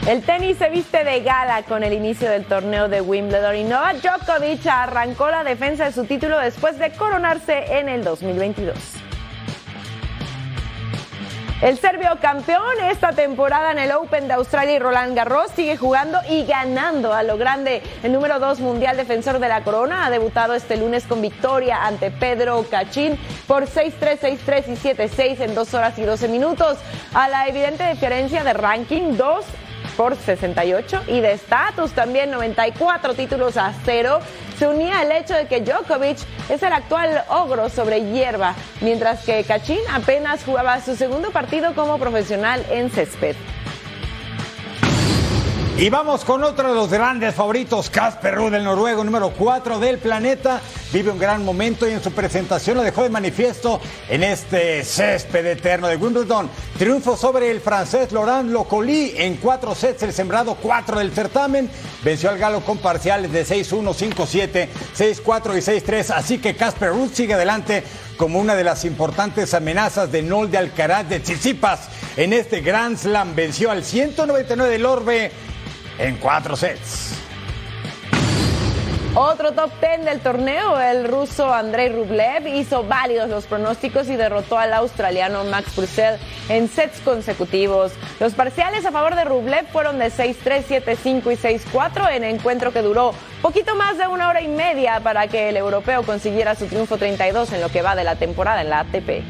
El 0.07 0.21
tenis 0.21 0.57
se 0.57 0.69
viste 0.69 1.03
de 1.05 1.21
gala 1.21 1.63
con 1.63 1.81
el 1.81 1.93
inicio 1.93 2.29
del 2.29 2.43
torneo 2.43 2.89
de 2.89 2.99
Wimbledon 2.99 3.55
y 3.55 3.63
Novak 3.63 4.01
Djokovic 4.01 4.67
arrancó 4.67 5.31
la 5.31 5.45
defensa 5.45 5.85
de 5.85 5.93
su 5.93 6.03
título 6.03 6.37
después 6.39 6.77
de 6.77 6.91
coronarse 6.91 7.79
en 7.79 7.87
el 7.87 8.03
2022. 8.03 9.02
El 11.63 11.79
serbio 11.79 12.09
campeón 12.19 12.61
esta 12.91 13.13
temporada 13.13 13.71
en 13.71 13.79
el 13.79 13.93
Open 13.93 14.27
de 14.27 14.33
Australia 14.33 14.75
y 14.75 14.79
Roland 14.79 15.15
Garros 15.15 15.49
sigue 15.55 15.77
jugando 15.77 16.19
y 16.29 16.43
ganando 16.43 17.13
a 17.13 17.23
lo 17.23 17.37
grande. 17.37 17.81
El 18.03 18.11
número 18.11 18.37
2 18.37 18.59
mundial 18.59 18.97
defensor 18.97 19.39
de 19.39 19.47
la 19.47 19.63
corona 19.63 20.05
ha 20.05 20.09
debutado 20.09 20.55
este 20.55 20.75
lunes 20.75 21.05
con 21.05 21.21
victoria 21.21 21.85
ante 21.85 22.11
Pedro 22.11 22.65
Cachín 22.69 23.17
por 23.47 23.65
6-3, 23.65 24.19
6-3 24.45 24.63
y 24.67 24.75
7-6 24.75 25.39
en 25.39 25.55
2 25.55 25.73
horas 25.73 25.97
y 25.97 26.03
12 26.03 26.27
minutos. 26.27 26.79
A 27.13 27.29
la 27.29 27.47
evidente 27.47 27.89
diferencia 27.89 28.43
de 28.43 28.51
ranking 28.51 29.15
2 29.15 29.45
por 29.95 30.17
68 30.17 31.03
y 31.07 31.21
de 31.21 31.31
estatus 31.31 31.93
también 31.93 32.31
94 32.31 33.13
títulos 33.13 33.57
a 33.57 33.73
cero, 33.85 34.19
se 34.57 34.67
unía 34.67 35.01
el 35.01 35.11
hecho 35.11 35.33
de 35.33 35.47
que 35.47 35.61
Djokovic 35.61 36.17
es 36.49 36.63
el 36.63 36.73
actual 36.73 37.23
ogro 37.29 37.69
sobre 37.69 38.01
hierba, 38.11 38.55
mientras 38.81 39.23
que 39.23 39.43
Kachin 39.43 39.79
apenas 39.91 40.43
jugaba 40.43 40.81
su 40.81 40.95
segundo 40.95 41.31
partido 41.31 41.73
como 41.73 41.97
profesional 41.97 42.65
en 42.69 42.89
césped. 42.89 43.35
Y 45.75 45.89
vamos 45.89 46.23
con 46.23 46.43
otro 46.43 46.69
de 46.69 46.75
los 46.75 46.91
grandes 46.91 47.33
favoritos, 47.33 47.89
Casper 47.89 48.35
Ruud, 48.35 48.53
el 48.53 48.63
noruego 48.63 49.03
número 49.03 49.31
4 49.31 49.79
del 49.79 49.97
planeta. 49.97 50.61
Vive 50.93 51.09
un 51.09 51.17
gran 51.17 51.43
momento 51.43 51.89
y 51.89 51.93
en 51.93 52.03
su 52.03 52.11
presentación 52.11 52.77
lo 52.77 52.83
dejó 52.83 53.01
de 53.01 53.09
manifiesto 53.09 53.81
en 54.07 54.21
este 54.21 54.83
césped 54.83 55.43
eterno 55.47 55.87
de 55.87 55.97
Wimbledon. 55.97 56.47
Triunfo 56.77 57.17
sobre 57.17 57.49
el 57.49 57.59
francés 57.59 58.11
Laurent 58.11 58.51
Locoli 58.51 59.15
en 59.17 59.37
cuatro 59.37 59.73
sets, 59.73 60.03
el 60.03 60.13
sembrado 60.13 60.55
4 60.61 60.99
del 60.99 61.11
certamen. 61.11 61.67
Venció 62.03 62.29
al 62.29 62.37
galo 62.37 62.61
con 62.61 62.77
parciales 62.77 63.31
de 63.31 63.43
6-1, 63.43 63.95
5-7, 64.13 64.67
6-4 64.95 65.57
y 65.57 65.81
6-3. 65.81 66.11
Así 66.11 66.37
que 66.37 66.55
Casper 66.55 66.89
Ruud 66.89 67.11
sigue 67.11 67.33
adelante 67.33 67.83
como 68.17 68.39
una 68.39 68.55
de 68.55 68.63
las 68.63 68.85
importantes 68.85 69.53
amenazas 69.53 70.11
de 70.11 70.21
Nol 70.21 70.51
de 70.51 70.57
Alcaraz 70.57 71.09
de 71.09 71.19
Tsitsipas. 71.19 71.89
En 72.17 72.33
este 72.33 72.61
Grand 72.61 72.97
Slam 72.97 73.35
venció 73.35 73.71
al 73.71 73.83
199 73.83 74.71
del 74.71 74.85
Orbe 74.85 75.31
en 75.97 76.15
cuatro 76.17 76.55
sets. 76.55 77.13
Otro 79.15 79.51
top 79.51 79.69
10 79.79 80.05
del 80.05 80.21
torneo, 80.21 80.81
el 80.81 81.07
ruso 81.07 81.53
Andrei 81.53 81.87
Rublev 81.87 82.47
hizo 82.47 82.83
válidos 82.83 83.29
los 83.29 83.45
pronósticos 83.45 84.09
y 84.09 84.15
derrotó 84.15 84.57
al 84.57 84.73
australiano 84.73 85.43
Max 85.43 85.71
Purcell 85.75 86.15
en 86.49 86.67
sets 86.67 86.99
consecutivos. 87.01 87.91
Los 88.19 88.33
parciales 88.33 88.87
a 88.87 88.91
favor 88.91 89.13
de 89.15 89.23
Rublev 89.23 89.67
fueron 89.67 89.99
de 89.99 90.07
6-3, 90.07 90.63
7-5 90.65 91.31
y 91.31 91.35
6-4 91.35 92.11
en 92.11 92.23
encuentro 92.23 92.73
que 92.73 92.81
duró 92.81 93.13
poquito 93.43 93.75
más 93.75 93.99
de 93.99 94.07
una 94.07 94.29
hora 94.29 94.41
y 94.41 94.47
media 94.47 94.99
para 95.01 95.27
que 95.27 95.49
el 95.49 95.57
europeo 95.57 96.01
consiguiera 96.01 96.55
su 96.55 96.65
triunfo 96.65 96.97
32 96.97 97.53
en 97.53 97.61
lo 97.61 97.69
que 97.69 97.83
va 97.83 97.95
de 97.95 98.05
la 98.05 98.15
temporada 98.15 98.61
en 98.61 98.71
la 98.71 98.79
ATP. 98.79 99.23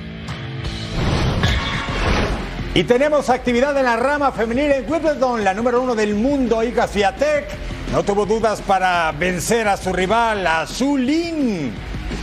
Y 2.74 2.86
tenemos 2.86 3.30
actividad 3.30 3.78
en 3.78 3.84
la 3.84 3.98
rama 3.98 4.32
femenil 4.32 4.72
en 4.72 4.90
Wimbledon, 4.90 5.44
la 5.44 5.54
número 5.54 5.82
uno 5.82 5.94
del 5.94 6.16
mundo, 6.16 6.64
Iga 6.64 6.88
Swiatek. 6.88 7.74
No 7.94 8.02
tuvo 8.02 8.26
dudas 8.26 8.60
para 8.64 9.12
vencer 9.12 9.68
a 9.68 9.78
su 9.78 9.94
rival, 9.94 10.48
a 10.48 10.66
Zulin. 10.66 11.72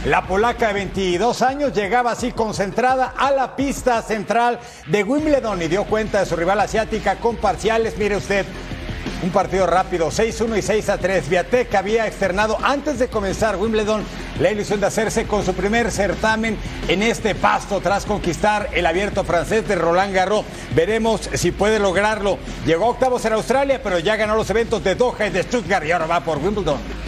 La 0.04 0.26
polaca 0.26 0.66
de 0.66 0.72
22 0.72 1.42
años 1.42 1.72
llegaba 1.72 2.10
así 2.10 2.32
concentrada 2.32 3.14
a 3.16 3.30
la 3.30 3.54
pista 3.54 4.02
central 4.02 4.58
de 4.88 5.04
Wimbledon 5.04 5.62
y 5.62 5.68
dio 5.68 5.84
cuenta 5.84 6.18
de 6.18 6.26
su 6.26 6.34
rival 6.34 6.58
asiática 6.58 7.20
con 7.20 7.36
parciales. 7.36 7.96
Mire 7.98 8.16
usted, 8.16 8.46
un 9.22 9.30
partido 9.30 9.66
rápido, 9.66 10.10
6-1 10.10 10.58
y 10.58 10.62
6-3. 10.62 11.28
Viatek 11.28 11.74
había 11.74 12.06
externado 12.06 12.58
antes 12.62 12.98
de 12.98 13.08
comenzar 13.08 13.56
Wimbledon 13.56 14.02
la 14.38 14.50
ilusión 14.50 14.80
de 14.80 14.86
hacerse 14.86 15.26
con 15.26 15.44
su 15.44 15.52
primer 15.54 15.90
certamen 15.90 16.56
en 16.88 17.02
este 17.02 17.34
pasto 17.34 17.80
tras 17.80 18.06
conquistar 18.06 18.70
el 18.72 18.86
abierto 18.86 19.24
francés 19.24 19.66
de 19.68 19.74
Roland 19.74 20.14
Garros. 20.14 20.44
Veremos 20.74 21.28
si 21.34 21.50
puede 21.50 21.78
lograrlo. 21.78 22.38
Llegó 22.64 22.86
a 22.86 22.90
octavos 22.90 23.24
en 23.24 23.34
Australia, 23.34 23.80
pero 23.82 23.98
ya 23.98 24.16
ganó 24.16 24.34
los 24.36 24.48
eventos 24.50 24.82
de 24.82 24.94
Doha 24.94 25.26
y 25.26 25.30
de 25.30 25.42
Stuttgart 25.42 25.84
y 25.84 25.92
ahora 25.92 26.06
va 26.06 26.20
por 26.20 26.38
Wimbledon. 26.38 26.99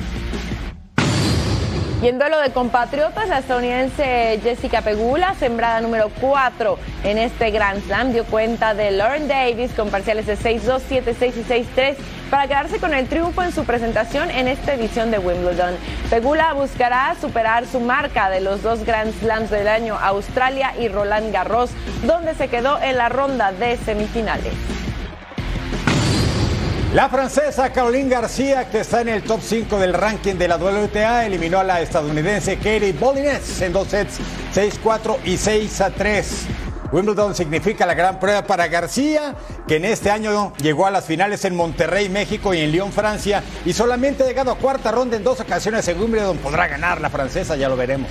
Y 2.02 2.08
en 2.08 2.18
duelo 2.18 2.40
de 2.40 2.50
compatriotas, 2.50 3.28
la 3.28 3.38
estadounidense 3.38 4.40
Jessica 4.42 4.82
Pegula, 4.82 5.36
sembrada 5.38 5.80
número 5.80 6.10
4 6.20 6.76
en 7.04 7.16
este 7.16 7.52
Grand 7.52 7.80
Slam, 7.86 8.12
dio 8.12 8.24
cuenta 8.24 8.74
de 8.74 8.90
Lauren 8.90 9.28
Davis 9.28 9.70
con 9.70 9.88
parciales 9.88 10.26
de 10.26 10.36
6-2, 10.36 10.80
7-6 10.90 11.32
y 11.36 11.78
6-3 11.78 11.94
para 12.28 12.48
quedarse 12.48 12.80
con 12.80 12.92
el 12.92 13.06
triunfo 13.06 13.44
en 13.44 13.52
su 13.52 13.64
presentación 13.64 14.32
en 14.32 14.48
esta 14.48 14.74
edición 14.74 15.12
de 15.12 15.20
Wimbledon. 15.20 15.76
Pegula 16.10 16.54
buscará 16.54 17.14
superar 17.20 17.68
su 17.68 17.78
marca 17.78 18.30
de 18.30 18.40
los 18.40 18.62
dos 18.64 18.84
Grand 18.84 19.16
Slams 19.20 19.50
del 19.50 19.68
año, 19.68 19.96
Australia 19.96 20.74
y 20.80 20.88
Roland 20.88 21.32
Garros, 21.32 21.70
donde 22.04 22.34
se 22.34 22.48
quedó 22.48 22.80
en 22.82 22.96
la 22.96 23.10
ronda 23.10 23.52
de 23.52 23.76
semifinales. 23.76 24.81
La 26.94 27.08
francesa 27.08 27.72
Caroline 27.72 28.10
García, 28.10 28.68
que 28.68 28.80
está 28.80 29.00
en 29.00 29.08
el 29.08 29.22
top 29.22 29.40
5 29.42 29.78
del 29.78 29.94
ranking 29.94 30.34
de 30.34 30.46
la 30.46 30.58
WTA, 30.58 31.24
eliminó 31.24 31.60
a 31.60 31.64
la 31.64 31.80
estadounidense 31.80 32.56
Katie 32.56 32.92
Bolines 32.92 33.62
en 33.62 33.72
dos 33.72 33.88
sets, 33.88 34.20
6-4 34.54 35.16
y 35.24 35.36
6-3. 35.36 36.24
Wimbledon 36.92 37.34
significa 37.34 37.86
la 37.86 37.94
gran 37.94 38.20
prueba 38.20 38.46
para 38.46 38.68
García, 38.68 39.34
que 39.66 39.76
en 39.76 39.86
este 39.86 40.10
año 40.10 40.52
llegó 40.58 40.84
a 40.84 40.90
las 40.90 41.06
finales 41.06 41.46
en 41.46 41.56
Monterrey, 41.56 42.10
México 42.10 42.52
y 42.52 42.58
en 42.60 42.72
Lyon, 42.72 42.92
Francia, 42.92 43.42
y 43.64 43.72
solamente 43.72 44.24
ha 44.24 44.26
llegado 44.26 44.50
a 44.50 44.58
cuarta 44.58 44.92
ronda 44.92 45.16
en 45.16 45.24
dos 45.24 45.40
ocasiones 45.40 45.88
en 45.88 45.98
Wimbledon. 45.98 46.36
Podrá 46.36 46.68
ganar 46.68 47.00
la 47.00 47.08
francesa, 47.08 47.56
ya 47.56 47.70
lo 47.70 47.76
veremos. 47.78 48.10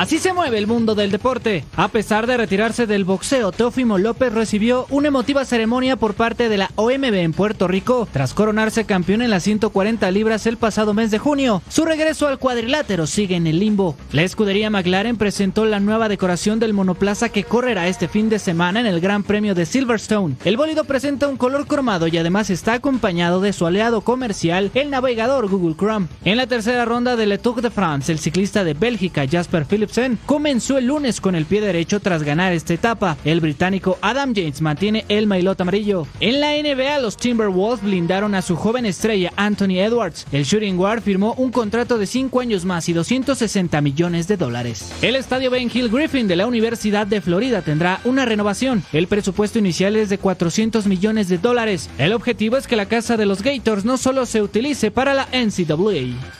Así 0.00 0.18
se 0.18 0.32
mueve 0.32 0.56
el 0.56 0.66
mundo 0.66 0.94
del 0.94 1.10
deporte. 1.10 1.62
A 1.76 1.88
pesar 1.88 2.26
de 2.26 2.38
retirarse 2.38 2.86
del 2.86 3.04
boxeo, 3.04 3.52
Teófimo 3.52 3.98
López 3.98 4.32
recibió 4.32 4.86
una 4.88 5.08
emotiva 5.08 5.44
ceremonia 5.44 5.96
por 5.96 6.14
parte 6.14 6.48
de 6.48 6.56
la 6.56 6.70
OMB 6.76 7.16
en 7.16 7.34
Puerto 7.34 7.68
Rico 7.68 8.08
tras 8.10 8.32
coronarse 8.32 8.86
campeón 8.86 9.20
en 9.20 9.28
las 9.28 9.42
140 9.42 10.10
libras 10.10 10.46
el 10.46 10.56
pasado 10.56 10.94
mes 10.94 11.10
de 11.10 11.18
junio. 11.18 11.60
Su 11.68 11.84
regreso 11.84 12.28
al 12.28 12.38
cuadrilátero 12.38 13.06
sigue 13.06 13.36
en 13.36 13.46
el 13.46 13.58
limbo. 13.58 13.94
La 14.10 14.22
escudería 14.22 14.70
McLaren 14.70 15.18
presentó 15.18 15.66
la 15.66 15.80
nueva 15.80 16.08
decoración 16.08 16.60
del 16.60 16.72
monoplaza 16.72 17.28
que 17.28 17.44
correrá 17.44 17.86
este 17.86 18.08
fin 18.08 18.30
de 18.30 18.38
semana 18.38 18.80
en 18.80 18.86
el 18.86 19.02
Gran 19.02 19.22
Premio 19.22 19.54
de 19.54 19.66
Silverstone. 19.66 20.36
El 20.46 20.56
bólido 20.56 20.84
presenta 20.84 21.28
un 21.28 21.36
color 21.36 21.66
cromado 21.66 22.06
y 22.06 22.16
además 22.16 22.48
está 22.48 22.72
acompañado 22.72 23.42
de 23.42 23.52
su 23.52 23.66
aliado 23.66 24.00
comercial, 24.00 24.70
el 24.72 24.88
navegador 24.88 25.50
Google 25.50 25.76
Chrome. 25.76 26.08
En 26.24 26.38
la 26.38 26.46
tercera 26.46 26.86
ronda 26.86 27.16
del 27.16 27.28
Le 27.28 27.36
Tour 27.36 27.60
de 27.60 27.70
France, 27.70 28.10
el 28.10 28.18
ciclista 28.18 28.64
de 28.64 28.72
Bélgica 28.72 29.26
Jasper 29.30 29.66
Phillips 29.66 29.89
Comenzó 30.26 30.78
el 30.78 30.86
lunes 30.86 31.20
con 31.20 31.34
el 31.34 31.46
pie 31.46 31.60
derecho 31.60 32.00
tras 32.00 32.22
ganar 32.22 32.52
esta 32.52 32.74
etapa. 32.74 33.16
El 33.24 33.40
británico 33.40 33.98
Adam 34.00 34.32
James 34.34 34.60
mantiene 34.60 35.04
el 35.08 35.26
maillot 35.26 35.60
amarillo. 35.60 36.06
En 36.20 36.40
la 36.40 36.52
NBA, 36.52 36.98
los 37.00 37.16
Timberwolves 37.16 37.82
blindaron 37.82 38.34
a 38.34 38.42
su 38.42 38.56
joven 38.56 38.86
estrella 38.86 39.32
Anthony 39.36 39.78
Edwards. 39.78 40.26
El 40.32 40.44
shooting 40.44 40.76
guard 40.76 41.02
firmó 41.02 41.34
un 41.34 41.50
contrato 41.50 41.98
de 41.98 42.06
5 42.06 42.40
años 42.40 42.64
más 42.64 42.88
y 42.88 42.92
260 42.92 43.80
millones 43.80 44.28
de 44.28 44.36
dólares. 44.36 44.92
El 45.02 45.16
estadio 45.16 45.50
Ben 45.50 45.70
Hill 45.72 45.88
Griffin 45.88 46.28
de 46.28 46.36
la 46.36 46.46
Universidad 46.46 47.06
de 47.06 47.20
Florida 47.20 47.62
tendrá 47.62 48.00
una 48.04 48.24
renovación. 48.24 48.84
El 48.92 49.08
presupuesto 49.08 49.58
inicial 49.58 49.96
es 49.96 50.08
de 50.08 50.18
400 50.18 50.86
millones 50.86 51.28
de 51.28 51.38
dólares. 51.38 51.90
El 51.98 52.12
objetivo 52.12 52.56
es 52.56 52.66
que 52.66 52.76
la 52.76 52.86
casa 52.86 53.16
de 53.16 53.26
los 53.26 53.42
Gators 53.42 53.84
no 53.84 53.96
solo 53.96 54.26
se 54.26 54.42
utilice 54.42 54.90
para 54.90 55.14
la 55.14 55.28
NCAA. 55.32 56.39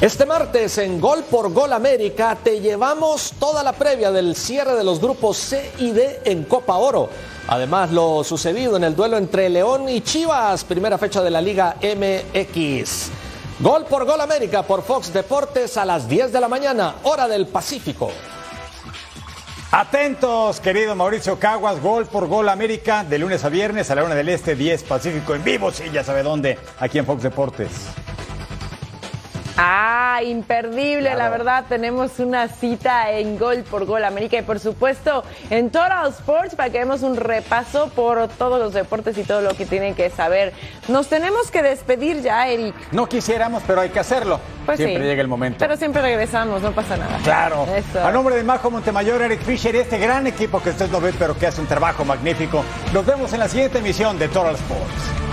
Este 0.00 0.26
martes 0.26 0.78
en 0.78 1.00
Gol 1.00 1.24
por 1.24 1.52
Gol 1.52 1.72
América 1.72 2.38
te 2.40 2.60
llevamos 2.60 3.32
toda 3.40 3.64
la 3.64 3.72
previa 3.72 4.12
del 4.12 4.36
cierre 4.36 4.76
de 4.76 4.84
los 4.84 5.00
grupos 5.00 5.36
C 5.38 5.72
y 5.78 5.90
D 5.90 6.20
en 6.24 6.44
Copa 6.44 6.76
Oro. 6.76 7.10
Además, 7.48 7.90
lo 7.90 8.22
sucedido 8.22 8.76
en 8.76 8.84
el 8.84 8.94
duelo 8.94 9.16
entre 9.16 9.48
León 9.48 9.88
y 9.88 10.02
Chivas, 10.02 10.62
primera 10.62 10.98
fecha 10.98 11.20
de 11.20 11.30
la 11.30 11.40
Liga 11.40 11.78
MX. 11.82 13.10
Gol 13.58 13.86
por 13.86 14.04
Gol 14.04 14.20
América 14.20 14.62
por 14.62 14.84
Fox 14.84 15.12
Deportes 15.12 15.76
a 15.76 15.84
las 15.84 16.08
10 16.08 16.30
de 16.30 16.40
la 16.40 16.48
mañana, 16.48 16.94
hora 17.02 17.26
del 17.26 17.48
Pacífico. 17.48 18.12
Atentos, 19.72 20.60
querido 20.60 20.94
Mauricio 20.94 21.40
Caguas, 21.40 21.82
gol 21.82 22.06
por 22.06 22.28
gol 22.28 22.48
América, 22.48 23.02
de 23.02 23.18
lunes 23.18 23.44
a 23.44 23.48
viernes 23.48 23.90
a 23.90 23.96
la 23.96 24.04
una 24.04 24.14
del 24.14 24.28
Este, 24.28 24.54
10 24.54 24.84
Pacífico 24.84 25.34
en 25.34 25.42
vivo, 25.42 25.72
sí, 25.72 25.84
ya 25.92 26.04
sabe 26.04 26.22
dónde, 26.22 26.56
aquí 26.78 26.98
en 26.98 27.04
Fox 27.04 27.24
Deportes. 27.24 27.68
Ah, 29.60 30.20
imperdible, 30.24 31.16
la 31.16 31.28
verdad. 31.30 31.64
Tenemos 31.68 32.20
una 32.20 32.46
cita 32.46 33.10
en 33.10 33.36
Gol 33.36 33.64
por 33.68 33.86
Gol 33.86 34.04
América 34.04 34.38
y 34.38 34.42
por 34.42 34.60
supuesto 34.60 35.24
en 35.50 35.70
Total 35.70 36.08
Sports 36.10 36.54
para 36.54 36.70
que 36.70 36.78
demos 36.78 37.02
un 37.02 37.16
repaso 37.16 37.88
por 37.88 38.28
todos 38.28 38.60
los 38.60 38.72
deportes 38.72 39.18
y 39.18 39.24
todo 39.24 39.40
lo 39.40 39.54
que 39.54 39.66
tienen 39.66 39.96
que 39.96 40.10
saber. 40.10 40.52
Nos 40.86 41.08
tenemos 41.08 41.50
que 41.50 41.64
despedir 41.64 42.22
ya, 42.22 42.46
Eric. 42.46 42.72
No 42.92 43.08
quisiéramos, 43.08 43.64
pero 43.66 43.80
hay 43.80 43.88
que 43.88 43.98
hacerlo. 43.98 44.38
Pues 44.64 44.76
siempre 44.76 45.02
sí. 45.02 45.08
llega 45.08 45.22
el 45.22 45.28
momento. 45.28 45.58
Pero 45.58 45.76
siempre 45.76 46.02
regresamos, 46.02 46.62
no 46.62 46.70
pasa 46.70 46.96
nada. 46.96 47.18
Claro. 47.24 47.66
Eso. 47.74 48.06
A 48.06 48.12
nombre 48.12 48.36
de 48.36 48.44
Majo 48.44 48.70
Montemayor, 48.70 49.22
Eric 49.22 49.42
Fisher 49.42 49.74
y 49.74 49.78
este 49.78 49.98
gran 49.98 50.28
equipo 50.28 50.62
que 50.62 50.70
usted 50.70 50.88
no 50.88 51.00
ve, 51.00 51.12
pero 51.18 51.36
que 51.36 51.48
hace 51.48 51.60
un 51.60 51.66
trabajo 51.66 52.04
magnífico. 52.04 52.64
Nos 52.92 53.04
vemos 53.04 53.32
en 53.32 53.40
la 53.40 53.48
siguiente 53.48 53.78
emisión 53.78 54.18
de 54.20 54.28
Total 54.28 54.54
Sports. 54.54 55.28